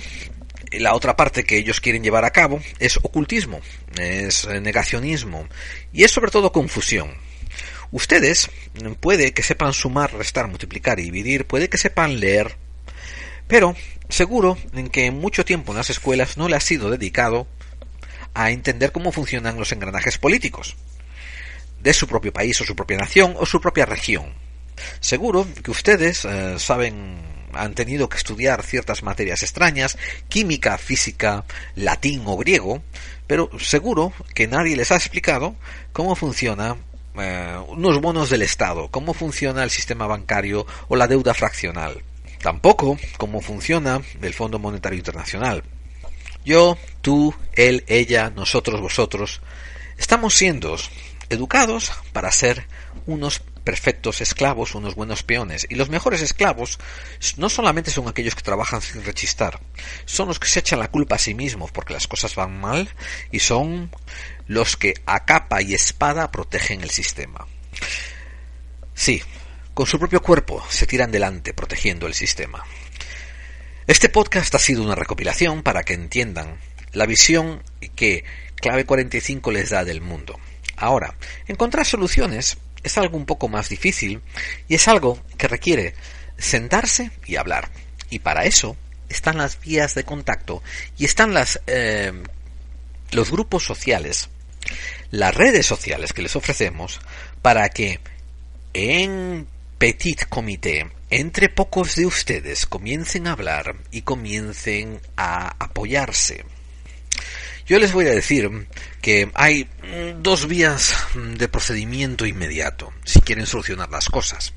[0.80, 3.62] la otra parte que ellos quieren llevar a cabo es ocultismo,
[4.00, 5.48] es negacionismo
[5.94, 7.14] y es sobre todo confusión.
[7.92, 8.50] Ustedes
[9.00, 12.58] puede que sepan sumar, restar, multiplicar y dividir, puede que sepan leer,
[13.48, 13.76] pero
[14.10, 17.48] seguro en que mucho tiempo en las escuelas no le ha sido dedicado
[18.34, 20.76] a entender cómo funcionan los engranajes políticos
[21.82, 24.34] de su propio país o su propia nación o su propia región.
[25.00, 29.98] Seguro que ustedes eh, saben han tenido que estudiar ciertas materias extrañas,
[30.30, 31.46] química, física,
[31.76, 32.84] latín o griego,
[33.28, 35.56] pero seguro que nadie les ha explicado
[35.94, 36.78] cómo funciona
[37.18, 42.04] eh, unos bonos del Estado, cómo funciona el sistema bancario o la deuda fraccional.
[42.42, 45.64] Tampoco cómo funciona el Fondo Monetario Internacional.
[46.46, 49.42] Yo, tú, él, ella, nosotros, vosotros,
[49.98, 50.76] estamos siendo
[51.30, 52.68] educados para ser
[53.08, 55.68] unos perfectos esclavos, unos buenos peones.
[55.70, 56.80] Y los mejores esclavos
[57.36, 59.60] no solamente son aquellos que trabajan sin rechistar,
[60.06, 62.90] son los que se echan la culpa a sí mismos porque las cosas van mal
[63.32, 63.92] y son
[64.48, 67.46] los que a capa y espada protegen el sistema.
[68.94, 69.22] Sí,
[69.74, 72.64] con su propio cuerpo se tiran delante protegiendo el sistema.
[73.88, 76.60] Este podcast ha sido una recopilación para que entiendan
[76.94, 77.62] la visión
[77.96, 78.24] que
[78.56, 80.40] Clave 45 les da del mundo.
[80.78, 81.16] Ahora,
[81.48, 84.22] encontrar soluciones es algo un poco más difícil
[84.68, 85.96] y es algo que requiere
[86.38, 87.70] sentarse y hablar.
[88.10, 88.78] Y para eso
[89.10, 90.62] están las vías de contacto
[90.98, 92.14] y están las, eh,
[93.12, 94.30] los grupos sociales,
[95.10, 97.02] las redes sociales que les ofrecemos
[97.42, 98.00] para que
[98.74, 99.48] en
[99.80, 106.46] petit comité, entre pocos de ustedes, comiencen a hablar y comiencen a apoyarse.
[107.66, 108.68] Yo les voy a decir
[109.02, 109.68] que hay
[110.22, 114.54] dos vías de procedimiento inmediato si quieren solucionar las cosas.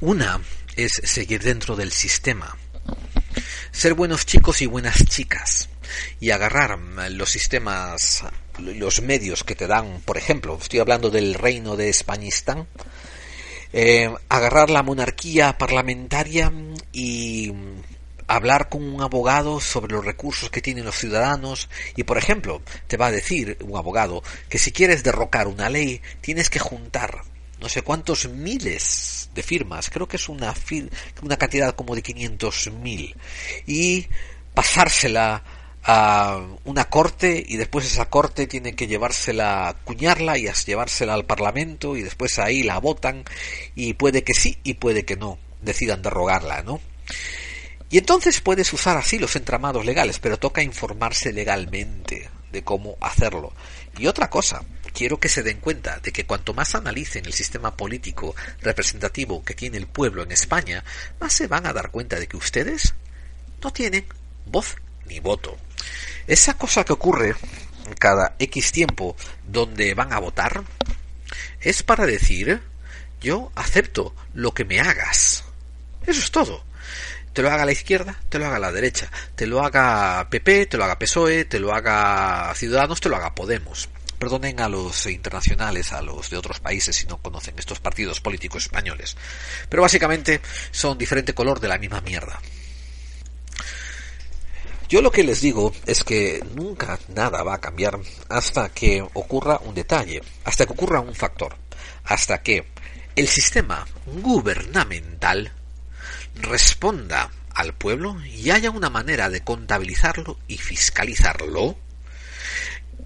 [0.00, 0.40] Una
[0.74, 2.56] es seguir dentro del sistema,
[3.70, 5.68] ser buenos chicos y buenas chicas
[6.20, 6.78] y agarrar
[7.10, 8.24] los sistemas,
[8.58, 12.66] los medios que te dan, por ejemplo, estoy hablando del reino de Españistán,
[13.74, 16.50] eh, agarrar la monarquía parlamentaria
[16.92, 17.52] y
[18.28, 22.96] hablar con un abogado sobre los recursos que tienen los ciudadanos y, por ejemplo, te
[22.96, 27.22] va a decir un abogado que si quieres derrocar una ley tienes que juntar
[27.60, 30.54] no sé cuántos miles de firmas, creo que es una,
[31.22, 33.14] una cantidad como de 500.000
[33.66, 34.06] y
[34.54, 35.42] pasársela
[35.82, 41.96] a una corte y después esa corte tiene que llevársela, cuñarla y llevársela al parlamento
[41.96, 43.24] y después ahí la votan
[43.74, 46.80] y puede que sí y puede que no decidan derrogarla, ¿no?
[47.90, 53.52] Y entonces puedes usar así los entramados legales, pero toca informarse legalmente de cómo hacerlo.
[53.96, 54.62] Y otra cosa,
[54.92, 59.54] quiero que se den cuenta de que cuanto más analicen el sistema político representativo que
[59.54, 60.84] tiene el pueblo en España,
[61.18, 62.94] más se van a dar cuenta de que ustedes
[63.62, 64.04] no tienen
[64.44, 65.56] voz ni voto.
[66.26, 67.34] Esa cosa que ocurre
[67.98, 69.16] cada X tiempo
[69.46, 70.62] donde van a votar
[71.60, 72.60] es para decir
[73.20, 75.44] yo acepto lo que me hagas.
[76.06, 76.67] Eso es todo
[77.32, 80.76] te lo haga la izquierda, te lo haga la derecha, te lo haga PP, te
[80.76, 83.88] lo haga PSOE, te lo haga Ciudadanos, te lo haga Podemos.
[84.18, 88.64] Perdonen a los internacionales, a los de otros países si no conocen estos partidos políticos
[88.64, 89.16] españoles.
[89.68, 90.40] Pero básicamente
[90.72, 92.40] son diferente color de la misma mierda.
[94.88, 97.98] Yo lo que les digo es que nunca nada va a cambiar
[98.30, 101.54] hasta que ocurra un detalle, hasta que ocurra un factor,
[102.04, 102.66] hasta que
[103.14, 105.52] el sistema gubernamental
[106.40, 111.76] responda al pueblo y haya una manera de contabilizarlo y fiscalizarlo.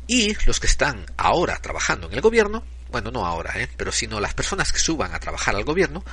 [0.06, 3.68] Y los que están ahora trabajando en el gobierno, bueno, no ahora, ¿eh?
[3.76, 6.04] pero sino las personas que suban a trabajar al gobierno,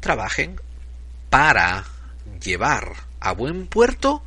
[0.00, 0.60] trabajen
[1.30, 1.84] para
[2.40, 4.22] llevar a buen puerto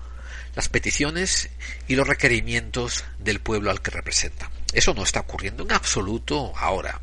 [0.56, 1.50] las peticiones
[1.88, 4.52] y los requerimientos del pueblo al que representa.
[4.74, 7.00] Eso no está ocurriendo en absoluto ahora.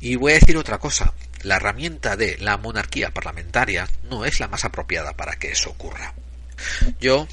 [0.00, 1.12] Y voy a decir otra cosa.
[1.44, 6.14] La herramienta de la monarquía parlamentaria no es la más apropiada para que eso ocurra.
[7.00, 7.28] Yo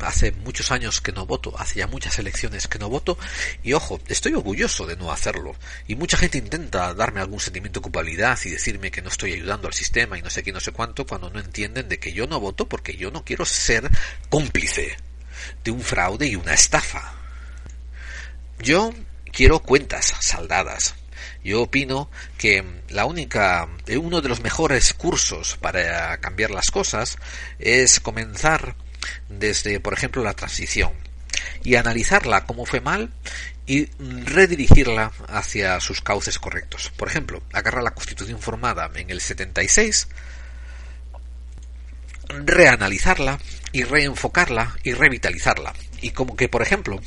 [0.00, 3.18] hace muchos años que no voto, hace ya muchas elecciones que no voto,
[3.62, 5.54] y ojo, estoy orgulloso de no hacerlo.
[5.86, 9.68] Y mucha gente intenta darme algún sentimiento de culpabilidad y decirme que no estoy ayudando
[9.68, 12.26] al sistema y no sé qué, no sé cuánto, cuando no entienden de que yo
[12.26, 13.90] no voto porque yo no quiero ser
[14.28, 14.96] cómplice
[15.64, 17.14] de un fraude y una estafa.
[18.58, 18.92] Yo
[19.32, 20.94] quiero cuentas saldadas.
[21.46, 27.18] Yo opino que la única, uno de los mejores cursos para cambiar las cosas
[27.60, 28.74] es comenzar
[29.28, 30.90] desde, por ejemplo, la transición
[31.62, 33.12] y analizarla como fue mal
[33.64, 33.86] y
[34.24, 36.90] redirigirla hacia sus cauces correctos.
[36.96, 40.08] Por ejemplo, agarrar la Constitución formada en el 76,
[42.44, 43.38] reanalizarla
[43.70, 45.74] y reenfocarla y revitalizarla.
[46.00, 47.00] Y como que, por ejemplo,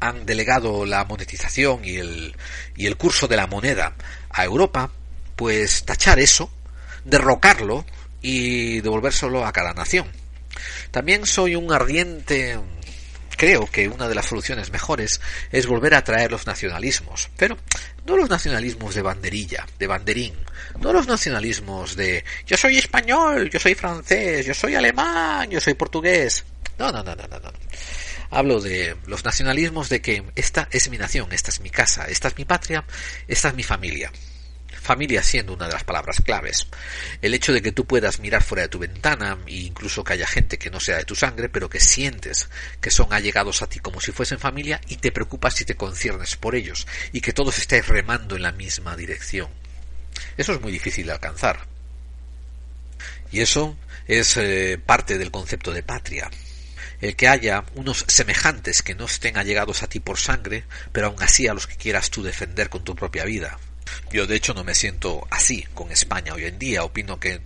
[0.00, 2.36] han delegado la monetización y el,
[2.76, 3.94] y el curso de la moneda
[4.30, 4.90] a Europa,
[5.36, 6.50] pues tachar eso,
[7.04, 7.84] derrocarlo
[8.22, 10.06] y devolvérselo a cada nación.
[10.90, 12.58] También soy un ardiente
[13.38, 15.20] creo que una de las soluciones mejores
[15.52, 17.56] es volver a traer los nacionalismos, pero
[18.04, 20.34] no los nacionalismos de banderilla, de banderín,
[20.80, 25.74] no los nacionalismos de yo soy español, yo soy francés, yo soy alemán, yo soy
[25.74, 26.44] portugués.
[26.78, 27.52] No, no, no, no, no.
[28.30, 32.28] Hablo de los nacionalismos de que esta es mi nación, esta es mi casa, esta
[32.28, 32.84] es mi patria,
[33.26, 34.12] esta es mi familia
[34.88, 36.66] familia siendo una de las palabras claves.
[37.20, 40.26] El hecho de que tú puedas mirar fuera de tu ventana e incluso que haya
[40.26, 42.48] gente que no sea de tu sangre, pero que sientes
[42.80, 46.36] que son allegados a ti como si fuesen familia y te preocupas y te conciernes
[46.36, 49.48] por ellos y que todos estéis remando en la misma dirección.
[50.38, 51.66] Eso es muy difícil de alcanzar.
[53.30, 53.76] Y eso
[54.06, 56.30] es eh, parte del concepto de patria.
[57.00, 61.22] El que haya unos semejantes que no estén allegados a ti por sangre, pero aun
[61.22, 63.58] así a los que quieras tú defender con tu propia vida.
[64.10, 66.84] Yo de hecho no me siento así con España hoy en día.
[66.84, 67.40] Opino que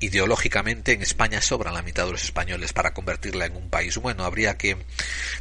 [0.00, 4.24] ideológicamente en España sobran la mitad de los españoles para convertirla en un país bueno.
[4.24, 4.76] Habría que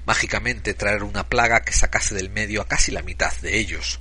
[0.05, 3.99] mágicamente traer una plaga que sacase del medio a casi la mitad de ellos.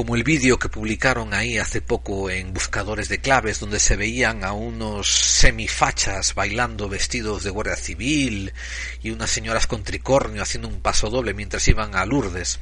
[0.00, 4.44] Como el vídeo que publicaron ahí hace poco en Buscadores de Claves, donde se veían
[4.44, 8.54] a unos semifachas bailando vestidos de guardia civil
[9.02, 12.60] y unas señoras con tricornio haciendo un paso doble mientras iban a Lourdes.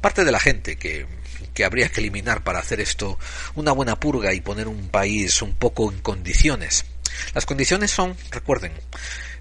[0.00, 1.08] Parte de la gente que
[1.52, 3.18] que habría que eliminar para hacer esto
[3.56, 6.84] una buena purga y poner un país un poco en condiciones.
[7.34, 8.72] Las condiciones son, recuerden,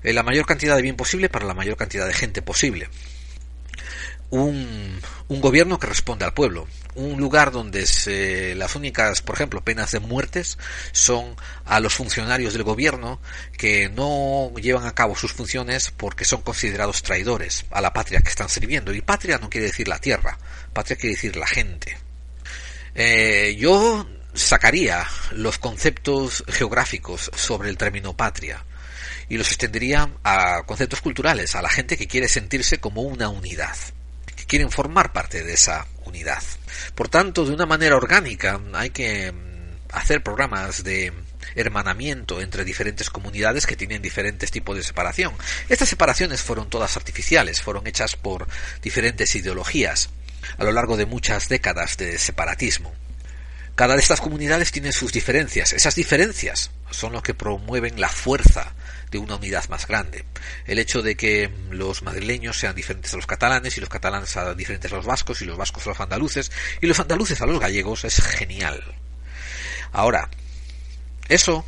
[0.02, 2.90] eh, la mayor cantidad de bien posible para la mayor cantidad de gente posible.
[4.30, 5.00] Un,
[5.30, 10.00] gobierno que responde al pueblo, un lugar donde se, las únicas, por ejemplo, penas de
[10.00, 10.58] muertes
[10.92, 11.36] son
[11.66, 13.20] a los funcionarios del gobierno
[13.58, 18.30] que no llevan a cabo sus funciones porque son considerados traidores a la patria que
[18.30, 18.94] están sirviendo.
[18.94, 20.38] Y patria no quiere decir la tierra,
[20.74, 21.98] patria quiere decir la gente.
[22.96, 28.66] Eh, yo sacaría los conceptos geográficos sobre el término patria
[29.30, 33.76] y los extendería a conceptos culturales, a la gente que quiere sentirse como una unidad,
[34.48, 36.44] quieren formar parte de esa unidad.
[36.94, 41.14] Por tanto, de una manera orgánica hay que mm, hacer programas de
[41.56, 45.34] hermanamiento entre diferentes comunidades que tienen diferentes tipos de separación.
[45.70, 48.48] Estas separaciones fueron todas artificiales, fueron hechas por
[48.82, 50.10] diferentes ideologías
[50.58, 52.94] a lo largo de muchas décadas de separatismo.
[53.76, 55.74] Cada de estas comunidades tiene sus diferencias.
[55.74, 58.74] Esas diferencias son lo que promueven la fuerza
[59.12, 60.24] de una unidad más grande.
[60.66, 64.56] El hecho de que los madrileños sean diferentes a los catalanes y los catalanes sean
[64.56, 67.60] diferentes a los vascos y los vascos a los andaluces y los andaluces a los
[67.60, 68.82] gallegos es genial.
[69.92, 70.30] Ahora,
[71.28, 71.66] eso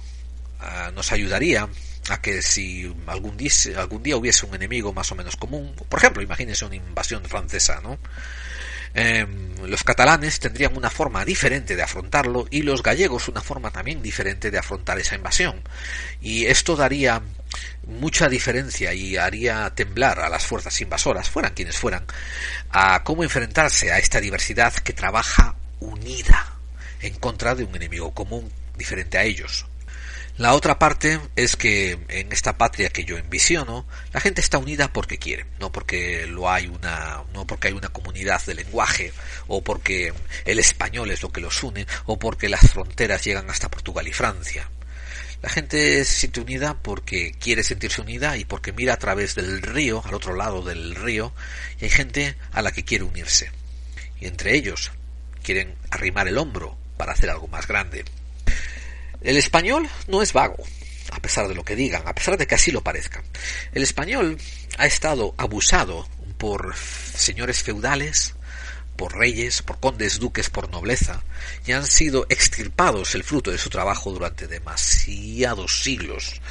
[0.61, 1.67] ah, nos ayudaría
[2.09, 5.99] a que si algún día, algún día hubiese un enemigo más o menos común, por
[5.99, 7.99] ejemplo, imagínense una invasión francesa, ¿no?
[8.93, 14.01] Em, los catalanes tendrían una forma diferente de afrontarlo y los gallegos una forma también
[14.01, 15.61] diferente de afrontar esa invasión.
[16.21, 17.21] Y esto daría
[17.85, 22.05] mucha diferencia y haría temblar a las fuerzas invasoras, fueran quienes fueran,
[22.69, 26.53] a cómo enfrentarse a esta diversidad que trabaja unida
[27.01, 29.65] en contra de un enemigo común diferente a ellos.
[30.37, 34.93] La otra parte es que en esta patria que yo envisiono, la gente está unida
[34.93, 39.13] porque quiere, no porque lo hay una, no porque hay una comunidad de lenguaje,
[39.47, 40.13] o porque
[40.45, 44.13] el español es lo que los une, o porque las fronteras llegan hasta Portugal y
[44.13, 44.69] Francia.
[45.41, 49.63] La gente se siente unida porque quiere sentirse unida y porque mira a través del
[49.63, 51.33] río, al otro lado del río,
[51.81, 53.51] y hay gente a la que quiere unirse.
[54.19, 54.91] Y entre ellos
[55.41, 58.05] quieren arrimar el hombro para hacer algo más grande.
[59.21, 60.63] El español no es vago,
[61.11, 63.23] a pesar de lo que digan, a pesar de que así lo parezca.
[63.73, 64.37] El español
[64.77, 66.07] ha estado abusado
[66.37, 68.35] por señores feudales,
[68.95, 71.23] por reyes, por condes, duques, por nobleza,
[71.65, 76.41] y han sido extirpados el fruto de su trabajo durante demasiados siglos.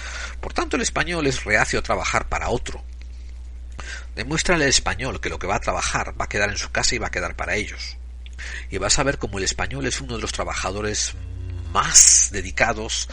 [0.40, 2.84] Por tanto, el español es reacio a trabajar para otro.
[4.14, 6.94] Demuéstrale al español que lo que va a trabajar va a quedar en su casa
[6.94, 7.96] y va a quedar para ellos.
[8.70, 11.14] Y vas a ver como el español es uno de los trabajadores
[11.76, 13.06] más dedicados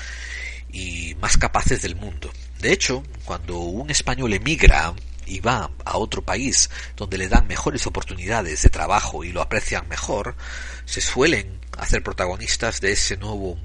[0.72, 2.31] y más capaces del mundo.
[2.61, 4.94] De hecho, cuando un español emigra
[5.26, 9.90] y va a otro país donde le dan mejores oportunidades de trabajo y lo aprecian
[9.90, 10.38] mejor,
[10.85, 13.60] se suelen hacer protagonistas de ese nuevo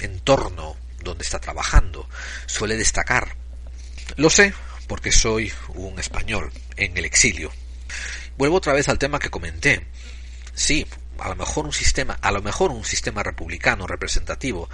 [0.00, 0.74] entorno
[1.04, 2.08] donde está trabajando,
[2.46, 3.36] suele destacar.
[4.16, 4.54] Lo sé
[4.88, 7.52] porque soy un español en el exilio.
[8.36, 9.86] Vuelvo otra vez al tema que comenté.
[10.52, 10.84] Sí,
[11.22, 14.68] a lo mejor un sistema, a lo mejor un sistema republicano representativo,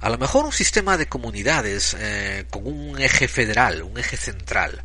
[0.00, 4.82] a lo mejor un sistema de comunidades eh, con un eje federal, un eje central,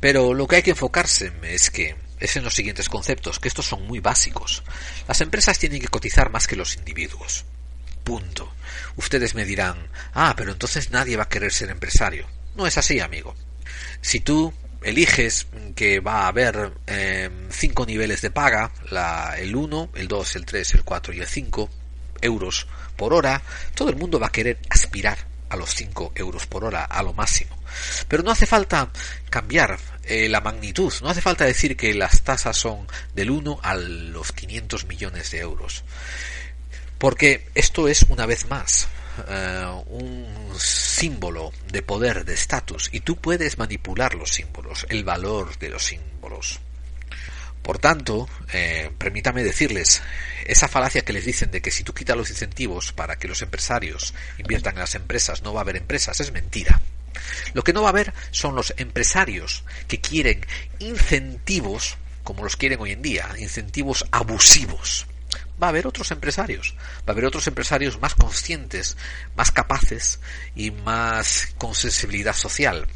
[0.00, 3.66] pero lo que hay que enfocarse es que es en los siguientes conceptos, que estos
[3.66, 4.64] son muy básicos.
[5.06, 7.44] Las empresas tienen que cotizar más que los individuos.
[8.02, 8.52] Punto.
[8.96, 12.26] Ustedes me dirán, ah, pero entonces nadie va a querer ser empresario.
[12.56, 13.36] No es así, amigo.
[14.00, 14.52] Si tú
[14.84, 20.36] eliges que va a haber eh, cinco niveles de paga, la, el 1, el 2,
[20.36, 21.70] el 3, el 4 y el 5
[22.20, 22.66] euros
[22.96, 23.42] por hora,
[23.74, 27.12] todo el mundo va a querer aspirar a los 5 euros por hora, a lo
[27.12, 27.56] máximo.
[28.08, 28.90] Pero no hace falta
[29.30, 30.92] cambiar eh, la magnitud.
[31.02, 35.40] No hace falta decir que las tasas son del 1 a los 500 millones de
[35.40, 35.84] euros.
[36.98, 38.88] Porque esto es, una vez más,
[39.28, 40.26] eh, un
[40.58, 45.84] símbolo de poder, de estatus, y tú puedes manipular los símbolos, el valor de los
[45.84, 46.60] símbolos.
[47.62, 50.02] Por tanto, eh, permítame decirles,
[50.44, 53.40] esa falacia que les dicen de que si tú quitas los incentivos para que los
[53.40, 56.82] empresarios inviertan en las empresas no va a haber empresas, es mentira.
[57.54, 60.44] Lo que no va a haber son los empresarios que quieren
[60.78, 65.06] incentivos, como los quieren hoy en día, incentivos abusivos.
[65.62, 68.96] Va a haber otros empresarios, va a haber otros empresarios más conscientes,
[69.36, 70.20] más capaces
[70.54, 72.86] y más con sensibilidad social.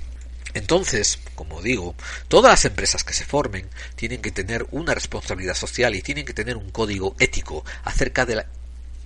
[0.55, 1.95] Entonces, como digo,
[2.27, 6.33] todas las empresas que se formen tienen que tener una responsabilidad social y tienen que
[6.33, 8.45] tener un código ético acerca de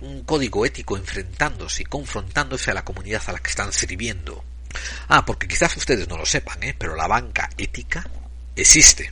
[0.01, 4.43] un código ético enfrentándose y confrontándose a la comunidad a la que están sirviendo.
[5.07, 6.75] Ah, porque quizás ustedes no lo sepan, ¿eh?
[6.77, 8.09] pero la banca ética
[8.55, 9.11] existe.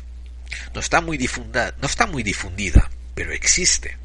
[0.73, 3.97] No está muy no está muy difundida, pero existe.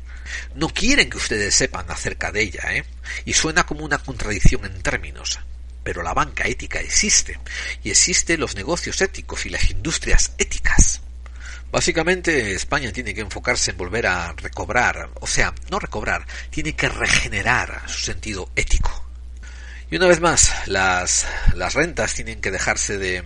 [0.54, 2.84] No quieren que ustedes sepan acerca de ella, ¿eh?
[3.24, 5.38] Y suena como una contradicción en términos.
[5.82, 7.38] Pero la banca ética existe,
[7.84, 11.00] y existen los negocios éticos y las industrias éticas.
[11.70, 16.88] Básicamente España tiene que enfocarse en volver a recobrar, o sea, no recobrar, tiene que
[16.88, 19.04] regenerar su sentido ético.
[19.90, 23.24] Y una vez más, las, las rentas tienen que dejarse de...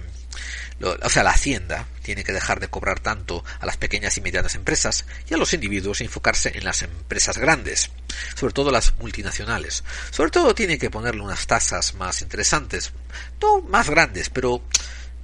[0.83, 4.57] O sea, la hacienda tiene que dejar de cobrar tanto a las pequeñas y medianas
[4.57, 7.93] empresas y a los individuos y enfocarse en las empresas grandes,
[8.35, 9.85] sobre todo las multinacionales.
[10.11, 12.93] Sobre todo tiene que ponerle unas tasas más interesantes,
[13.41, 14.61] no más grandes, pero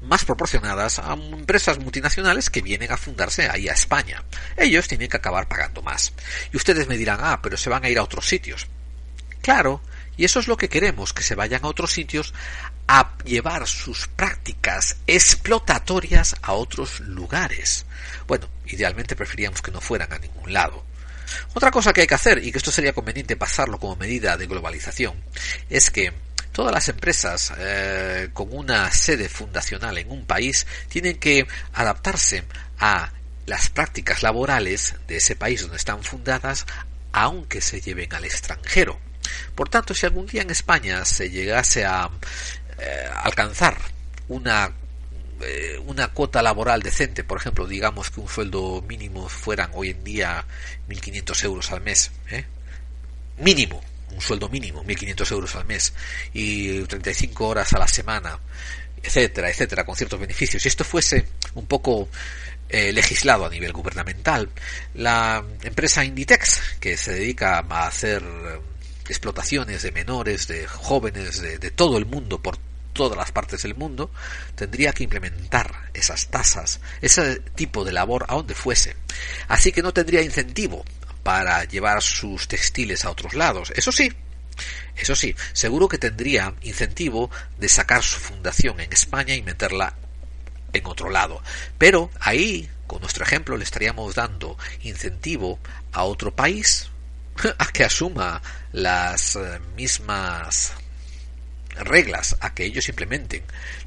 [0.02, 4.22] más proporcionadas a empresas multinacionales que vienen a fundarse ahí a España.
[4.56, 6.12] Ellos tienen que acabar pagando más.
[6.52, 8.68] Y ustedes me dirán, ah, pero se van a ir a otros sitios.
[9.42, 9.82] Claro,
[10.16, 12.32] y eso es lo que queremos, que se vayan a otros sitios
[12.88, 17.84] a llevar sus prácticas explotatorias a otros lugares.
[18.26, 20.84] Bueno, idealmente preferíamos que no fueran a ningún lado.
[21.54, 24.46] Otra cosa que hay que hacer, y que esto sería conveniente pasarlo como medida de
[24.46, 25.14] globalización,
[25.68, 26.12] es que
[26.52, 32.44] todas las empresas eh, con una sede fundacional en un país tienen que adaptarse
[32.78, 33.12] a
[33.46, 36.66] las prácticas laborales de ese país donde están fundadas,
[37.12, 38.98] aunque se lleven al extranjero.
[39.54, 42.10] Por tanto, si algún día en España se llegase a
[42.78, 43.76] eh, alcanzar
[44.28, 44.70] una
[45.40, 50.02] eh, una cuota laboral decente, por ejemplo, digamos que un sueldo mínimo fueran hoy en
[50.02, 50.44] día
[50.88, 52.44] 1.500 euros al mes, ¿eh?
[53.38, 53.82] mínimo,
[54.12, 55.92] un sueldo mínimo, 1.500 euros al mes,
[56.32, 58.38] y 35 horas a la semana,
[59.02, 60.62] etcétera, etcétera, con ciertos beneficios.
[60.62, 62.08] Si esto fuese un poco
[62.68, 64.48] legislado a nivel gubernamental,
[64.94, 68.22] la empresa Inditex, que se dedica a hacer
[69.08, 72.58] explotaciones de menores, de jóvenes, de, todo el mundo, por
[72.92, 74.10] todas las partes del mundo,
[74.54, 78.96] tendría que implementar esas tasas, ese tipo de labor a donde fuese.
[79.48, 80.84] Así que no tendría incentivo
[81.22, 83.72] para llevar sus textiles a otros lados.
[83.74, 84.12] Eso sí,
[84.96, 89.94] eso sí, seguro que tendría incentivo de sacar su fundación en España y meterla
[90.72, 91.42] en otro lado.
[91.78, 95.58] Pero ahí, con nuestro ejemplo, le estaríamos dando incentivo
[95.92, 96.90] a otro país
[97.58, 98.40] a que asuma
[98.76, 100.74] las eh, mismas
[101.76, 103.42] reglas a que ellos implementen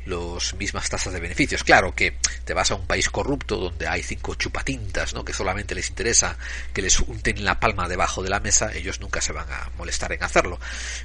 [0.06, 1.64] las mismas tasas de beneficios.
[1.64, 5.24] Claro que te vas a un país corrupto donde hay cinco chupatintas, ¿no?
[5.24, 6.38] que solamente les interesa
[6.74, 10.12] que les unten la palma debajo de la mesa, ellos nunca se van a molestar
[10.12, 10.60] en hacerlo.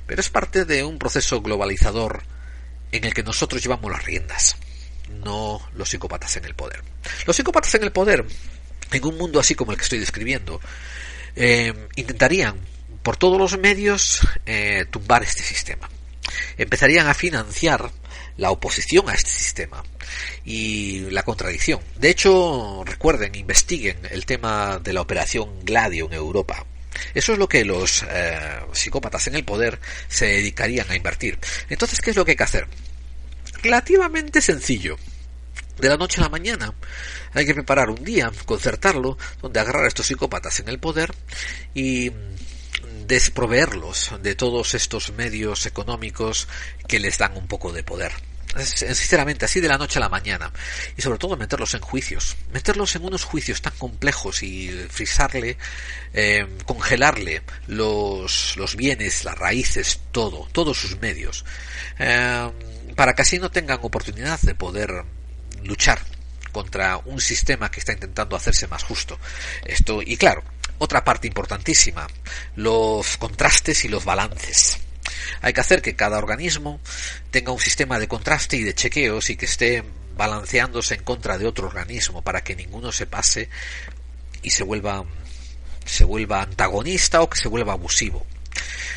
[0.06, 2.23] Pero es parte de un proceso globalizador
[2.90, 4.56] en el que nosotros llevamos las riendas,
[5.11, 6.82] no los psicópatas en el poder.
[7.27, 8.24] Los psicópatas en el poder,
[8.93, 10.59] en un mundo así como el que estoy describiendo,
[11.36, 12.74] eh, intentarían
[13.05, 15.89] por todos los medios eh, tumbar este sistema
[16.56, 17.90] empezarían a financiar
[18.36, 19.85] la oposición a este sistema
[20.44, 21.81] y la contradicción.
[21.97, 26.64] De hecho, recuerden, investiguen el tema de la operación Gladio en Europa.
[27.14, 28.39] Eso es lo que los eh,
[28.72, 31.39] psicópatas en el poder se dedicarían a invertir.
[31.68, 32.66] Entonces, ¿qué es lo que hay que hacer?
[33.62, 34.97] Relativamente sencillo.
[35.78, 36.72] De la noche a la mañana
[37.32, 41.12] hay que preparar un día, concertarlo, donde agarrar a estos psicópatas en el poder
[41.74, 42.12] y
[43.06, 46.48] desproveerlos de todos estos medios económicos
[46.86, 48.12] que les dan un poco de poder.
[48.56, 50.52] Sinceramente, así de la noche a la mañana.
[50.97, 52.36] Y sobre todo meterlos en juicios.
[52.52, 55.59] Meterlos en unos juicios tan complejos y frisarle,
[56.12, 61.44] eh, congelarle los, los bienes, las raíces, todo, todos sus medios.
[61.98, 62.51] Eh,
[62.94, 65.05] para que así no tengan oportunidad de poder
[65.64, 66.01] luchar
[66.52, 69.18] contra un sistema que está intentando hacerse más justo.
[69.64, 70.44] Esto, y claro,
[70.79, 72.07] otra parte importantísima,
[72.57, 74.79] los contrastes y los balances.
[75.41, 76.81] Hay que hacer que cada organismo
[77.31, 79.85] tenga un sistema de contraste y de chequeos y que esté
[80.17, 83.49] balanceándose en contra de otro organismo para que ninguno se pase
[84.43, 85.05] y se vuelva
[85.85, 88.25] se vuelva antagonista o que se vuelva abusivo.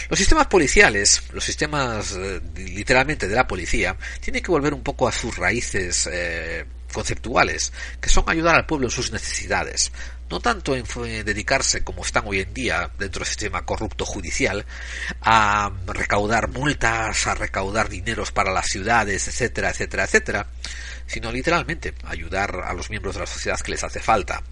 [0.10, 5.08] Los sistemas policiales, los sistemas eh, literalmente de la policía, tienen que volver un poco
[5.08, 9.92] a sus raíces eh, conceptuales, que son ayudar al pueblo en sus necesidades,
[10.30, 10.86] no tanto en
[11.26, 14.66] dedicarse, como están hoy en día dentro del sistema corrupto judicial,
[15.22, 20.48] a recaudar multas, a recaudar dineros para las ciudades, etcétera, etcétera, etcétera,
[21.06, 24.44] sino literalmente ayudar a los miembros de la sociedad que les hace falta.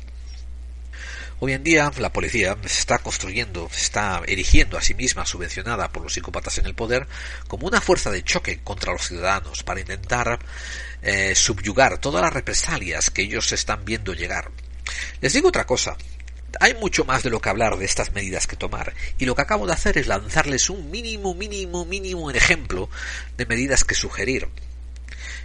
[1.40, 5.92] Hoy en día la policía se está construyendo, se está erigiendo a sí misma, subvencionada
[5.92, 7.08] por los psicópatas en el poder,
[7.50, 10.40] como una fuerza de choque contra los ciudadanos para intentar
[11.02, 14.50] eh, subyugar todas las represalias que ellos están viendo llegar.
[15.22, 15.98] Les digo otra cosa.
[16.60, 19.42] Hay mucho más de lo que hablar de estas medidas que tomar, y lo que
[19.42, 22.90] acabo de hacer es lanzarles un mínimo, mínimo, mínimo ejemplo
[23.38, 24.48] de medidas que sugerir.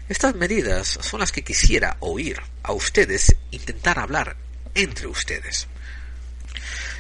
[0.09, 4.37] Estas medidas son las que quisiera oír a ustedes intentar hablar
[4.75, 5.67] entre ustedes.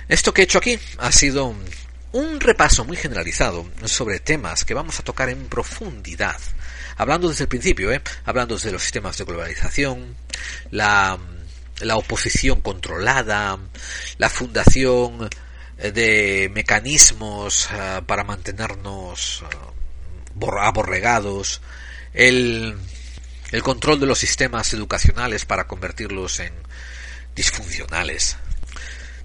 [0.08, 1.54] Esto que he hecho aquí ha sido
[2.12, 6.38] un repaso muy generalizado sobre temas que vamos a tocar en profundidad,
[6.96, 8.02] hablando desde el principio, ¿eh?
[8.24, 10.16] hablando de los sistemas de globalización,
[10.70, 11.18] la,
[11.80, 13.58] la oposición controlada,
[14.18, 15.28] la fundación
[15.76, 21.60] de mecanismos uh, para mantenernos uh, aborregados,
[22.12, 22.76] el,
[23.50, 26.52] el control de los sistemas educacionales para convertirlos en
[27.34, 28.36] disfuncionales,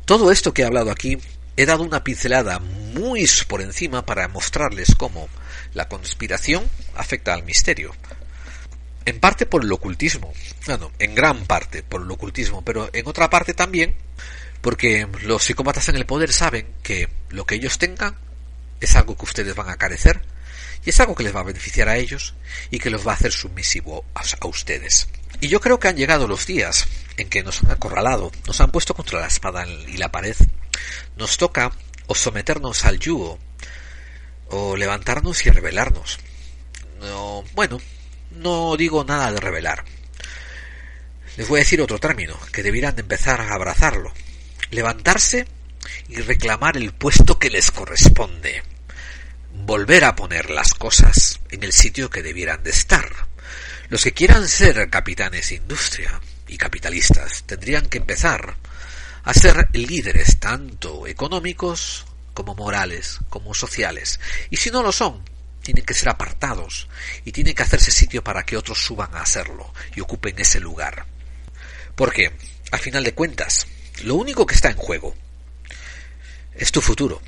[0.06, 1.18] todo esto que he hablado aquí
[1.58, 5.30] he dado una pincelada muy por encima para mostrarles cómo
[5.74, 6.64] la conspiración
[6.96, 7.96] afecta al misterio.
[9.06, 10.34] En parte por el ocultismo,
[10.66, 13.96] bueno, en gran parte por el ocultismo, pero en otra parte también
[14.66, 18.18] porque los psicópatas en el poder saben que lo que ellos tengan
[18.82, 20.24] es algo que ustedes van a carecer
[20.84, 22.34] y es algo que les va a beneficiar a ellos
[22.72, 25.08] y que los va a hacer submisivo a, ustedes.
[25.40, 26.88] Y yo creo que han llegado los días
[27.18, 30.36] en que nos han acorralado, nos han puesto contra la espada y la pared.
[31.16, 31.72] Nos toca
[32.08, 33.38] o someternos al yugo,
[34.50, 36.20] o levantarnos y rebelarnos.
[37.02, 37.80] No, bueno,
[38.38, 39.86] no digo nada de rebelar.
[41.38, 44.14] Les voy a decir otro término, que debieran empezar a abrazarlo.
[44.72, 45.48] Levantarse
[46.08, 48.64] y reclamar el puesto que les corresponde.
[49.54, 53.10] Volver a poner las cosas en el sitio que debieran de estar.
[53.90, 58.56] Los que quieran ser capitanes de industria y capitalistas tendrían que empezar
[59.24, 64.20] a ser líderes tanto económicos como morales, como sociales.
[64.50, 65.24] Y si no lo son,
[65.66, 66.88] tienen que ser apartados
[67.26, 71.08] y tienen que hacerse sitio para que otros suban a hacerlo y ocupen ese lugar.
[71.96, 72.32] Porque,
[72.72, 73.66] al final de cuentas,
[74.04, 75.16] lo único que está en juego
[76.54, 77.20] es tu futuro,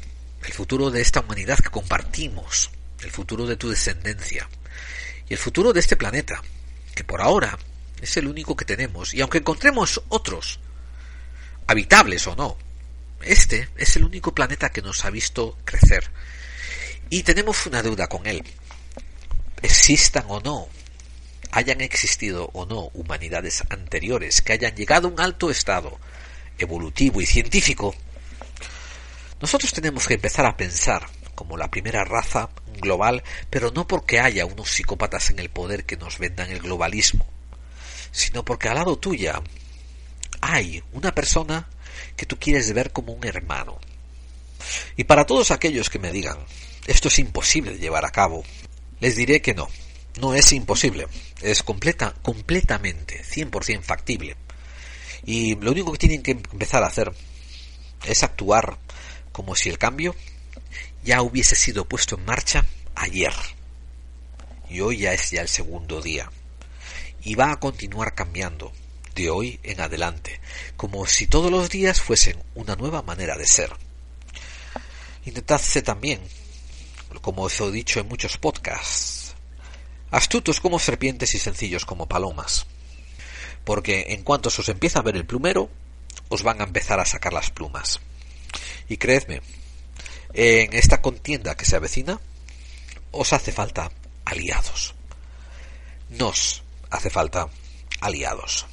[0.43, 2.69] el futuro de esta humanidad que compartimos,
[3.01, 4.47] el futuro de tu descendencia,
[5.27, 6.43] y el futuro de este planeta,
[6.93, 7.57] que por ahora
[8.03, 10.59] es el único que tenemos, y aunque encontremos otros,
[11.65, 12.55] habitables o no,
[13.21, 16.11] este es el único planeta que nos ha visto crecer.
[17.09, 18.43] Y tenemos una deuda con él.
[19.61, 20.67] Existan o no,
[21.51, 25.97] hayan existido o no humanidades anteriores que hayan llegado a un alto estado
[26.59, 27.95] evolutivo y científico,
[29.39, 34.45] nosotros tenemos que empezar a pensar como la primera raza global, pero no porque haya
[34.45, 37.27] unos psicópatas en el poder que nos vendan el globalismo,
[38.11, 39.41] sino porque al lado tuya
[40.41, 41.67] hay una persona
[42.15, 43.79] que tú quieres ver como un hermano.
[44.95, 46.37] Y para todos aquellos que me digan,
[46.87, 48.43] esto es imposible de llevar a cabo,
[48.99, 49.67] les diré que no,
[50.19, 51.07] no es imposible,
[51.41, 54.35] es completa, completamente, 100% factible.
[55.25, 57.13] Y lo único que tienen que empezar a hacer
[58.05, 58.77] es actuar
[59.31, 60.15] como si el cambio
[61.03, 62.65] ya hubiese sido puesto en marcha
[62.95, 63.33] ayer.
[64.69, 66.31] Y hoy ya es ya el segundo día.
[67.23, 68.71] Y va a continuar cambiando
[69.15, 70.39] de hoy en adelante,
[70.75, 73.71] como si todos los días fuesen una nueva manera de ser.
[75.25, 76.21] Intentadse también,
[77.21, 79.35] como os he dicho en muchos podcasts,
[80.11, 82.65] astutos como serpientes y sencillos como palomas.
[83.63, 85.69] Porque en cuanto se os empieza a ver el plumero,
[86.29, 87.99] os van a empezar a sacar las plumas.
[88.87, 89.41] Y creedme,
[90.33, 92.19] en esta contienda que se avecina,
[93.11, 93.91] os hace falta
[94.25, 94.95] aliados.
[96.09, 97.49] Nos hace falta
[98.01, 98.65] aliados.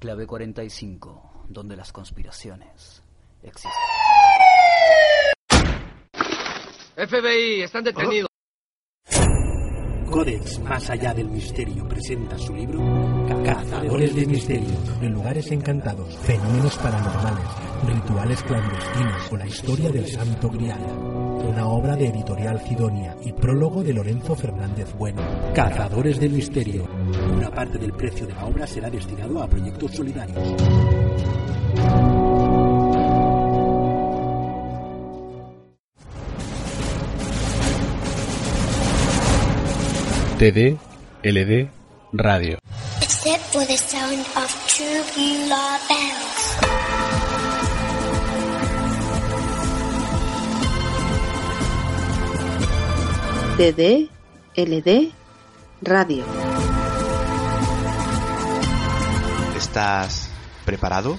[0.00, 3.02] Clave 45, donde las conspiraciones
[3.42, 3.70] existen.
[6.96, 8.30] FBI, están detenidos.
[10.10, 12.80] Codex Más allá del misterio presenta su libro
[13.44, 17.46] Cazadores de Misterio, en lugares encantados, fenómenos paranormales,
[17.86, 20.80] rituales clandestinos o la historia del Santo Grial.
[21.48, 25.22] Una obra de editorial Cidonia y prólogo de Lorenzo Fernández Bueno.
[25.54, 26.88] Cazadores del Misterio.
[27.32, 30.56] Una parte del precio de la obra será destinado a proyectos solidarios.
[40.40, 40.78] TD,
[41.22, 41.68] LD,
[42.14, 42.56] radio.
[43.02, 46.40] except for the sound of tubular bells.
[53.58, 54.08] TD,
[54.56, 55.12] LD,
[55.82, 56.24] radio.
[59.58, 60.30] ¿Estás
[60.64, 61.18] preparado?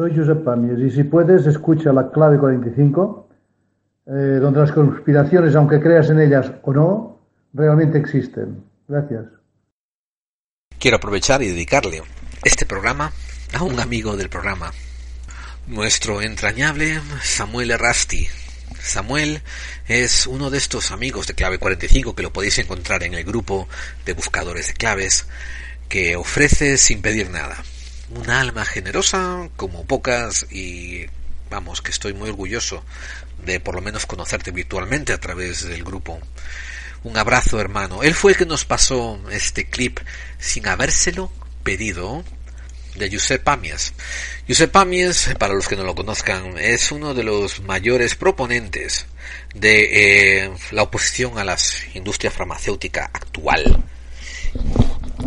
[0.00, 3.28] Soy Josep Pamies y si puedes escucha la clave 45,
[4.06, 4.10] eh,
[4.40, 7.20] donde las conspiraciones, aunque creas en ellas o no,
[7.52, 8.64] realmente existen.
[8.88, 9.26] Gracias.
[10.78, 12.00] Quiero aprovechar y dedicarle
[12.42, 13.12] este programa
[13.52, 14.70] a un amigo del programa,
[15.66, 18.26] nuestro entrañable Samuel Errasti.
[18.80, 19.42] Samuel
[19.86, 23.68] es uno de estos amigos de Clave 45 que lo podéis encontrar en el grupo
[24.06, 25.28] de buscadores de claves
[25.90, 27.56] que ofrece sin pedir nada.
[28.10, 31.06] Un alma generosa como pocas y
[31.48, 32.84] vamos que estoy muy orgulloso
[33.44, 36.20] de por lo menos conocerte virtualmente a través del grupo.
[37.04, 38.02] Un abrazo hermano.
[38.02, 40.00] Él fue el que nos pasó este clip
[40.38, 41.30] sin habérselo
[41.62, 42.24] pedido
[42.96, 43.94] de Josep Pamias.
[44.48, 49.06] Josep Pamias, para los que no lo conozcan, es uno de los mayores proponentes
[49.54, 51.56] de eh, la oposición a la
[51.94, 53.84] industria farmacéutica actual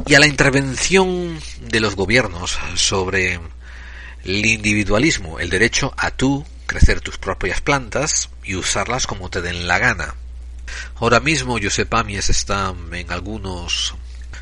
[0.05, 3.39] y a la intervención de los gobiernos sobre
[4.23, 9.67] el individualismo, el derecho a tú crecer tus propias plantas y usarlas como te den
[9.67, 10.15] la gana.
[10.95, 13.95] Ahora mismo Josep Pamias está en algunos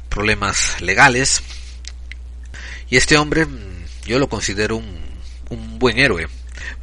[0.09, 1.41] problemas legales
[2.89, 3.47] y este hombre
[4.05, 5.01] yo lo considero un,
[5.49, 6.27] un buen héroe.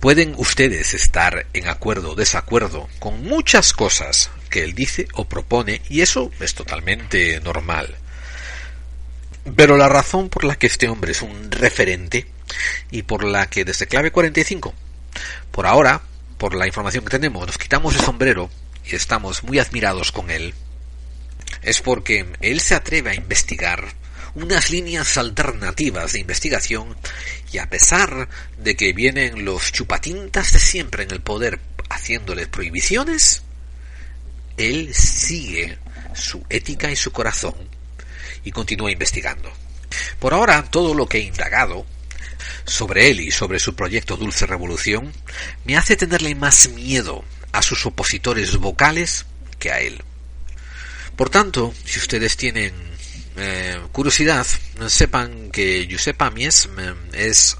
[0.01, 5.83] Pueden ustedes estar en acuerdo o desacuerdo con muchas cosas que él dice o propone
[5.89, 7.97] y eso es totalmente normal.
[9.57, 12.27] Pero la razón por la que este hombre es un referente
[12.91, 14.75] y por la que desde clave 45,
[15.51, 16.03] por ahora,
[16.39, 18.51] por la información que tenemos, nos quitamos el sombrero
[18.85, 20.55] y estamos muy admirados con él,
[21.63, 23.85] es porque él se atreve a investigar
[24.35, 26.97] unas líneas alternativas de investigación
[27.53, 31.61] y a pesar de que vienen los chupatintas de siempre en el poder
[31.91, 33.43] haciéndole prohibiciones,
[34.57, 35.79] él sigue
[36.15, 37.78] su ética y su corazón
[38.45, 39.53] y continúa investigando.
[40.19, 41.87] Por ahora, todo lo que he indagado
[42.65, 45.13] sobre él y sobre su proyecto Dulce Revolución
[45.65, 49.27] me hace tenerle más miedo a sus opositores vocales
[49.59, 50.03] que a él.
[51.17, 52.73] Por tanto, si ustedes tienen
[53.37, 54.47] eh, curiosidad,
[54.87, 57.57] sepan que Giuseppe Amies eh, es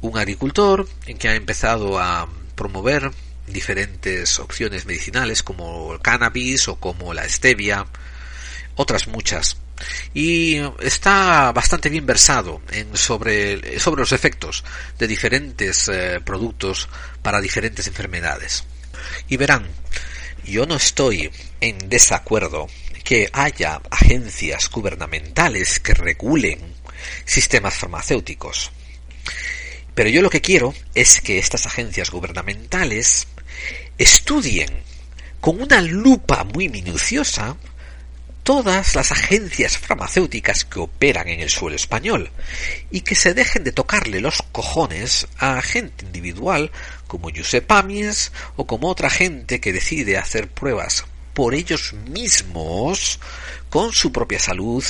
[0.00, 3.10] un agricultor que ha empezado a promover
[3.46, 7.86] diferentes opciones medicinales como el cannabis o como la stevia,
[8.74, 9.56] otras muchas.
[10.14, 14.64] Y está bastante bien versado en sobre, sobre los efectos
[14.98, 16.88] de diferentes eh, productos
[17.22, 18.64] para diferentes enfermedades.
[19.28, 19.66] Y verán,
[20.44, 21.30] yo no estoy
[21.60, 22.68] en desacuerdo
[23.04, 26.58] que haya agencias gubernamentales que regulen
[27.24, 28.70] sistemas farmacéuticos.
[29.94, 33.26] Pero yo lo que quiero es que estas agencias gubernamentales
[33.98, 34.70] estudien
[35.40, 37.56] con una lupa muy minuciosa
[38.42, 42.30] todas las agencias farmacéuticas que operan en el suelo español
[42.90, 46.70] y que se dejen de tocarle los cojones a gente individual
[47.06, 51.04] como Josep Amies o como otra gente que decide hacer pruebas
[51.34, 53.20] por ellos mismos
[53.70, 54.84] con su propia salud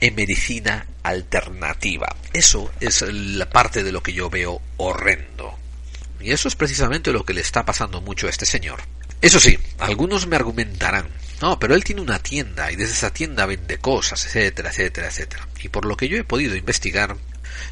[0.00, 2.14] en medicina alternativa.
[2.32, 5.58] Eso es la parte de lo que yo veo horrendo.
[6.20, 8.80] Y eso es precisamente lo que le está pasando mucho a este señor.
[9.20, 11.08] Eso sí, algunos me argumentarán,
[11.40, 15.48] no, pero él tiene una tienda y desde esa tienda vende cosas, etcétera, etcétera, etcétera.
[15.62, 17.16] Y por lo que yo he podido investigar,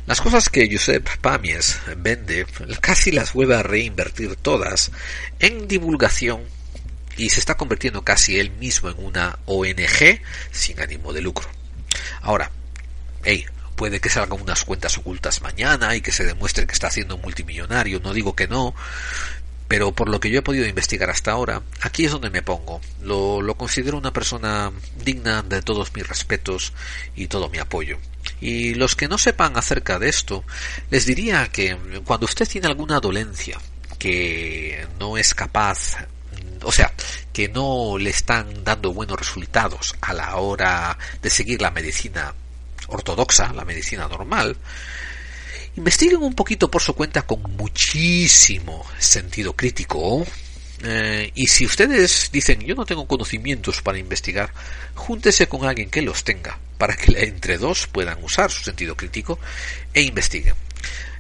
[0.06, 2.47] las cosas que Josep Pamies vende
[2.80, 4.93] casi las vuelve a reinvertir todas
[5.38, 6.43] en divulgación
[7.16, 10.20] y se está convirtiendo casi él mismo en una ONG
[10.51, 11.48] sin ánimo de lucro.
[12.20, 12.51] Ahora,
[13.24, 17.18] hey, puede que salgan unas cuentas ocultas mañana y que se demuestre que está haciendo
[17.18, 18.74] multimillonario, no digo que no,
[19.68, 22.80] pero por lo que yo he podido investigar hasta ahora, aquí es donde me pongo.
[23.02, 24.72] Lo, lo, considero una persona
[25.05, 26.72] digna de todos mis respetos
[27.14, 27.98] y todo mi apoyo.
[28.40, 30.44] Y los que no sepan acerca de esto,
[30.90, 33.59] les diría que cuando usted tiene alguna dolencia
[33.98, 35.97] que no es capaz
[36.62, 36.93] o sea,
[37.32, 42.34] que no le están dando buenos resultados a la hora de seguir la medicina
[42.88, 44.56] ortodoxa, la medicina normal,
[45.77, 50.27] investiguen un poquito por su cuenta con muchísimo sentido crítico.
[50.82, 54.53] Eh, y si ustedes dicen yo no tengo conocimientos para investigar,
[54.94, 59.39] júntese con alguien que los tenga, para que entre dos puedan usar su sentido crítico
[59.93, 60.55] e investiguen.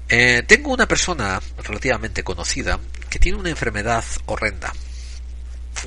[0.08, 2.78] Eh, tengo una persona relativamente conocida
[3.10, 4.72] que tiene una enfermedad horrenda,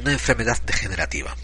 [0.02, 1.36] una enfermedad degenerativa.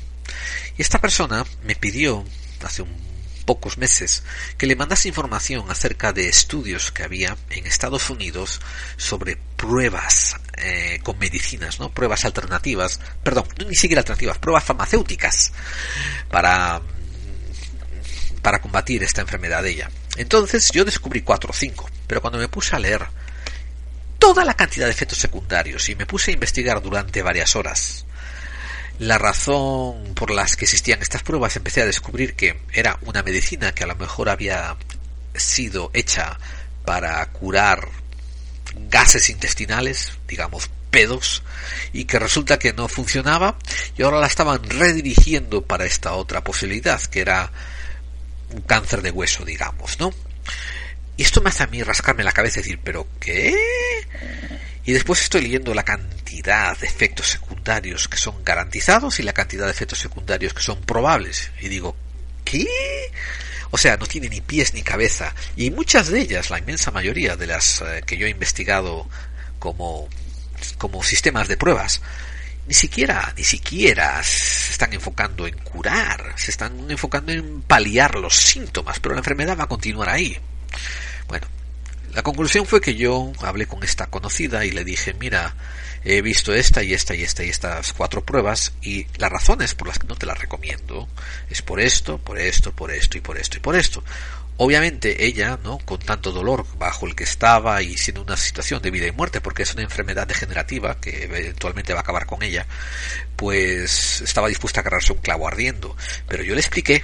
[0.78, 2.26] Y esta persona me pidió
[2.64, 3.05] hace un
[3.46, 4.24] pocos meses
[4.58, 8.60] que le mandase información acerca de estudios que había en Estados Unidos
[8.98, 11.92] sobre pruebas eh, con medicinas, ¿no?
[11.92, 15.54] Pruebas alternativas, perdón, ni siquiera alternativas, pruebas farmacéuticas
[16.30, 16.82] para
[18.42, 19.90] para combatir esta enfermedad de ella.
[20.18, 23.08] Entonces yo descubrí cuatro o cinco, pero cuando me puse a leer
[24.20, 28.06] toda la cantidad de efectos secundarios y me puse a investigar durante varias horas
[29.00, 33.74] la razón por las que existían estas pruebas empecé a descubrir que era una medicina
[33.74, 34.76] que a lo mejor había
[35.36, 36.38] sido hecha
[36.86, 37.90] para curar
[38.90, 41.44] gases intestinales, digamos pedos,
[41.92, 43.58] y que resulta que no funcionaba
[43.98, 47.52] y ahora la estaban redirigiendo para esta otra posibilidad, que era
[48.52, 50.14] un cáncer de hueso, digamos, ¿no?
[51.18, 53.54] Y esto me hace a mí rascarme la cabeza y decir, ¿pero qué?
[54.86, 59.66] Y después estoy leyendo la cantidad de efectos secundarios que son garantizados y la cantidad
[59.66, 61.52] de efectos secundarios que son probables.
[61.60, 61.96] Y digo,
[62.44, 62.68] ¿qué?
[63.72, 65.34] O sea, no tiene ni pies ni cabeza.
[65.56, 69.10] Y muchas de ellas, la inmensa mayoría de las eh, que yo he investigado
[69.58, 70.08] como,
[70.78, 72.02] como sistemas de pruebas,
[72.68, 78.36] ni siquiera, ni siquiera se están enfocando en curar, se están enfocando en paliar los
[78.36, 80.38] síntomas, pero la enfermedad va a continuar ahí.
[81.28, 81.48] Bueno,
[82.16, 85.54] la conclusión fue que yo hablé con esta conocida y le dije, mira,
[86.06, 89.90] he visto esta y esta y esta y estas cuatro pruebas y las razones por
[89.90, 91.10] las que no te las recomiendo
[91.50, 94.02] es por esto, por esto, por esto y por esto y por esto.
[94.56, 95.78] Obviamente ella, ¿no?
[95.80, 99.42] Con tanto dolor bajo el que estaba y siendo una situación de vida y muerte,
[99.42, 102.66] porque es una enfermedad degenerativa que eventualmente va a acabar con ella,
[103.36, 105.98] pues estaba dispuesta a agarrarse un clavo ardiendo.
[106.30, 107.04] Pero yo le expliqué,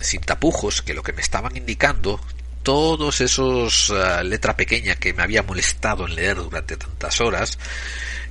[0.00, 2.20] sin tapujos, que lo que me estaban indicando
[2.62, 7.58] todos esos uh, letra pequeña que me había molestado en leer durante tantas horas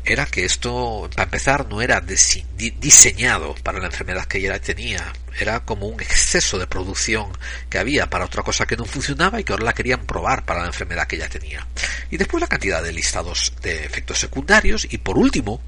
[0.07, 5.13] era que esto, para empezar, no era diseñado para la enfermedad que ella tenía.
[5.37, 7.27] Era como un exceso de producción
[7.69, 10.61] que había para otra cosa que no funcionaba y que ahora la querían probar para
[10.61, 11.67] la enfermedad que ella tenía.
[12.09, 15.61] Y después la cantidad de listados de efectos secundarios y por último,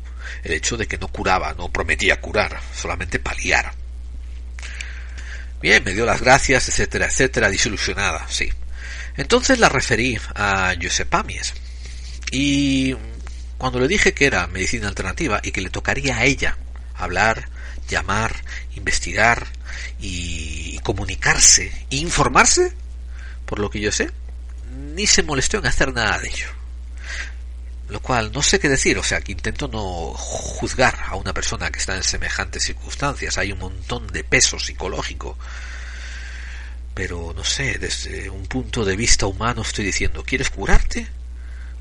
[0.43, 3.73] el hecho de que no curaba, no prometía curar, solamente paliar.
[5.61, 8.49] Bien, me dio las gracias, etcétera, etcétera, desilusionada, sí.
[9.17, 11.53] Entonces la referí a Josep Pamies
[12.31, 12.95] y
[13.57, 16.57] cuando le dije que era medicina alternativa y que le tocaría a ella
[16.95, 17.49] hablar,
[17.89, 18.35] llamar,
[18.75, 19.47] investigar
[19.99, 22.73] y comunicarse e informarse,
[23.45, 24.11] por lo que yo sé,
[24.95, 26.58] ni se molestó en hacer nada de ello.
[27.89, 31.71] Lo cual no sé qué decir, o sea, que intento no juzgar a una persona
[31.71, 33.37] que está en semejantes circunstancias.
[33.37, 35.37] Hay un montón de peso psicológico.
[36.93, 41.07] Pero no sé, desde un punto de vista humano estoy diciendo, ¿quieres curarte?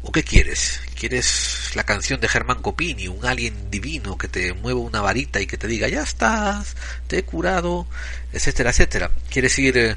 [0.03, 0.81] ¿O qué quieres?
[0.95, 5.47] ¿Quieres la canción de Germán Copini, un alien divino que te mueva una varita y
[5.47, 6.77] que te diga ya estás,
[7.09, 7.87] te he curado,
[8.33, 9.11] etcétera, etcétera?
[9.29, 9.97] ¿Quieres ir eh,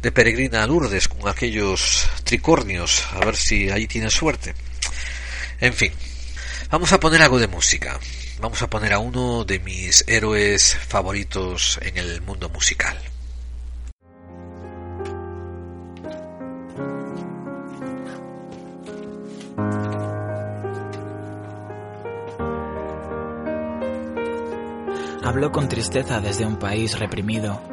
[0.00, 4.54] de peregrina a Lourdes con aquellos tricornios a ver si ahí tienes suerte?
[5.60, 5.92] En fin,
[6.70, 8.00] vamos a poner algo de música.
[8.40, 12.96] Vamos a poner a uno de mis héroes favoritos en el mundo musical.
[25.22, 27.69] Hablo con tristeza desde un país reprimido.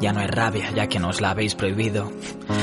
[0.00, 2.10] Ya no hay rabia, ya que nos la habéis prohibido.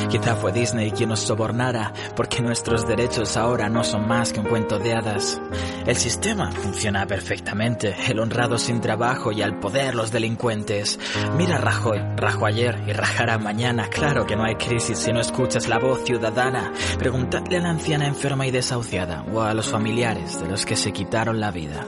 [0.10, 4.48] Quizá fue Disney quien nos sobornara, porque nuestros derechos ahora no son más que un
[4.48, 5.40] cuento de hadas.
[5.86, 11.00] El sistema funciona perfectamente, el honrado sin trabajo y al poder los delincuentes.
[11.38, 13.88] Mira Rajoy, rajo ayer y rajará mañana.
[13.90, 16.72] Claro que no hay crisis si no escuchas la voz ciudadana.
[16.98, 20.92] Preguntadle a la anciana enferma y desahuciada, o a los familiares de los que se
[20.92, 21.86] quitaron la vida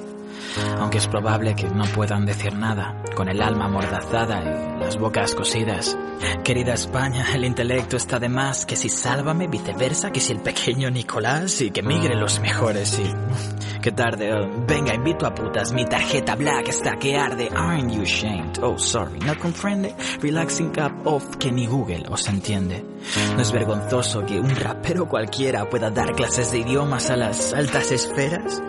[0.80, 5.36] aunque es probable que no puedan decir nada, con el alma amordazada y las bocas
[5.36, 5.98] cosidas.
[6.44, 10.90] Querida España, el intelecto está de más, que si sálvame, viceversa, que si el pequeño
[10.90, 13.82] Nicolás y que migren los mejores y...
[13.82, 14.48] Qué tarde, oh.
[14.68, 18.60] venga, invito a putas, mi tarjeta black está que arde, aren't you ashamed?
[18.62, 22.91] Oh, sorry, no comprende, relaxing cup off que ni Google os entiende.
[23.36, 27.92] No es vergonzoso que un rapero cualquiera pueda dar clases de idiomas a las altas
[27.92, 28.62] esferas.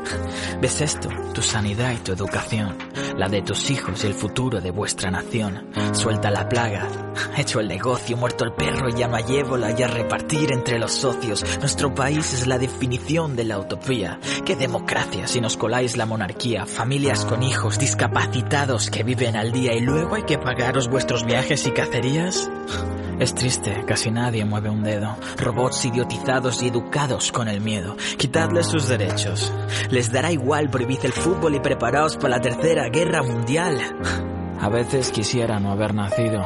[0.60, 1.09] ¿Ves esto?
[1.34, 2.76] Tu sanidad y tu educación,
[3.16, 5.70] la de tus hijos y el futuro de vuestra nación.
[5.92, 6.88] Suelta la plaga,
[7.36, 10.92] hecho el negocio, muerto el perro, ya no hay ébola y a repartir entre los
[10.92, 11.44] socios.
[11.60, 14.18] Nuestro país es la definición de la utopía.
[14.44, 16.66] ¡Qué democracia si nos coláis la monarquía!
[16.66, 21.66] Familias con hijos discapacitados que viven al día y luego hay que pagaros vuestros viajes
[21.66, 22.50] y cacerías.
[23.18, 25.16] Es triste, casi nadie mueve un dedo.
[25.36, 27.96] Robots idiotizados y educados con el miedo.
[28.18, 29.52] Quitadles sus derechos.
[29.90, 34.41] Les dará igual, prohibid el fútbol y preparaos para la tercera guerra mundial.
[34.62, 36.44] A veces quisiera no haber nacido.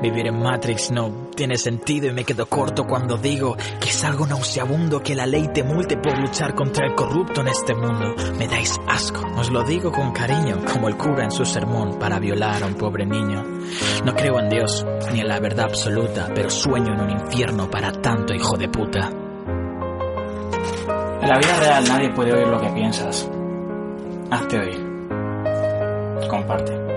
[0.00, 4.24] Vivir en Matrix no tiene sentido y me quedo corto cuando digo que es algo
[4.24, 8.14] nauseabundo que la ley te multe por luchar contra el corrupto en este mundo.
[8.38, 12.20] Me dais asco, os lo digo con cariño, como el cura en su sermón para
[12.20, 13.42] violar a un pobre niño.
[14.04, 17.90] No creo en Dios, ni en la verdad absoluta, pero sueño en un infierno para
[17.90, 19.10] tanto hijo de puta.
[21.20, 23.28] En la vida real nadie puede oír lo que piensas.
[24.30, 24.86] Hazte oír.
[26.28, 26.89] Comparte.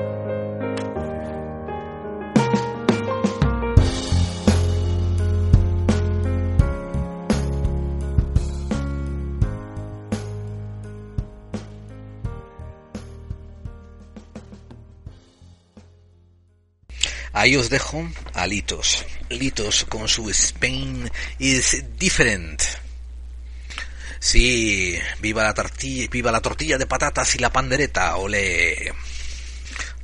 [17.43, 19.03] Ahí os dejo a Litos.
[19.27, 22.61] Litos con su Spain is different.
[24.17, 28.93] Sí, viva la tortilla, viva la tortilla de patatas y la pandereta, ole.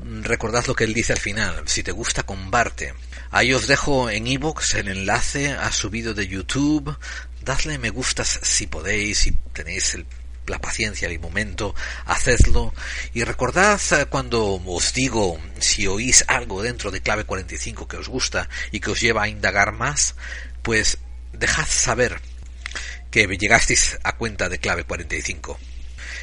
[0.02, 2.94] Recordad lo que él dice al final, si te gusta comparte.
[3.32, 6.94] Ahí os dejo en iVoox el enlace a su vídeo de YouTube.
[7.40, 10.06] Dadle me gustas si podéis, si tenéis el
[10.50, 12.74] la paciencia, el momento, hacedlo.
[13.14, 18.08] Y recordad eh, cuando os digo, si oís algo dentro de clave 45 que os
[18.08, 20.16] gusta y que os lleva a indagar más,
[20.62, 20.98] pues
[21.34, 22.22] dejad saber
[23.12, 25.60] que llegasteis a cuenta de clave 45.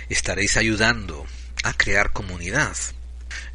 [0.09, 1.27] Estaréis ayudando
[1.65, 2.77] a crear comunidad.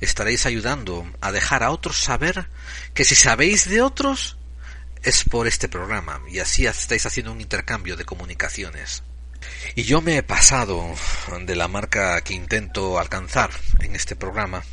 [0.01, 2.47] Estaréis ayudando a dejar a otros saber
[2.93, 4.37] que si sabéis de otros,
[5.03, 9.03] es por este programa y así estáis haciendo un intercambio de comunicaciones.
[9.75, 10.83] Y yo me he pasado
[11.45, 13.49] de la marca que intento alcanzar
[13.79, 14.63] en este programa.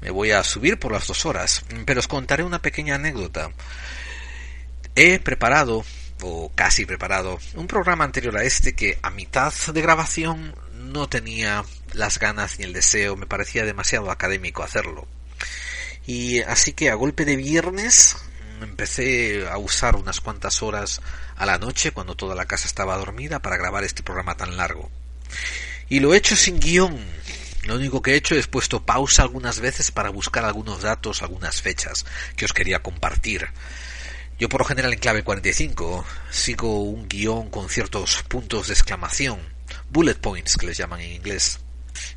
[0.00, 3.50] Me voy a subir por las dos horas, pero os contaré una pequeña anécdota.
[4.94, 5.84] He preparado,
[6.22, 11.64] o casi preparado, un programa anterior a este que a mitad de grabación no tenía
[11.92, 15.06] las ganas ni el deseo, me parecía demasiado académico hacerlo.
[16.06, 18.16] Y así que a golpe de viernes
[18.64, 21.00] empecé a usar unas cuantas horas
[21.36, 24.90] a la noche cuando toda la casa estaba dormida para grabar este programa tan largo.
[25.88, 26.98] Y lo he hecho sin guion.
[27.64, 31.60] Lo único que he hecho es puesto pausa algunas veces para buscar algunos datos, algunas
[31.60, 32.06] fechas
[32.36, 33.48] que os quería compartir.
[34.38, 39.40] Yo por lo general en clave 45 sigo un guion con ciertos puntos de exclamación,
[39.90, 41.60] bullet points que les llaman en inglés.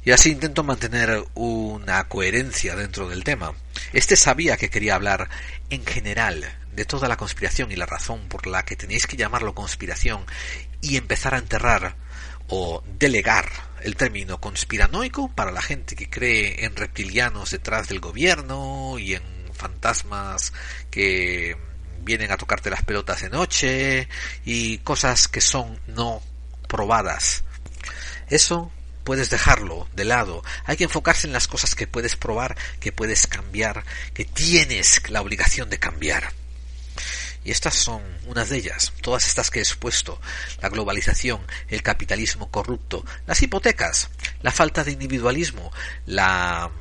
[0.06, 3.54] Y así intento mantener una coherencia dentro del tema.
[3.94, 5.30] Este sabía que quería hablar
[5.70, 6.46] en general
[6.76, 10.26] de toda la conspiración y la razón por la que tenéis que llamarlo conspiración
[10.82, 11.96] y empezar a enterrar
[12.48, 13.50] o delegar
[13.82, 19.24] el término conspiranoico para la gente que cree en reptilianos detrás del gobierno y en
[19.54, 20.54] fantasmas
[20.90, 21.56] que
[22.02, 24.10] vienen a tocarte las pelotas de noche
[24.46, 26.22] y cosas que son no
[26.68, 27.44] probadas.
[28.28, 28.72] Eso
[29.04, 30.44] puedes dejarlo de lado.
[30.66, 35.22] Hay que enfocarse en las cosas que puedes probar, que puedes cambiar, que tienes la
[35.22, 36.34] obligación de cambiar.
[37.46, 40.22] Y estas son unas de ellas, todas estas que he expuesto,
[40.62, 44.10] la globalización, el capitalismo corrupto, las hipotecas,
[44.42, 45.72] la falta de individualismo,
[46.06, 46.72] la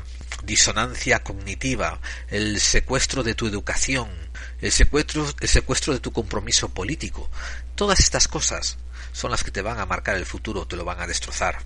[0.44, 4.09] disonancia cognitiva, el secuestro de tu educación,
[4.61, 7.28] el secuestro, el secuestro de tu compromiso político.
[7.74, 8.78] Todas estas cosas
[9.12, 11.59] son las que te van a marcar el futuro, te lo van a destrozar.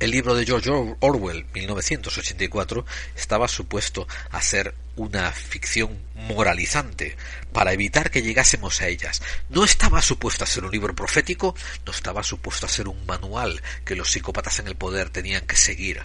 [0.00, 0.70] El libro de George
[1.00, 2.86] Orwell, 1984,
[3.16, 7.18] estaba supuesto a ser una ficción moralizante
[7.52, 9.20] para evitar que llegásemos a ellas.
[9.50, 11.54] No estaba supuesto a ser un libro profético,
[11.84, 15.56] no estaba supuesto a ser un manual que los psicópatas en el poder tenían que
[15.56, 16.00] seguir.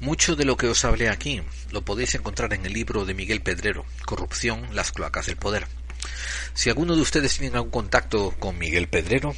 [0.00, 1.40] Mucho de lo que os hablé aquí
[1.70, 5.66] lo podéis encontrar en el libro de Miguel Pedrero, Corrupción, las cloacas del poder.
[6.54, 9.34] Si alguno de ustedes tiene algún contacto con Miguel Pedrero,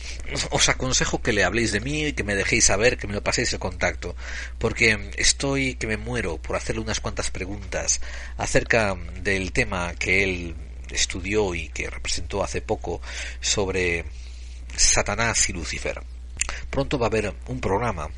[0.51, 3.23] os aconsejo que le habléis de mí y que me dejéis saber, que me lo
[3.23, 4.16] paséis el contacto,
[4.59, 8.01] porque estoy que me muero por hacerle unas cuantas preguntas
[8.36, 10.57] acerca del tema que él
[10.91, 13.01] estudió y que representó hace poco
[13.41, 14.05] sobre
[14.77, 16.03] Satanás y Lucifer.
[16.70, 18.11] Pronto va a haber un programa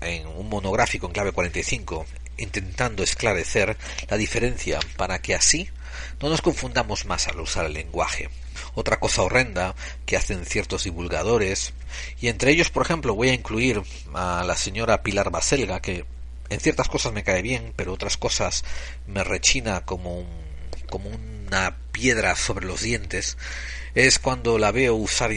[0.00, 2.06] en un monográfico en clave 45
[2.36, 3.76] intentando esclarecer
[4.08, 5.70] la diferencia para que así
[6.20, 8.30] no nos confundamos más al usar el lenguaje.
[8.74, 9.74] Otra cosa horrenda
[10.06, 11.72] que hacen ciertos divulgadores,
[12.20, 13.82] y entre ellos, por ejemplo, voy a incluir
[14.14, 16.04] a la señora Pilar Baselga, que
[16.50, 18.64] en ciertas cosas me cae bien, pero otras cosas
[19.06, 20.28] me rechina como un,
[20.88, 23.36] como una piedra sobre los dientes,
[23.94, 25.32] es cuando la veo usar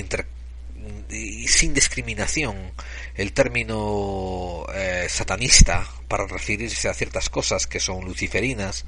[1.48, 2.72] sin discriminación
[3.16, 8.86] el término eh, satanista para referirse a ciertas cosas que son luciferinas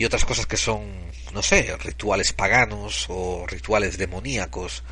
[0.00, 0.80] y otras cosas que son,
[1.34, 4.82] no sé, rituales paganos o rituales demoníacos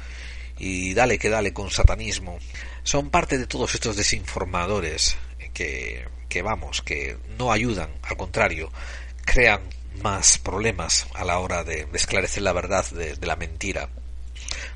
[0.58, 2.38] y dale que dale con satanismo.
[2.82, 5.16] Son parte de todos estos desinformadores
[5.54, 8.70] que, que vamos, que no ayudan, al contrario,
[9.24, 9.62] crean
[10.02, 13.88] más problemas a la hora de, esclarecer la verdad de, la mentira.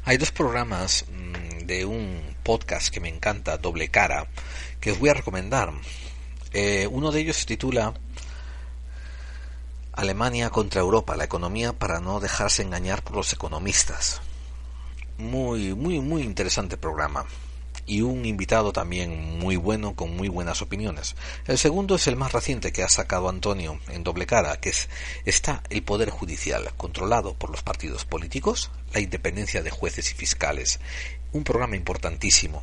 [0.05, 4.29] Hay dos programas mm, de un podcast que me encanta, Doble Cara,
[4.81, 5.75] que os voy a recomendar.
[6.55, 7.93] Eh, uno de ellos se titula
[9.95, 14.23] Alemania contra Europa, la economía para no dejarse engañar por los economistas.
[15.19, 17.27] Muy, muy, muy interesante programa.
[17.85, 21.15] Y un invitado también muy bueno, con muy buenas opiniones.
[21.47, 24.89] El segundo es el más reciente que ha sacado Antonio en doble cara, que es
[25.27, 30.81] está el Poder Judicial, controlado por los partidos políticos, la independencia de jueces y fiscales.
[31.33, 32.63] Un programa importantísimo.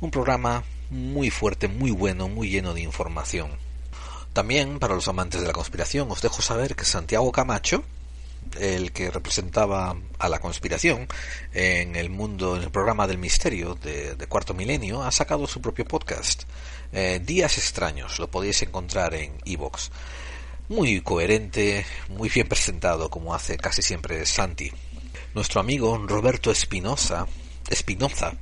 [0.00, 3.65] Un programa muy fuerte, muy bueno, muy lleno de información
[4.36, 7.82] también, para los amantes de la conspiración, os dejo saber que Santiago Camacho,
[8.60, 11.08] el que representaba a la conspiración
[11.54, 15.86] en el mundo, en el programa del misterio de, Cuarto Milenio, ha sacado su propio
[15.86, 16.42] podcast,
[16.92, 19.90] eh, Días Extraños, lo podéis encontrar en Evox.
[20.68, 24.70] Muy coherente, muy bien presentado, como hace casi siempre Santi.
[25.32, 27.26] Nuestro amigo Roberto Espinosa,
[27.70, 28.34] Espinoza,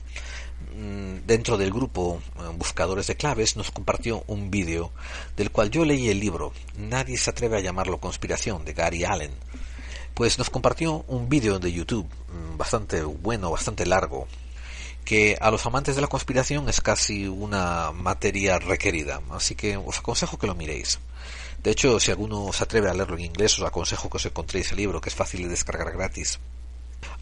[1.26, 4.92] dentro del grupo eh, Buscadores de Claves nos compartió un vídeo
[5.36, 9.32] del cual yo leí el libro Nadie se atreve a llamarlo conspiración de Gary Allen.
[10.14, 14.28] Pues nos compartió un vídeo de YouTube mm, bastante bueno, bastante largo,
[15.04, 19.98] que a los amantes de la conspiración es casi una materia requerida, así que os
[19.98, 21.00] aconsejo que lo miréis.
[21.62, 24.70] De hecho, si alguno se atreve a leerlo en inglés, os aconsejo que os encontréis
[24.70, 26.38] el libro, que es fácil de descargar gratis.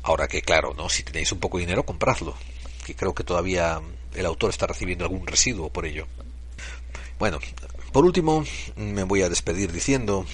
[0.02, 0.88] Ahora que claro, ¿no?
[0.88, 2.34] Si tenéis un poco de dinero, compradlo
[2.84, 3.80] que creo que todavía
[4.14, 6.06] el autor está recibiendo algún residuo por ello.
[7.18, 7.38] Bueno,
[7.92, 8.44] por último,
[8.76, 10.26] me voy a despedir diciendo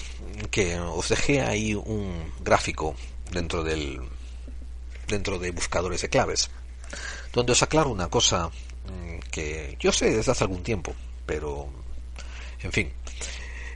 [0.51, 2.95] que os dejé ahí un gráfico
[3.31, 3.99] dentro del
[5.07, 6.51] dentro de buscadores de claves,
[7.33, 10.93] donde os aclaro una cosa mm, que yo sé desde hace algún tiempo,
[11.25, 11.67] pero
[12.61, 12.91] en fin,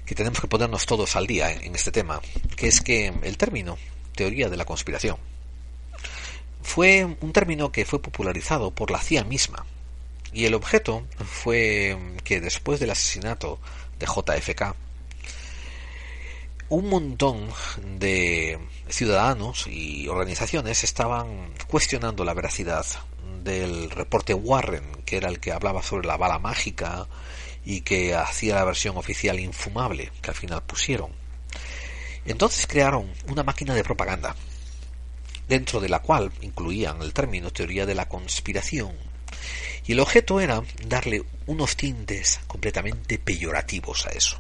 [0.06, 2.22] que tenemos que ponernos todos al día en este tema,
[2.56, 3.78] que es que el término
[4.16, 5.18] teoría de la conspiración
[6.64, 9.66] fue un término que fue popularizado por la CIA misma.
[10.32, 13.60] Y el objeto fue que después del asesinato
[14.00, 14.76] de JFK,
[16.70, 17.50] un montón
[18.00, 18.58] de
[18.90, 22.86] ciudadanos y organizaciones estaban cuestionando la veracidad
[23.44, 27.08] del reporte Warren, que era el que hablaba sobre la bala mágica
[27.66, 31.12] y que hacía la versión oficial infumable que al final pusieron.
[32.26, 34.36] Entonces crearon una máquina de propaganda,
[35.48, 38.94] dentro de la cual incluían el término teoría de la conspiración.
[39.86, 44.40] Y el objeto era darle unos tintes completamente peyorativos a eso.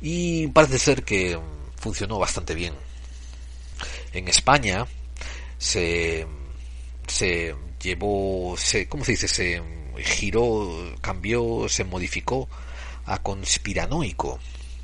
[0.00, 1.38] Y parece ser que
[1.76, 2.74] funcionó bastante bien.
[4.12, 4.86] En España
[5.58, 6.26] se,
[7.06, 9.28] se llevó, se, ¿cómo se dice?
[9.28, 9.62] Se
[9.98, 12.48] giró, cambió, se modificó
[13.06, 14.38] a conspiranoico.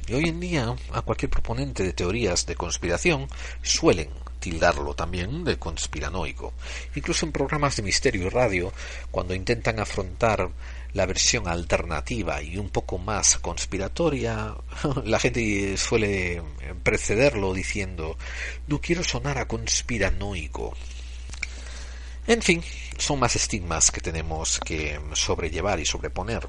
[0.06, 3.28] Y hoy en día a cualquier proponente de teorías de conspiración
[3.62, 4.10] suelen
[4.44, 6.52] tildarlo también de conspiranoico.
[6.94, 8.74] Incluso en programas de misterio y radio,
[9.10, 10.50] cuando intentan afrontar
[10.92, 14.54] la versión alternativa y un poco más conspiratoria,
[15.04, 16.42] la gente suele
[16.82, 18.18] precederlo diciendo
[18.66, 20.74] no quiero sonar a conspiranoico.
[22.26, 22.62] En fin,
[22.96, 26.48] son más estigmas que tenemos que sobrellevar y sobreponer.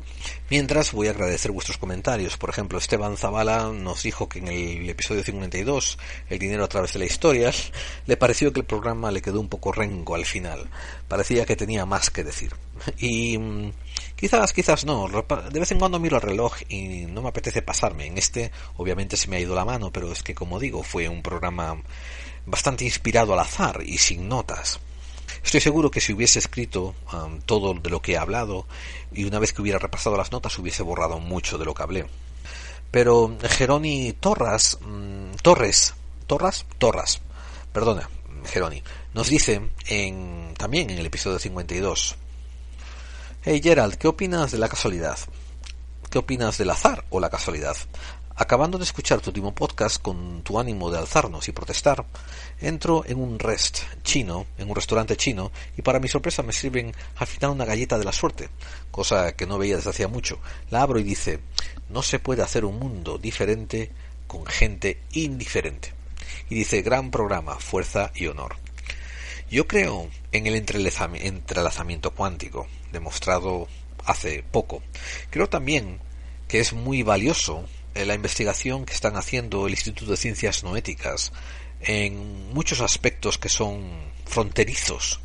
[0.50, 2.38] Mientras voy a agradecer vuestros comentarios.
[2.38, 5.98] Por ejemplo, Esteban Zavala nos dijo que en el episodio 52,
[6.30, 7.52] El dinero a través de la historia,
[8.06, 10.70] le pareció que el programa le quedó un poco rengo al final.
[11.10, 12.56] Parecía que tenía más que decir.
[12.98, 13.74] Y mm,
[14.16, 15.10] quizás, quizás no.
[15.10, 18.06] De vez en cuando miro el reloj y no me apetece pasarme.
[18.08, 21.10] En este, obviamente, se me ha ido la mano, pero es que, como digo, fue
[21.10, 21.82] un programa
[22.46, 24.80] bastante inspirado al azar y sin notas.
[25.46, 28.66] Estoy seguro que si hubiese escrito um, todo de lo que he hablado
[29.14, 32.08] y una vez que hubiera repasado las notas hubiese borrado mucho de lo que hablé.
[32.90, 35.94] Pero Geroni Torras, mm, Torres,
[36.26, 37.22] Torras, Torras,
[37.72, 38.10] perdona,
[38.46, 38.82] Geroni,
[39.14, 42.16] nos dice en, también en el episodio 52.
[43.44, 45.20] Hey Gerald, ¿qué opinas de la casualidad?
[46.10, 47.78] ¿Qué opinas del azar o la casualidad?
[48.38, 52.06] Acabando de escuchar tu último podcast con tu ánimo de alzarnos y protestar,
[52.60, 56.94] entro en un rest chino, en un restaurante chino, y para mi sorpresa me sirven
[57.16, 58.50] al final una galleta de la suerte,
[58.92, 60.40] cosa que no veía desde hacía mucho.
[60.70, 61.40] La abro y dice,
[61.88, 63.94] no se puede hacer un mundo diferente
[64.28, 65.94] con gente indiferente.
[66.50, 68.58] Y dice, gran programa, fuerza y honor.
[69.50, 73.70] Yo creo en el entrelazamiento cuántico, demostrado
[74.04, 74.84] hace poco.
[75.30, 76.02] Creo también
[76.50, 77.64] que es muy valioso
[78.04, 81.32] la investigación que están haciendo el Instituto de Ciencias Noéticas
[81.80, 83.90] en muchos aspectos que son
[84.26, 85.22] fronterizos.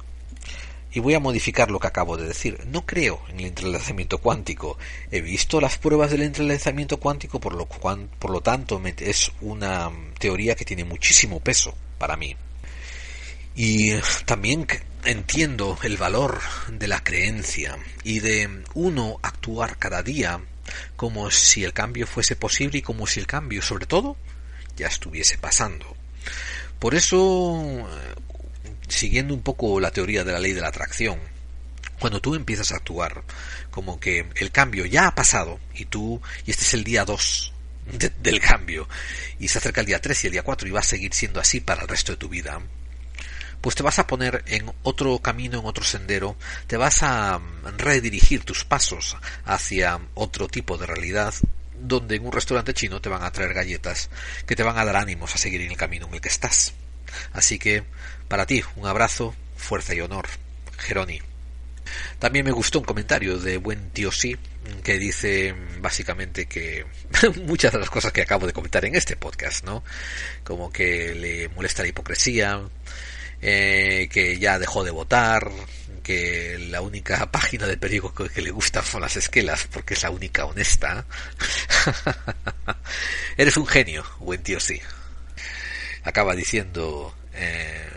[0.92, 2.58] Y voy a modificar lo que acabo de decir.
[2.66, 4.76] No creo en el entrelazamiento cuántico.
[5.10, 10.56] He visto las pruebas del entrelazamiento cuántico, por lo, por lo tanto es una teoría
[10.56, 12.36] que tiene muchísimo peso para mí.
[13.54, 13.92] Y
[14.26, 14.66] también
[15.04, 20.40] entiendo el valor de la creencia y de uno actuar cada día
[20.96, 24.16] como si el cambio fuese posible y como si el cambio, sobre todo,
[24.76, 25.96] ya estuviese pasando.
[26.78, 28.14] Por eso, eh,
[28.88, 31.18] siguiendo un poco la teoría de la ley de la atracción,
[31.98, 33.22] cuando tú empiezas a actuar
[33.70, 37.52] como que el cambio ya ha pasado y tú, y este es el día 2
[38.22, 38.88] del cambio,
[39.38, 41.40] y se acerca el día 3 y el día 4 y va a seguir siendo
[41.40, 42.60] así para el resto de tu vida,
[43.60, 47.78] pues te vas a poner en otro camino, en otro sendero, te vas a mm,
[47.78, 51.34] redirigir tus pasos hacia otro tipo de realidad
[51.78, 54.10] donde en un restaurante chino te van a traer galletas
[54.46, 56.74] que te van a dar ánimos a seguir en el camino en el que estás.
[57.32, 57.84] Así que,
[58.28, 60.26] para ti, un abrazo, fuerza y honor.
[60.78, 61.20] Geroni.
[62.18, 64.36] También me gustó un comentario de buen tío sí
[64.84, 66.84] que dice básicamente que
[67.44, 69.82] muchas de las cosas que acabo de comentar en este podcast, ¿no?
[70.44, 72.60] Como que le molesta la hipocresía,
[73.42, 75.50] eh, que ya dejó de votar,
[76.02, 80.10] que la única página de periódico que le gusta son las esquelas porque es la
[80.10, 81.06] única honesta.
[83.36, 84.80] Eres un genio, buen tío sí.
[86.04, 87.14] Acaba diciendo...
[87.34, 87.88] Eh,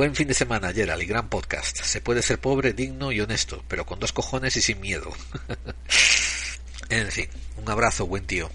[0.00, 1.82] Buen fin de semana, Gerald, y gran podcast.
[1.82, 5.12] Se puede ser pobre, digno y honesto, pero con dos cojones y sin miedo.
[6.88, 7.28] en fin,
[7.58, 8.50] un abrazo, buen tío.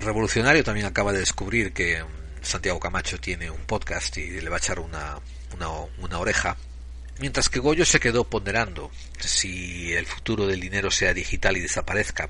[0.00, 2.04] Revolucionario también acaba de descubrir que
[2.46, 5.18] Santiago Camacho tiene un podcast y le va a echar una,
[5.98, 6.56] una, oreja.
[7.18, 12.28] Mientras que Goyo se quedó ponderando si el futuro del dinero sea digital y desaparezca.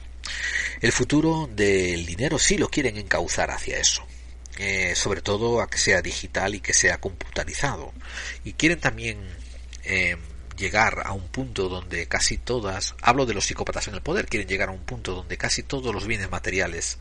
[0.81, 4.07] El futuro del dinero sí lo quieren encauzar hacia eso.
[4.59, 7.93] Eh, sobre todo a que sea digital y que sea computarizado.
[8.43, 9.19] Y quieren también
[9.85, 10.17] eh,
[10.57, 14.49] llegar a un punto donde casi todas, hablo de los psicópatas en el poder, quieren
[14.49, 16.99] llegar a un punto donde casi todos los bienes materiales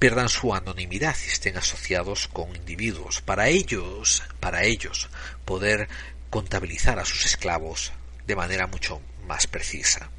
[0.00, 3.20] pierdan su anonimidad y estén asociados con individuos.
[3.20, 5.10] Para ellos, para ellos,
[5.44, 5.88] poder
[6.30, 7.92] contabilizar a sus esclavos
[8.26, 10.10] de manera mucho más precisa.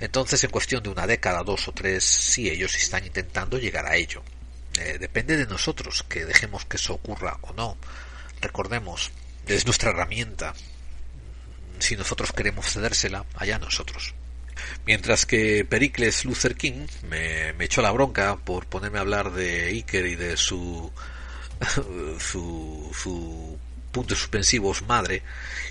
[0.00, 3.96] Entonces, en cuestión de una década, dos o tres, sí, ellos están intentando llegar a
[3.96, 4.22] ello.
[4.78, 7.78] Eh, depende de nosotros que dejemos que eso ocurra o no.
[8.42, 9.12] Recordemos,
[9.46, 10.52] es nuestra herramienta.
[11.78, 14.14] Si nosotros queremos cedérsela, allá nosotros.
[14.86, 20.06] Mientras que Pericles Luther King me, echó la bronca por ponerme a hablar de Iker
[20.06, 20.92] y de su
[22.18, 23.58] su, su
[23.92, 25.22] puntos suspensivos madre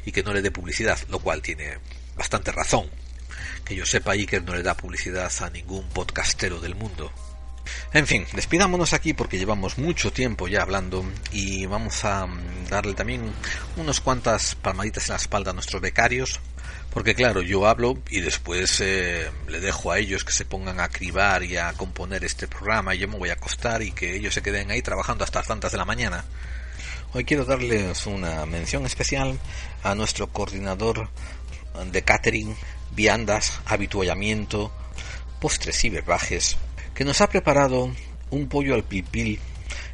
[0.06, 1.78] y que no le dé publicidad, lo cual tiene
[2.16, 2.90] bastante razón.
[3.66, 7.12] Que yo sepa, Iker no le da publicidad a ningún podcastero del mundo.
[7.94, 12.28] En fin, despidámonos aquí porque llevamos mucho tiempo ya hablando y vamos a
[12.70, 13.32] darle también
[13.78, 16.40] unos cuantas palmaditas en la espalda a nuestros becarios
[16.94, 20.90] porque claro, yo hablo y después eh, le dejo a ellos que se pongan a
[20.90, 24.34] cribar y a componer este programa y yo me voy a acostar y que ellos
[24.34, 26.24] se queden ahí trabajando hasta las tantas de la mañana.
[27.14, 29.40] Hoy quiero darles una mención especial
[29.82, 31.10] a nuestro coordinador
[31.92, 32.56] de catering,
[32.92, 34.72] viandas, habituallamiento,
[35.40, 36.58] postres y verbajes,
[36.94, 37.92] que nos ha preparado
[38.30, 39.40] un pollo al pilpil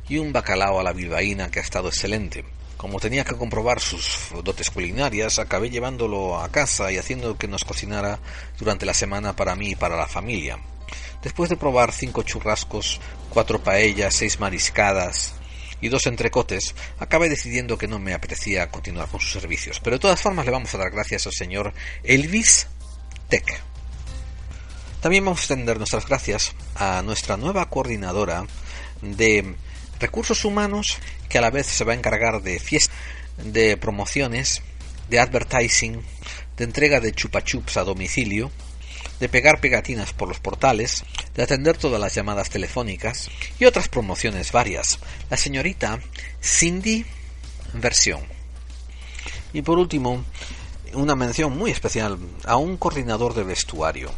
[0.10, 2.44] y un bacalao a la bilbaína que ha estado excelente.
[2.80, 7.66] Como tenía que comprobar sus dotes culinarias, acabé llevándolo a casa y haciendo que nos
[7.66, 8.20] cocinara
[8.58, 10.58] durante la semana para mí y para la familia.
[11.22, 13.02] Después de probar cinco churrascos,
[13.32, 15.34] cuatro paellas, seis mariscadas
[15.82, 19.82] y dos entrecotes, acabé decidiendo que no me apetecía continuar con sus servicios.
[19.82, 21.74] Pero de todas formas le vamos a dar gracias al señor
[22.06, 22.68] Elvis
[23.28, 23.62] Tech.
[25.02, 28.46] También vamos a extender nuestras gracias a nuestra nueva coordinadora
[29.02, 29.54] de
[30.00, 30.98] recursos humanos
[31.28, 32.96] que a la vez se va a encargar de fiestas,
[33.38, 34.62] de promociones,
[35.10, 36.02] de advertising,
[36.58, 38.52] de entrega de chupa chups a domicilio,
[39.20, 41.04] de pegar pegatinas por los portales,
[41.36, 45.00] de atender todas las llamadas telefónicas y otras promociones varias.
[45.30, 46.00] La señorita
[46.42, 47.06] Cindy
[47.74, 48.22] Versión.
[49.54, 50.24] Y por último,
[50.94, 54.12] una mención muy especial a un coordinador de vestuario,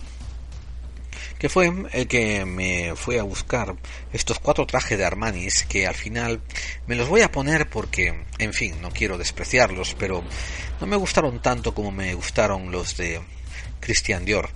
[1.42, 3.76] que fue el que me fue a buscar
[4.14, 6.40] estos cuatro trajes de Armanis que al final
[6.86, 10.24] me los voy a poner porque, en fin, no quiero despreciarlos, pero
[10.80, 13.22] no me gustaron tanto como me gustaron los de
[13.80, 14.52] Christian Dior.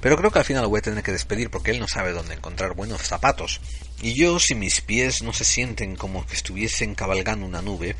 [0.00, 2.10] Pero creo que al final lo voy a tener que despedir porque él no sabe
[2.10, 3.60] dónde encontrar buenos zapatos.
[4.02, 7.94] Y yo, si mis pies no se sienten como que estuviesen cabalgando una nube,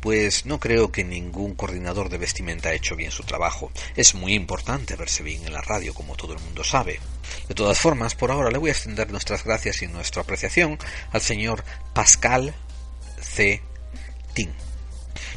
[0.00, 3.70] pues no creo que ningún coordinador de vestimenta haya hecho bien su trabajo.
[3.96, 7.00] Es muy importante verse bien en la radio, como todo el mundo sabe.
[7.48, 10.78] De todas formas, por ahora le voy a extender nuestras gracias y nuestra apreciación
[11.12, 12.54] al señor Pascal
[13.20, 13.62] C.
[14.34, 14.52] Tin.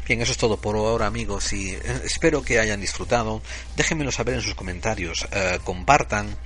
[0.06, 3.42] Bien, eso es todo por ahora amigos y eh, espero que hayan disfrutado.
[3.76, 6.36] Déjenmelo saber en sus comentarios, eh, compartan.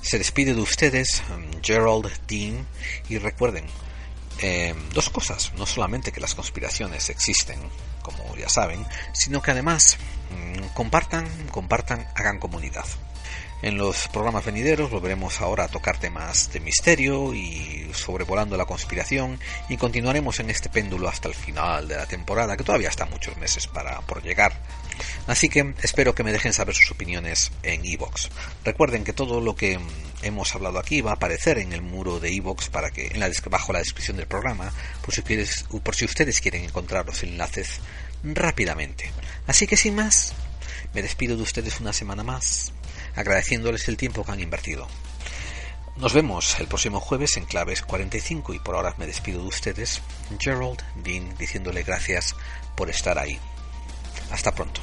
[0.00, 2.66] Se despide de ustedes um, Gerald Dean
[3.08, 3.66] y recuerden,
[4.40, 7.60] eh, dos cosas, no solamente que las conspiraciones existen,
[8.02, 9.98] como ya saben, sino que además
[10.30, 12.84] mm, compartan, compartan, hagan comunidad.
[13.62, 19.38] En los programas venideros volveremos ahora a tocar temas de misterio y sobrevolando la conspiración
[19.68, 23.36] y continuaremos en este péndulo hasta el final de la temporada, que todavía está muchos
[23.36, 24.52] meses para por llegar.
[25.28, 28.30] Así que espero que me dejen saber sus opiniones en iVoox.
[28.64, 29.78] Recuerden que todo lo que
[30.22, 33.30] hemos hablado aquí va a aparecer en el muro de iVoox para que en la
[33.48, 34.72] bajo la descripción del programa,
[35.04, 37.78] por si, por si ustedes quieren encontrar los enlaces
[38.24, 39.12] rápidamente.
[39.46, 40.32] Así que sin más,
[40.94, 42.72] me despido de ustedes una semana más
[43.14, 44.86] agradeciéndoles el tiempo que han invertido.
[45.96, 50.00] Nos vemos el próximo jueves en Claves 45 y por ahora me despido de ustedes,
[50.38, 52.34] Gerald Dean, diciéndole gracias
[52.76, 53.38] por estar ahí.
[54.30, 54.80] Hasta pronto.